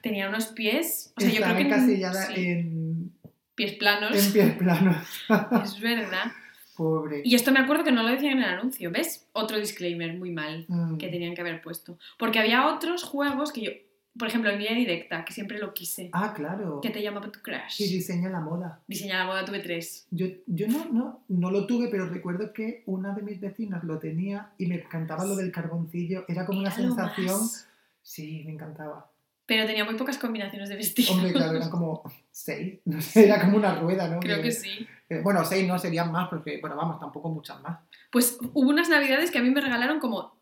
Tenía 0.00 0.28
unos 0.28 0.46
pies... 0.46 1.12
O 1.16 1.20
sea, 1.20 1.30
yo 1.30 1.42
creo 1.42 1.56
que... 1.56 1.62
encasillada 1.62 2.26
sí, 2.26 2.46
en, 2.46 3.12
pies 3.54 3.72
planos. 3.74 4.26
en 4.26 4.32
pies 4.32 4.54
planos. 4.56 4.96
Es 5.64 5.80
verdad. 5.80 6.32
pobre. 6.76 7.22
Y 7.24 7.34
esto 7.34 7.50
me 7.52 7.58
acuerdo 7.60 7.82
que 7.84 7.92
no 7.92 8.02
lo 8.04 8.08
decían 8.08 8.38
en 8.38 8.44
el 8.44 8.50
anuncio, 8.50 8.90
¿ves? 8.90 9.26
Otro 9.32 9.58
disclaimer 9.58 10.14
muy 10.16 10.30
mal. 10.30 10.64
Mm. 10.68 10.96
que 10.98 11.08
tenían 11.08 11.34
que 11.34 11.40
haber 11.40 11.60
puesto. 11.60 11.98
Porque 12.16 12.38
había 12.38 12.68
otros 12.72 13.02
juegos 13.02 13.52
que 13.52 13.60
yo, 13.60 13.70
por 14.18 14.28
ejemplo, 14.28 14.50
en 14.50 14.58
línea 14.58 14.74
directa, 14.74 15.24
que 15.24 15.32
siempre 15.32 15.58
lo 15.58 15.72
quise, 15.72 16.10
Ah, 16.12 16.32
claro. 16.34 16.80
que 16.80 16.90
te 16.90 17.02
llamaba 17.02 17.30
tu 17.30 17.40
crush. 17.40 17.80
Y 17.80 17.88
diseña 17.88 18.28
la 18.28 18.40
moda. 18.40 18.80
Diseña 18.86 19.18
la 19.18 19.26
moda 19.26 19.44
tuve 19.44 19.60
tres. 19.60 20.06
Yo, 20.10 20.26
yo 20.46 20.66
no, 20.68 20.84
no, 20.92 21.22
no 21.28 21.50
lo 21.50 21.66
tuve, 21.66 21.88
pero 21.88 22.06
recuerdo 22.08 22.52
que 22.52 22.82
una 22.86 23.14
de 23.14 23.22
mis 23.22 23.40
vecinas 23.40 23.84
lo 23.84 23.98
tenía 23.98 24.50
y 24.58 24.66
me 24.66 24.76
encantaba 24.76 25.24
lo 25.24 25.36
del 25.36 25.52
carboncillo. 25.52 26.24
Era 26.28 26.44
como 26.44 26.60
una 26.60 26.68
Era 26.68 26.76
sensación. 26.76 27.26
más. 27.40 27.68
Sí, 28.02 28.42
me 28.44 28.52
encantaba. 28.52 29.10
Pero 29.46 29.64
tenía 29.66 29.84
muy 29.84 29.94
pocas 29.94 30.18
combinaciones 30.18 30.68
de 30.68 30.76
vestido. 30.76 31.12
Hombre, 31.14 31.32
claro, 31.32 31.56
eran 31.56 31.70
como 31.70 32.02
seis. 32.30 32.80
No 32.84 33.00
sé, 33.00 33.24
era 33.26 33.40
como 33.40 33.56
una 33.56 33.74
rueda, 33.76 34.08
¿no? 34.08 34.20
Creo 34.20 34.42
que 34.42 34.52
sí. 34.52 34.86
Eh, 35.08 35.20
bueno, 35.22 35.42
seis 35.44 35.66
no 35.66 35.78
serían 35.78 36.12
más, 36.12 36.28
porque, 36.28 36.58
bueno, 36.60 36.76
vamos, 36.76 37.00
tampoco 37.00 37.30
muchas 37.30 37.60
más. 37.62 37.78
Pues 38.12 38.38
hubo 38.52 38.68
unas 38.68 38.88
navidades 38.90 39.30
que 39.30 39.38
a 39.38 39.42
mí 39.42 39.50
me 39.50 39.60
regalaron 39.62 40.00
como, 40.00 40.36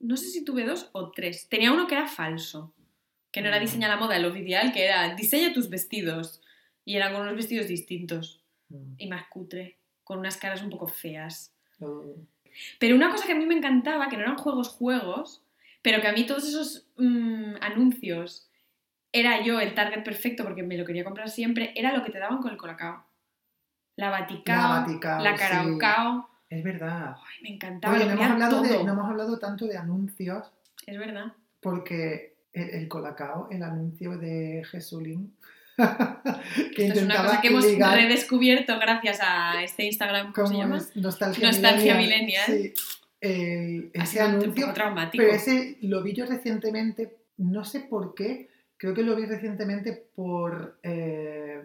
no 0.00 0.16
sé 0.16 0.26
si 0.30 0.44
tuve 0.44 0.64
dos 0.64 0.88
o 0.92 1.10
tres. 1.10 1.48
Tenía 1.48 1.72
uno 1.72 1.88
que 1.88 1.94
era 1.96 2.06
falso, 2.06 2.72
que 3.30 3.40
no 3.42 3.48
era 3.48 3.58
diseña 3.58 3.88
la 3.88 3.96
moda, 3.96 4.16
el 4.16 4.24
oficial, 4.26 4.72
que 4.72 4.84
era 4.84 5.14
diseña 5.14 5.52
tus 5.52 5.68
vestidos. 5.70 6.40
Y 6.84 6.96
eran 6.96 7.12
con 7.12 7.22
unos 7.22 7.36
vestidos 7.36 7.68
distintos 7.68 8.42
Mm. 8.70 8.94
y 8.98 9.08
más 9.08 9.26
cutre, 9.28 9.78
con 10.04 10.18
unas 10.18 10.36
caras 10.36 10.60
un 10.62 10.68
poco 10.68 10.88
feas. 10.88 11.54
Uh, 11.80 12.14
Pero 12.78 12.94
una 12.96 13.10
cosa 13.10 13.26
que 13.26 13.32
a 13.32 13.36
mí 13.36 13.46
me 13.46 13.54
encantaba, 13.54 14.08
que 14.10 14.16
no 14.16 14.22
eran 14.24 14.36
juegos 14.36 14.68
juegos, 14.68 15.42
pero 15.80 16.00
que 16.02 16.08
a 16.08 16.12
mí 16.12 16.26
todos 16.26 16.46
esos 16.46 16.86
mm, 16.98 17.54
anuncios 17.62 18.50
era 19.10 19.42
yo 19.42 19.58
el 19.60 19.74
target 19.74 20.04
perfecto 20.04 20.44
porque 20.44 20.62
me 20.62 20.76
lo 20.76 20.84
quería 20.84 21.02
comprar 21.04 21.30
siempre, 21.30 21.72
era 21.76 21.96
lo 21.96 22.04
que 22.04 22.10
te 22.10 22.18
daban 22.18 22.42
con 22.42 22.50
el 22.50 22.58
colacao. 22.58 23.06
La 23.96 24.10
Vaticao, 24.10 24.56
La 24.74 24.80
Vaticao, 24.80 25.22
la 25.22 25.32
sí. 25.32 25.38
Caraucao. 25.38 26.28
es 26.50 26.62
verdad. 26.62 27.16
Ay, 27.26 27.42
me 27.42 27.48
encantaba, 27.54 27.94
Oye, 27.96 28.04
no 28.04 28.12
hemos, 28.12 28.26
hablado 28.26 28.62
de, 28.62 28.84
no 28.84 28.92
hemos 28.92 29.08
hablado 29.08 29.38
tanto 29.38 29.64
de 29.66 29.78
anuncios, 29.78 30.52
Es 30.86 30.98
verdad. 30.98 31.32
porque 31.60 32.36
el, 32.58 32.70
el 32.70 32.88
Colacao, 32.88 33.48
el 33.50 33.62
anuncio 33.62 34.16
de 34.18 34.62
Jesulín, 34.70 35.34
que 36.74 36.86
Esto 36.86 36.98
es 37.00 37.04
una 37.04 37.22
cosa 37.22 37.40
que 37.40 37.48
hemos 37.48 37.64
redescubierto 37.64 38.78
gracias 38.78 39.20
a 39.22 39.62
este 39.62 39.84
Instagram, 39.84 40.32
¿cómo 40.32 40.46
se 40.48 40.56
llama? 40.56 40.80
Nostalgia, 40.96 41.46
Nostalgia 41.46 41.94
Millennial. 41.96 42.46
Sí, 42.46 42.74
el- 43.20 43.90
ese 43.92 44.20
anuncio, 44.20 44.54
poco 44.66 44.72
traumático. 44.74 45.22
pero 45.22 45.34
ese 45.36 45.76
lo 45.82 46.02
vi 46.02 46.12
yo 46.14 46.26
recientemente, 46.26 47.16
no 47.38 47.64
sé 47.64 47.80
por 47.80 48.14
qué, 48.14 48.48
creo 48.76 48.94
que 48.94 49.02
lo 49.02 49.14
vi 49.16 49.26
recientemente 49.26 49.92
por 50.14 50.78
eh, 50.82 51.62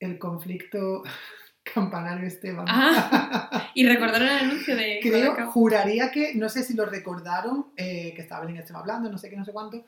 el 0.00 0.18
conflicto 0.18 1.02
campanario 1.74 2.26
Esteban. 2.26 2.66
Ah, 2.68 3.70
y 3.74 3.86
recordaron 3.86 4.28
el 4.28 4.38
anuncio 4.38 4.76
de 4.76 5.00
Creo, 5.02 5.34
juraría 5.50 6.10
que, 6.10 6.34
no 6.34 6.48
sé 6.48 6.62
si 6.62 6.74
lo 6.74 6.84
recordaron, 6.86 7.66
eh, 7.76 8.12
que 8.14 8.22
estaba 8.22 8.42
Belén 8.44 8.58
Esteban 8.60 8.82
hablando, 8.82 9.10
no 9.10 9.18
sé 9.18 9.28
qué, 9.30 9.36
no 9.36 9.44
sé 9.44 9.52
cuánto, 9.52 9.84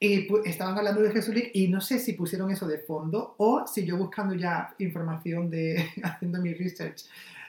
y 0.00 0.28
estaban 0.44 0.76
hablando 0.78 1.02
de 1.02 1.10
Jesulic 1.10 1.50
y 1.54 1.68
no 1.68 1.80
sé 1.80 1.98
si 1.98 2.12
pusieron 2.12 2.50
eso 2.50 2.66
de 2.68 2.78
fondo 2.78 3.34
o 3.38 3.66
si 3.66 3.84
yo 3.84 3.96
buscando 3.96 4.34
ya 4.34 4.74
información 4.78 5.50
de, 5.50 5.84
haciendo 6.04 6.40
mi 6.40 6.54
research 6.54 7.04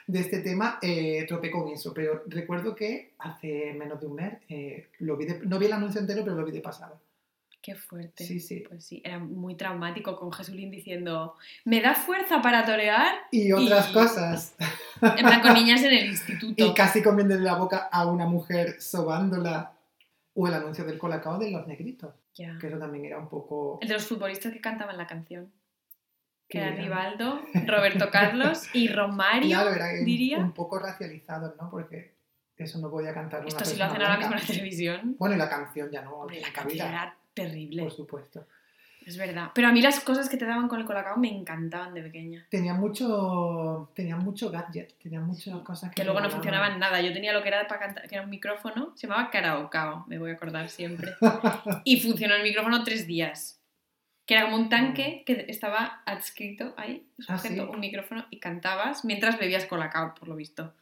de 0.06 0.18
este 0.20 0.40
tema, 0.40 0.78
eh, 0.82 1.24
tropé 1.28 1.50
con 1.52 1.68
eso, 1.68 1.94
pero 1.94 2.24
recuerdo 2.26 2.74
que 2.74 3.12
hace 3.20 3.72
menos 3.78 4.00
de 4.00 4.06
un 4.08 4.14
mes, 4.16 4.32
eh, 4.48 4.88
lo 4.98 5.16
vi 5.16 5.26
de- 5.26 5.46
no 5.46 5.58
vi 5.60 5.66
el 5.66 5.72
anuncio 5.72 6.00
entero, 6.00 6.24
pero 6.24 6.34
lo 6.34 6.44
vi 6.44 6.50
de 6.50 6.60
pasada. 6.60 6.98
Qué 7.62 7.74
fuerte. 7.76 8.24
Sí, 8.24 8.40
sí. 8.40 8.64
Pues 8.66 8.82
sí, 8.84 9.02
era 9.04 9.18
muy 9.18 9.54
traumático 9.54 10.16
con 10.18 10.32
Jesulín 10.32 10.70
diciendo, 10.70 11.34
me 11.66 11.80
da 11.82 11.94
fuerza 11.94 12.40
para 12.42 12.64
torear, 12.64 13.14
Y 13.30 13.52
otras 13.52 13.90
Y- 13.90 13.92
cosas. 13.92 14.54
en 15.02 15.26
plan 15.26 15.42
con 15.42 15.52
niñas 15.54 15.82
en 15.82 15.92
el 15.92 16.06
instituto. 16.06 16.54
Y 16.66 16.74
casi 16.74 17.02
comiéndole 17.02 17.42
la 17.42 17.54
boca 17.54 17.88
a 17.92 18.06
una 18.06 18.26
mujer 18.26 18.80
sobándola. 18.80 19.72
O 20.34 20.46
el 20.46 20.54
anuncio 20.54 20.84
del 20.84 20.98
colacao 20.98 21.38
de 21.38 21.50
los 21.50 21.66
negritos, 21.66 22.14
que 22.34 22.66
eso 22.66 22.78
también 22.78 23.04
era 23.04 23.18
un 23.18 23.28
poco... 23.28 23.78
El 23.82 23.88
de 23.88 23.94
los 23.94 24.06
futbolistas 24.06 24.52
que 24.52 24.60
cantaban 24.60 24.96
la 24.96 25.06
canción. 25.06 25.52
Que 26.48 26.58
era 26.58 26.70
Rivaldo, 26.70 27.40
Roberto 27.66 28.10
Carlos 28.10 28.74
y 28.74 28.88
Romario. 28.88 29.48
Claro, 29.48 29.70
era 29.74 29.88
diría. 30.04 30.38
un 30.38 30.52
poco 30.52 30.78
racializado, 30.78 31.54
¿no? 31.60 31.70
Porque 31.70 32.14
eso 32.56 32.78
no 32.78 32.90
podía 32.90 33.14
cantar 33.14 33.40
una 33.40 33.48
Esto 33.48 33.64
sí 33.64 33.76
lo 33.76 33.86
persona 33.86 33.86
hacen 33.86 34.02
ahora 34.02 34.18
mismo 34.18 34.34
en 34.34 34.40
la 34.40 34.46
televisión. 34.46 35.16
Bueno, 35.18 35.34
y 35.34 35.38
la 35.38 35.48
canción 35.48 35.90
ya 35.90 36.02
no, 36.02 36.12
Hombre, 36.14 36.36
tiene 36.36 36.48
la 36.48 36.52
canción 36.54 36.88
era 36.88 37.16
terrible. 37.34 37.82
por 37.82 37.92
supuesto. 37.92 38.46
Es 39.06 39.16
verdad. 39.16 39.50
Pero 39.54 39.68
a 39.68 39.72
mí 39.72 39.80
las 39.80 40.00
cosas 40.00 40.28
que 40.28 40.36
te 40.36 40.44
daban 40.44 40.68
con 40.68 40.78
el 40.80 40.86
colacao 40.86 41.16
me 41.16 41.28
encantaban 41.34 41.94
de 41.94 42.02
pequeña. 42.02 42.46
Tenía 42.50 42.74
mucho, 42.74 43.90
tenía 43.94 44.16
mucho 44.16 44.50
gadget, 44.50 44.96
tenía 45.02 45.20
muchas 45.20 45.60
cosas 45.62 45.90
que... 45.90 45.96
Que 45.96 46.04
luego 46.04 46.20
no 46.20 46.30
funcionaban 46.30 46.78
nada. 46.78 47.00
Yo 47.00 47.12
tenía 47.12 47.32
lo 47.32 47.42
que 47.42 47.48
era 47.48 47.66
para 47.66 47.80
cantar, 47.80 48.08
que 48.08 48.14
era 48.14 48.24
un 48.24 48.30
micrófono, 48.30 48.92
se 48.94 49.06
llamaba 49.06 49.30
Karaokao, 49.30 50.04
me 50.06 50.18
voy 50.18 50.30
a 50.30 50.34
acordar 50.34 50.68
siempre. 50.68 51.12
Y 51.84 52.00
funcionó 52.00 52.34
el 52.34 52.42
micrófono 52.42 52.84
tres 52.84 53.06
días. 53.06 53.60
Que 54.26 54.34
era 54.34 54.44
como 54.44 54.56
un 54.56 54.68
tanque 54.68 55.24
que 55.26 55.46
estaba 55.48 56.02
adscrito 56.06 56.74
ahí, 56.76 57.04
Ah, 57.26 57.36
sujeto, 57.36 57.64
¿sí? 57.64 57.70
un 57.72 57.80
micrófono, 57.80 58.26
y 58.30 58.38
cantabas 58.38 59.04
mientras 59.04 59.38
bebías 59.38 59.66
colacao, 59.66 60.14
por 60.14 60.28
lo 60.28 60.36
visto. 60.36 60.74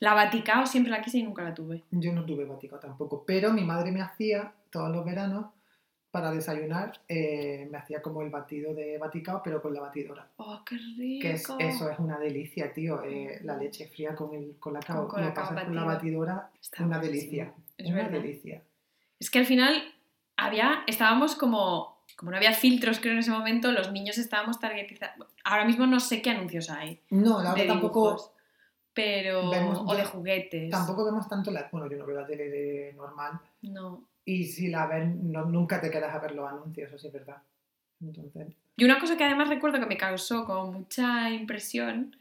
La 0.00 0.12
Vaticao 0.14 0.66
siempre 0.66 0.90
la 0.90 1.02
quise 1.02 1.18
y 1.18 1.22
nunca 1.22 1.42
la 1.42 1.54
tuve. 1.54 1.84
Yo 1.90 2.12
no 2.12 2.24
tuve 2.24 2.44
batico 2.44 2.78
tampoco, 2.78 3.24
pero 3.24 3.52
mi 3.52 3.62
madre 3.64 3.92
me 3.92 4.02
hacía 4.02 4.52
todos 4.70 4.90
los 4.94 5.04
veranos 5.04 5.46
para 6.16 6.30
desayunar, 6.30 6.98
eh, 7.08 7.68
me 7.70 7.76
hacía 7.76 8.00
como 8.00 8.22
el 8.22 8.30
batido 8.30 8.72
de 8.72 8.96
baticao, 8.96 9.42
pero 9.44 9.60
con 9.60 9.74
la 9.74 9.80
batidora. 9.82 10.26
¡Oh, 10.38 10.62
qué 10.64 10.76
rico! 10.96 11.20
Que 11.22 11.32
es, 11.32 11.46
eso 11.58 11.90
es 11.90 11.98
una 11.98 12.18
delicia, 12.18 12.72
tío. 12.72 13.02
eh, 13.04 13.38
la 13.42 13.54
leche 13.58 13.86
fría 13.86 14.14
con 14.14 14.32
el 14.34 14.56
colacao, 14.58 15.02
Con 15.02 15.16
colacao 15.20 15.44
pasas 15.44 15.64
con 15.66 15.74
la 15.74 15.84
batido. 15.84 16.20
batidora, 16.20 16.50
Está 16.58 16.84
una 16.84 16.98
buenísimo. 16.98 17.22
delicia. 17.22 17.54
Es 17.76 17.86
una 17.88 17.96
verdad. 17.96 18.10
delicia. 18.12 18.62
Es 19.20 19.30
que 19.30 19.38
al 19.40 19.44
final 19.46 19.82
había, 20.38 20.84
estábamos 20.86 21.34
como, 21.34 21.98
como 22.16 22.30
no 22.30 22.38
había 22.38 22.54
filtros 22.54 22.98
creo 22.98 23.12
en 23.12 23.18
ese 23.18 23.30
momento, 23.30 23.72
los 23.72 23.92
niños 23.92 24.16
estábamos 24.16 24.58
targetizados. 24.58 25.28
Ahora 25.44 25.66
mismo 25.66 25.86
no 25.86 26.00
sé 26.00 26.22
qué 26.22 26.30
anuncios 26.30 26.70
hay. 26.70 27.00
No, 27.10 27.42
la 27.42 27.52
verdad 27.52 27.74
tampoco, 27.74 28.32
pero 28.94 29.50
vemos 29.50 29.82
o 29.86 29.94
de 29.94 30.04
juguetes. 30.04 30.70
tampoco 30.70 31.04
vemos 31.04 31.28
tanto 31.28 31.50
la... 31.50 31.68
Bueno, 31.70 31.86
yo 31.90 31.98
no 31.98 32.06
veo 32.06 32.18
la 32.20 32.26
tele 32.26 32.48
de 32.48 32.92
normal. 32.94 33.38
No. 33.60 34.02
Y 34.26 34.44
si 34.44 34.68
la 34.68 34.86
ves, 34.86 35.08
no, 35.08 35.46
nunca 35.46 35.80
te 35.80 35.90
quedas 35.90 36.14
a 36.14 36.18
ver 36.18 36.34
los 36.34 36.46
anuncios, 36.46 36.88
eso 36.88 36.98
sí 36.98 37.06
es 37.06 37.12
verdad. 37.12 37.36
Entonces, 38.00 38.48
Y 38.76 38.84
una 38.84 38.98
cosa 38.98 39.16
que 39.16 39.24
además 39.24 39.48
recuerdo 39.48 39.80
que 39.80 39.86
me 39.86 39.96
causó 39.96 40.44
como 40.44 40.72
mucha 40.72 41.30
impresión 41.30 42.14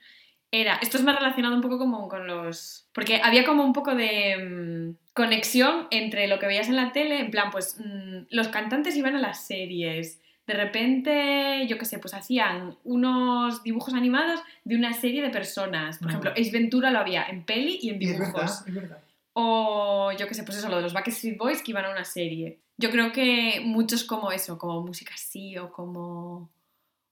era, 0.51 0.75
esto 0.75 0.97
es 0.97 1.03
más 1.03 1.17
relacionado 1.17 1.55
un 1.55 1.61
poco 1.61 1.77
como 1.79 2.07
con 2.07 2.27
los... 2.27 2.87
Porque 2.93 3.19
había 3.21 3.43
como 3.43 3.65
un 3.65 3.73
poco 3.73 3.95
de 3.95 4.37
mm, 4.37 5.13
conexión 5.13 5.87
entre 5.89 6.27
lo 6.27 6.39
que 6.39 6.45
veías 6.45 6.69
en 6.69 6.75
la 6.77 6.93
tele, 6.93 7.19
en 7.19 7.31
plan, 7.31 7.49
pues 7.51 7.77
mm, 7.83 8.27
los 8.29 8.47
cantantes 8.49 8.95
iban 8.95 9.15
a 9.15 9.19
las 9.19 9.43
series, 9.43 10.21
de 10.47 10.53
repente, 10.53 11.65
yo 11.67 11.79
qué 11.79 11.85
sé, 11.85 11.97
pues 11.97 12.13
hacían 12.13 12.77
unos 12.83 13.63
dibujos 13.63 13.95
animados 13.95 14.41
de 14.63 14.75
una 14.75 14.93
serie 14.93 15.23
de 15.23 15.31
personas. 15.31 15.97
Por 15.97 16.09
ejemplo, 16.09 16.31
Ace 16.31 16.51
Ventura 16.51 16.91
lo 16.91 16.99
había 16.99 17.23
en 17.23 17.43
peli 17.43 17.79
y 17.81 17.89
en 17.89 18.01
y 18.01 18.05
es 18.05 18.19
verdad, 18.19 18.27
dibujos. 18.27 18.67
es 18.67 18.73
verdad. 18.75 18.99
O 19.37 20.11
yo 20.17 20.27
qué 20.27 20.33
sé, 20.33 20.43
pues 20.43 20.57
eso, 20.57 20.69
lo 20.69 20.77
de 20.77 20.81
los 20.83 20.93
Backstreet 20.93 21.37
Boys 21.37 21.61
que 21.61 21.71
iban 21.71 21.83
a 21.85 21.89
una 21.91 22.05
serie. 22.05 22.59
Yo 22.77 22.89
creo 22.89 23.11
que 23.11 23.61
muchos 23.65 24.03
como 24.05 24.31
eso, 24.31 24.57
como 24.57 24.81
música 24.81 25.13
así 25.13 25.57
o 25.57 25.71
como... 25.71 26.49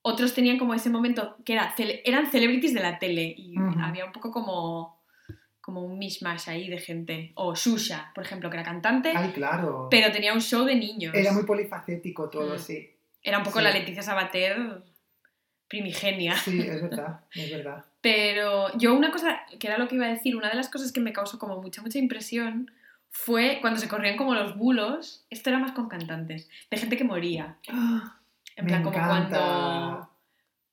Otros 0.06 0.34
tenían 0.34 0.58
como 0.58 0.74
ese 0.74 0.90
momento 0.90 1.38
que 1.46 1.54
era, 1.54 1.74
cele- 1.76 2.02
eran 2.06 2.30
celebrities 2.32 2.74
de 2.74 2.80
la 2.82 3.00
tele 3.00 3.24
y 3.38 3.56
había 3.82 4.06
un 4.06 4.12
poco 4.12 4.32
como, 4.32 5.02
como 5.62 5.82
un 5.82 5.98
mishmash 6.00 6.50
ahí 6.50 6.70
de 6.70 6.78
gente. 6.80 7.32
O 7.36 7.56
Shusha, 7.56 8.12
por 8.16 8.24
ejemplo, 8.26 8.50
que 8.50 8.58
era 8.58 8.66
cantante, 8.66 9.14
Ay, 9.16 9.32
claro. 9.32 9.88
pero 9.92 10.12
tenía 10.12 10.34
un 10.34 10.42
show 10.42 10.66
de 10.66 10.76
niños. 10.76 11.14
Era 11.16 11.32
muy 11.34 11.44
polifacético 11.44 12.30
todo, 12.30 12.56
Mm. 12.56 12.60
sí. 12.60 12.90
Era 13.22 13.38
un 13.38 13.44
poco 13.46 13.60
sí. 13.60 13.64
la 13.64 13.72
Leticia 13.72 14.02
Sabater 14.04 14.84
primigenia. 15.70 16.36
Sí, 16.36 16.60
es 16.60 16.82
verdad, 16.82 17.22
es 17.34 17.52
verdad. 17.52 17.86
Pero 18.04 18.68
yo 18.78 18.94
una 18.94 19.12
cosa, 19.12 19.40
que 19.60 19.66
era 19.66 19.78
lo 19.80 19.88
que 19.88 19.96
iba 19.96 20.06
a 20.06 20.10
decir, 20.10 20.36
una 20.36 20.50
de 20.50 20.56
las 20.56 20.68
cosas 20.70 20.92
que 20.92 21.00
me 21.00 21.14
causó 21.14 21.40
como 21.40 21.62
mucha, 21.62 21.82
mucha 21.82 21.98
impresión 21.98 22.70
fue 23.10 23.60
cuando 23.62 23.80
se 23.80 23.88
corrían 23.88 24.18
como 24.18 24.34
los 24.36 24.58
bulos, 24.58 25.26
esto 25.30 25.50
era 25.50 25.58
más 25.60 25.72
con 25.72 25.88
cantantes, 25.88 26.50
de 26.70 26.78
gente 26.78 26.98
que 26.98 27.04
moría. 27.06 27.58
En 28.56 28.66
Me 28.66 28.70
plan, 28.70 28.84
como 28.84 28.96
encanta. 28.96 29.40
cuando, 29.40 30.10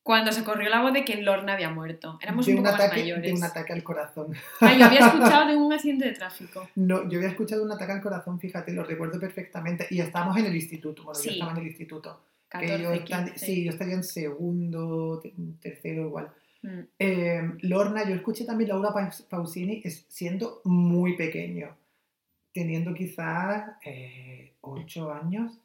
cuando 0.03 0.33
se 0.33 0.45
corrió 0.45 0.69
la 0.69 0.83
voz 0.83 0.93
de 0.93 1.03
que 1.03 1.23
Lorna 1.23 1.55
había 1.55 1.71
muerto. 1.71 2.19
Éramos 2.21 2.45
de 2.45 2.53
un 2.53 2.59
un, 2.59 2.65
poco 2.65 2.77
más 2.77 2.91
de 2.91 2.97
mayores. 3.01 3.33
un 3.33 3.43
ataque 3.45 3.73
al 3.73 3.83
corazón. 3.83 4.35
Ah, 4.61 4.75
yo 4.75 4.85
había 4.85 4.99
escuchado 5.07 5.47
de 5.49 5.57
un 5.57 5.73
accidente 5.73 6.05
de 6.05 6.13
tráfico. 6.13 6.69
No, 6.75 7.09
yo 7.09 7.17
había 7.19 7.31
escuchado 7.31 7.63
un 7.63 7.73
ataque 7.73 7.93
al 7.93 8.03
corazón, 8.03 8.39
fíjate, 8.39 8.73
lo 8.75 8.85
recuerdo 8.85 9.19
perfectamente. 9.19 9.87
Y 9.91 10.01
estábamos 10.03 10.37
en 10.37 10.45
el 10.47 10.55
instituto, 10.57 11.05
bueno, 11.05 11.19
yo 11.19 11.23
Sí. 11.23 11.31
estaba 11.37 11.53
en 11.53 11.57
el 11.59 11.67
instituto. 11.69 12.21
que 12.51 12.59
14, 12.67 12.83
yo 12.83 12.93
esta- 12.93 13.25
15. 13.25 13.47
sí, 13.47 13.65
yo 13.65 13.71
estaría 13.71 13.95
en 13.95 14.05
segundo, 14.05 15.21
te- 15.23 15.33
tercero 15.63 16.03
igual. 16.03 16.29
Mm. 16.63 16.81
Eh, 16.99 17.43
Lorna, 17.63 18.07
yo 18.09 18.15
escuché 18.15 18.45
también 18.45 18.69
Laura 18.71 18.91
Paus- 18.93 19.23
Pausini 19.29 19.83
siendo 20.09 20.61
muy 20.65 21.17
pequeño, 21.17 21.77
teniendo 22.53 22.93
quizás 22.95 23.71
eh, 23.85 24.53
ocho 24.61 25.13
años. 25.13 25.59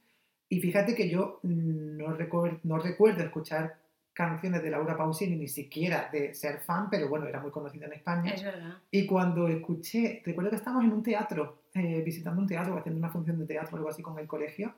Y 0.47 0.59
fíjate 0.61 0.95
que 0.95 1.09
yo 1.09 1.39
no, 1.43 2.15
recuer- 2.17 2.59
no 2.63 2.77
recuerdo 2.79 3.23
escuchar 3.23 3.77
canciones 4.13 4.63
de 4.63 4.69
Laura 4.69 4.95
Pausini, 4.95 5.35
ni 5.35 5.49
siquiera 5.49 6.07
de 6.13 6.33
ser 6.33 6.59
fan, 6.61 6.89
pero 6.89 7.09
bueno, 7.09 7.27
era 7.27 7.41
muy 7.41 7.51
conocida 7.51 7.87
en 7.87 7.93
España. 7.93 8.31
Es 8.33 8.43
verdad. 8.43 8.75
Y 8.89 9.05
cuando 9.05 9.49
escuché, 9.49 10.21
recuerdo 10.25 10.51
que 10.51 10.55
estábamos 10.55 10.85
en 10.85 10.93
un 10.93 11.03
teatro, 11.03 11.63
eh, 11.73 12.01
visitando 12.05 12.39
un 12.41 12.47
teatro, 12.47 12.77
haciendo 12.77 12.99
una 12.99 13.09
función 13.09 13.37
de 13.39 13.45
teatro 13.45 13.73
o 13.73 13.77
algo 13.77 13.89
así 13.89 14.01
con 14.01 14.17
el 14.17 14.27
colegio, 14.27 14.73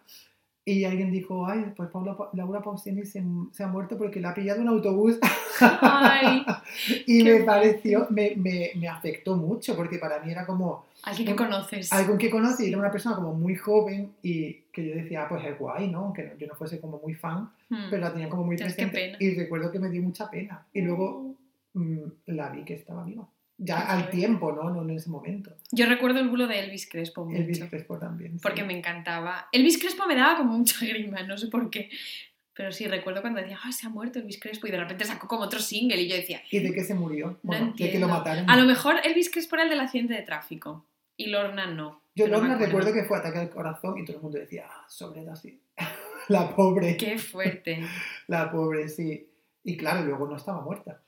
y 0.70 0.84
alguien 0.84 1.12
dijo, 1.12 1.48
ay, 1.48 1.72
pues 1.76 1.90
Paula, 1.90 2.18
Pa- 2.18 2.30
Laura 2.34 2.62
Pausini 2.62 3.06
se, 3.06 3.24
se 3.52 3.64
ha 3.64 3.68
muerto 3.68 3.98
porque 3.98 4.20
le 4.20 4.28
ha 4.28 4.34
pillado 4.34 4.62
un 4.62 4.68
autobús. 4.68 5.18
Ay, 5.62 6.46
y 7.08 7.24
me 7.24 7.40
pareció, 7.42 8.08
me, 8.10 8.34
me, 8.36 8.72
me 8.76 8.88
afectó 8.88 9.36
mucho, 9.38 9.76
porque 9.76 9.98
para 9.98 10.20
mí 10.20 10.32
era 10.32 10.46
como 10.46 10.86
alguien 11.04 11.30
que 11.30 11.36
conoces. 11.36 11.92
algo 11.94 12.18
que 12.18 12.30
conocí, 12.30 12.66
y 12.66 12.70
era 12.70 12.78
una 12.80 12.92
persona 12.92 13.16
como 13.16 13.34
muy 13.34 13.56
joven 13.56 14.12
y 14.22 14.54
que 14.74 14.88
yo 14.90 14.96
decía, 14.96 15.24
ah, 15.24 15.30
pues 15.30 15.44
es 15.46 15.58
guay, 15.58 15.90
¿no? 15.90 16.00
Aunque 16.06 16.24
no- 16.24 16.36
yo 16.38 16.48
no 16.48 16.56
fuese 16.56 16.80
como 16.82 17.00
muy 17.00 17.14
fan, 17.14 17.50
Mm. 17.70 17.90
pero 17.90 18.02
la 18.02 18.12
tenía 18.14 18.30
como 18.30 18.44
muy 18.46 18.56
presente. 18.56 19.16
Y 19.20 19.36
recuerdo 19.36 19.72
que 19.72 19.80
me 19.80 19.90
dio 19.90 20.02
mucha 20.02 20.30
pena. 20.30 20.66
Y 20.74 20.82
luego 20.82 21.36
mm, 21.74 21.98
la 22.28 22.50
vi 22.50 22.64
que 22.64 22.76
estaba 22.76 23.04
viva. 23.04 23.28
Ya 23.58 23.80
al 23.80 24.10
tiempo, 24.10 24.52
¿no? 24.52 24.70
No 24.70 24.84
en 24.84 24.92
ese 24.92 25.10
momento. 25.10 25.52
Yo 25.72 25.88
recuerdo 25.88 26.20
el 26.20 26.30
bulo 26.30 26.48
de 26.48 26.60
Elvis 26.60 26.88
Crespo 26.88 27.26
mucho. 27.26 27.38
Elvis 27.38 27.64
Crespo 27.66 27.98
también. 27.98 28.34
sí. 28.34 28.40
Porque 28.42 28.64
me 28.64 28.78
encantaba. 28.78 29.48
Elvis 29.52 29.80
Crespo 29.80 30.06
me 30.08 30.16
daba 30.16 30.38
como 30.38 30.58
mucha 30.58 30.86
grima, 30.86 31.24
no 31.24 31.38
sé 31.38 31.48
por 31.48 31.70
qué. 31.70 31.90
Pero 32.54 32.72
sí, 32.72 32.88
recuerdo 32.88 33.22
cuando 33.22 33.40
decía, 33.40 33.60
ah, 33.64 33.72
se 33.72 33.86
ha 33.86 33.90
muerto 33.90 34.20
Elvis 34.20 34.40
Crespo 34.40 34.68
y 34.68 34.72
de 34.72 34.80
repente 34.80 35.06
sacó 35.06 35.28
como 35.28 35.44
otro 35.44 35.60
single 35.60 36.02
y 36.02 36.08
yo 36.08 36.16
decía, 36.16 36.42
¿Y 36.50 36.60
de 36.60 36.74
qué 36.74 36.84
se 36.84 36.96
murió? 36.96 37.40
Bueno, 37.44 37.74
de 37.78 37.92
que 37.92 38.00
lo 38.00 38.08
mataron. 38.08 38.50
a 38.50 38.58
lo 38.58 38.66
mejor 38.66 38.96
Elvis 39.04 39.30
Crespo 39.32 39.56
era 39.56 39.64
el 39.64 39.70
del 39.70 39.80
accidente 39.80 40.16
de 40.16 40.24
tráfico 40.24 40.86
y 41.16 41.28
Lorna 41.28 41.68
no. 41.68 42.02
Yo 42.16 42.28
Lorna 42.28 42.58
recuerdo 42.58 42.92
que 42.94 43.04
fue 43.04 43.18
ataque 43.18 43.38
al 43.38 43.50
corazón 43.52 43.98
y 44.00 44.06
todo 44.06 44.18
el 44.18 44.24
mundo 44.24 44.40
decía, 44.40 44.66
ah, 44.68 44.86
sobredosis. 44.88 45.54
la 46.30 46.56
pobre. 46.56 46.98
Qué 46.98 47.18
fuerte. 47.18 47.82
La 48.28 48.52
pobre, 48.52 48.90
sí. 48.90 49.30
Y 49.64 49.78
claro, 49.78 50.04
luego 50.04 50.28
no 50.28 50.36
estaba 50.36 50.62
muerta. 50.62 51.02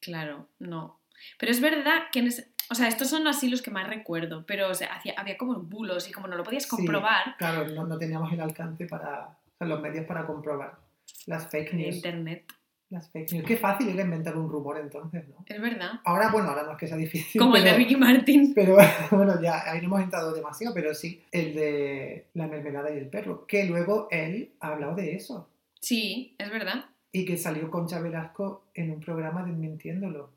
Claro, 0.00 0.48
no. 0.58 1.00
Pero 1.38 1.52
es 1.52 1.60
verdad 1.60 2.04
que, 2.12 2.20
en 2.20 2.26
ese- 2.28 2.48
o 2.70 2.74
sea, 2.74 2.88
estos 2.88 3.08
son 3.08 3.26
así 3.26 3.48
los 3.48 3.62
que 3.62 3.70
más 3.70 3.88
recuerdo, 3.88 4.44
pero 4.46 4.68
o 4.70 4.74
sea, 4.74 4.94
hacía- 4.94 5.14
había 5.16 5.36
como 5.36 5.60
bulos 5.60 6.08
y 6.08 6.12
como 6.12 6.28
no 6.28 6.36
lo 6.36 6.42
podías 6.44 6.64
Sí. 6.64 6.70
comprobar 6.70 7.36
Claro, 7.38 7.68
no, 7.68 7.84
no 7.86 7.98
teníamos 7.98 8.32
el 8.32 8.40
alcance 8.40 8.86
para, 8.86 9.26
o 9.28 9.56
sea, 9.58 9.66
los 9.66 9.80
medios 9.80 10.06
para 10.06 10.26
comprobar 10.26 10.78
las 11.26 11.48
fake 11.50 11.74
news. 11.74 11.96
internet. 11.96 12.44
Las 12.90 13.10
fake 13.10 13.32
news. 13.32 13.44
Qué 13.46 13.56
fácil 13.56 13.88
era 13.88 14.02
inventar 14.02 14.36
un 14.36 14.48
rumor 14.48 14.78
entonces, 14.78 15.26
¿no? 15.28 15.42
Es 15.46 15.60
verdad. 15.60 16.00
Ahora, 16.04 16.30
bueno, 16.30 16.50
ahora 16.50 16.62
no 16.64 16.72
es 16.72 16.78
que 16.78 16.86
sea 16.86 16.96
difícil. 16.96 17.40
Como 17.40 17.56
el 17.56 17.64
de 17.64 17.70
pero- 17.70 17.78
Ricky 17.78 17.96
Martin. 17.96 18.52
Pero 18.54 18.76
bueno, 19.10 19.40
ya 19.42 19.62
ahí 19.70 19.80
no 19.80 19.86
hemos 19.86 20.02
entrado 20.02 20.32
demasiado, 20.32 20.72
pero 20.74 20.94
sí, 20.94 21.22
el 21.32 21.54
de 21.54 22.26
la 22.34 22.46
mermelada 22.46 22.94
y 22.94 22.98
el 22.98 23.08
perro, 23.08 23.46
que 23.46 23.64
luego 23.64 24.06
él 24.10 24.52
ha 24.60 24.68
hablado 24.68 24.94
de 24.94 25.14
eso 25.16 25.48
Sí, 25.80 26.34
es 26.38 26.50
verdad. 26.50 26.84
y 27.10 27.24
que 27.24 27.36
salió 27.36 27.70
Concha 27.70 28.00
Velasco 28.00 28.66
en 28.74 28.90
un 28.92 29.00
programa 29.00 29.42
desmintiéndolo. 29.42 30.30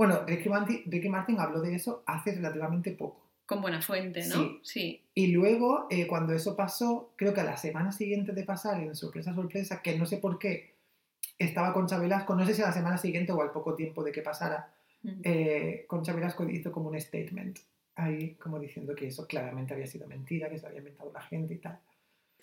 Bueno, 0.00 0.24
Ricky 0.26 0.48
Martin, 0.48 0.82
Ricky 0.86 1.08
Martin 1.10 1.38
habló 1.40 1.60
de 1.60 1.74
eso 1.74 2.02
hace 2.06 2.34
relativamente 2.34 2.92
poco. 2.92 3.20
Con 3.44 3.60
buena 3.60 3.82
fuente, 3.82 4.26
¿no? 4.28 4.34
Sí. 4.36 4.60
Sí. 4.62 5.02
Y 5.14 5.26
luego, 5.26 5.86
eh, 5.90 6.06
cuando 6.06 6.32
eso 6.32 6.56
pasó, 6.56 7.12
creo 7.16 7.34
que 7.34 7.42
a 7.42 7.44
la 7.44 7.58
semana 7.58 7.92
siguiente 7.92 8.32
de 8.32 8.44
pasar, 8.44 8.80
en 8.80 8.94
sorpresa, 8.96 9.34
sorpresa, 9.34 9.82
que 9.82 9.98
no 9.98 10.06
sé 10.06 10.16
por 10.16 10.38
qué, 10.38 10.74
estaba 11.38 11.74
Concha 11.74 11.98
Velasco, 11.98 12.34
no 12.34 12.46
sé 12.46 12.54
si 12.54 12.62
a 12.62 12.68
la 12.68 12.72
semana 12.72 12.96
siguiente 12.96 13.32
o 13.32 13.42
al 13.42 13.50
poco 13.50 13.74
tiempo 13.74 14.02
de 14.02 14.12
que 14.12 14.22
pasara, 14.22 14.72
Mm. 15.02 15.20
eh, 15.24 15.84
Concha 15.86 16.12
Velasco 16.14 16.48
hizo 16.48 16.72
como 16.72 16.88
un 16.88 16.98
statement 17.00 17.58
ahí, 17.96 18.36
como 18.36 18.58
diciendo 18.58 18.94
que 18.94 19.08
eso 19.08 19.26
claramente 19.26 19.74
había 19.74 19.86
sido 19.86 20.06
mentira, 20.06 20.48
que 20.48 20.58
se 20.58 20.66
había 20.66 20.78
inventado 20.78 21.10
la 21.12 21.20
gente 21.22 21.52
y 21.54 21.58
tal. 21.58 21.78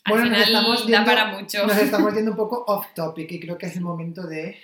Al 0.03 0.13
Bueno, 0.13 0.29
nos 0.29 0.43
final 0.45 0.47
estamos 0.47 0.79
da 0.81 0.87
yendo- 0.99 1.05
para 1.05 1.25
mucho. 1.39 1.65
Nos 1.65 1.77
estamos 1.77 2.13
yendo 2.13 2.31
un 2.31 2.37
poco 2.37 2.63
off 2.67 2.85
topic 2.93 3.31
y 3.31 3.39
creo 3.39 3.57
que 3.57 3.65
es 3.65 3.75
el 3.77 3.81
momento 3.83 4.27
de 4.27 4.55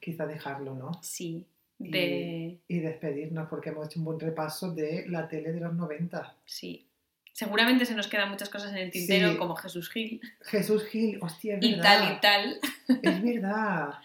quizá 0.00 0.26
dejarlo, 0.26 0.74
¿no? 0.74 0.92
Sí. 1.02 1.44
De... 1.78 2.58
Y 2.68 2.78
despedirnos 2.80 3.48
porque 3.48 3.68
hemos 3.70 3.86
hecho 3.86 3.98
un 3.98 4.06
buen 4.06 4.20
repaso 4.20 4.72
de 4.72 5.04
la 5.08 5.28
tele 5.28 5.52
de 5.52 5.60
los 5.60 5.74
90. 5.74 6.34
Sí. 6.44 6.86
Seguramente 7.32 7.84
se 7.84 7.94
nos 7.94 8.06
quedan 8.08 8.30
muchas 8.30 8.48
cosas 8.48 8.72
en 8.72 8.78
el 8.78 8.90
tintero, 8.90 9.32
Sí. 9.32 9.36
como 9.36 9.54
Jesús 9.56 9.90
Gil 9.90 10.20
Jesús 10.40 10.84
Gil, 10.86 11.18
hostia, 11.20 11.58
es 11.58 11.64
y 11.64 11.74
verdad. 11.74 11.82
tal 11.82 12.12
y 12.12 12.20
tal. 12.20 13.00
Es 13.02 13.22
verdad. 13.22 13.90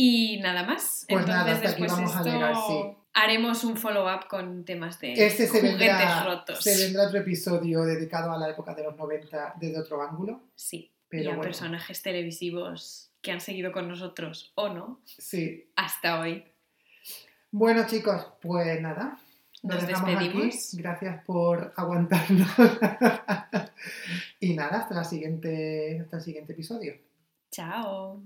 Y 0.00 0.38
nada 0.42 0.62
más. 0.62 1.06
Pues 1.08 1.24
Entonces 1.24 1.26
nada, 1.28 1.52
hasta 1.52 1.70
aquí 1.70 1.82
después 1.82 1.90
vamos 1.90 2.14
a 2.16 2.22
llegar, 2.22 2.54
sí. 2.54 2.96
haremos 3.14 3.64
un 3.64 3.76
follow-up 3.76 4.28
con 4.28 4.64
temas 4.64 5.00
de 5.00 5.14
Este 5.14 5.48
se 5.48 5.60
juguetes 5.60 5.76
vendrá, 5.80 6.22
rotos. 6.22 6.62
se 6.62 6.84
vendrá 6.84 7.06
otro 7.08 7.18
episodio 7.18 7.82
dedicado 7.82 8.30
a 8.30 8.38
la 8.38 8.48
época 8.48 8.74
de 8.76 8.84
los 8.84 8.96
90 8.96 9.54
desde 9.58 9.80
otro 9.80 10.00
ángulo. 10.00 10.40
Sí. 10.54 10.92
Pero 11.08 11.22
y 11.24 11.26
a 11.26 11.30
bueno. 11.30 11.42
personajes 11.42 12.00
televisivos 12.00 13.10
que 13.22 13.32
han 13.32 13.40
seguido 13.40 13.72
con 13.72 13.88
nosotros 13.88 14.52
o 14.54 14.68
no 14.68 15.00
Sí. 15.04 15.68
hasta 15.74 16.20
hoy. 16.20 16.44
Bueno, 17.50 17.86
chicos, 17.86 18.26
pues 18.40 18.80
nada. 18.80 19.18
Nos 19.62 19.86
despedimos. 19.86 20.54
aquí. 20.54 20.76
Gracias 20.76 21.24
por 21.24 21.72
aguantarnos. 21.76 22.48
y 24.40 24.54
nada, 24.54 24.80
hasta, 24.80 24.94
la 24.94 25.04
siguiente, 25.04 26.00
hasta 26.00 26.18
el 26.18 26.22
siguiente 26.22 26.52
episodio. 26.52 26.94
Chao. 27.50 28.22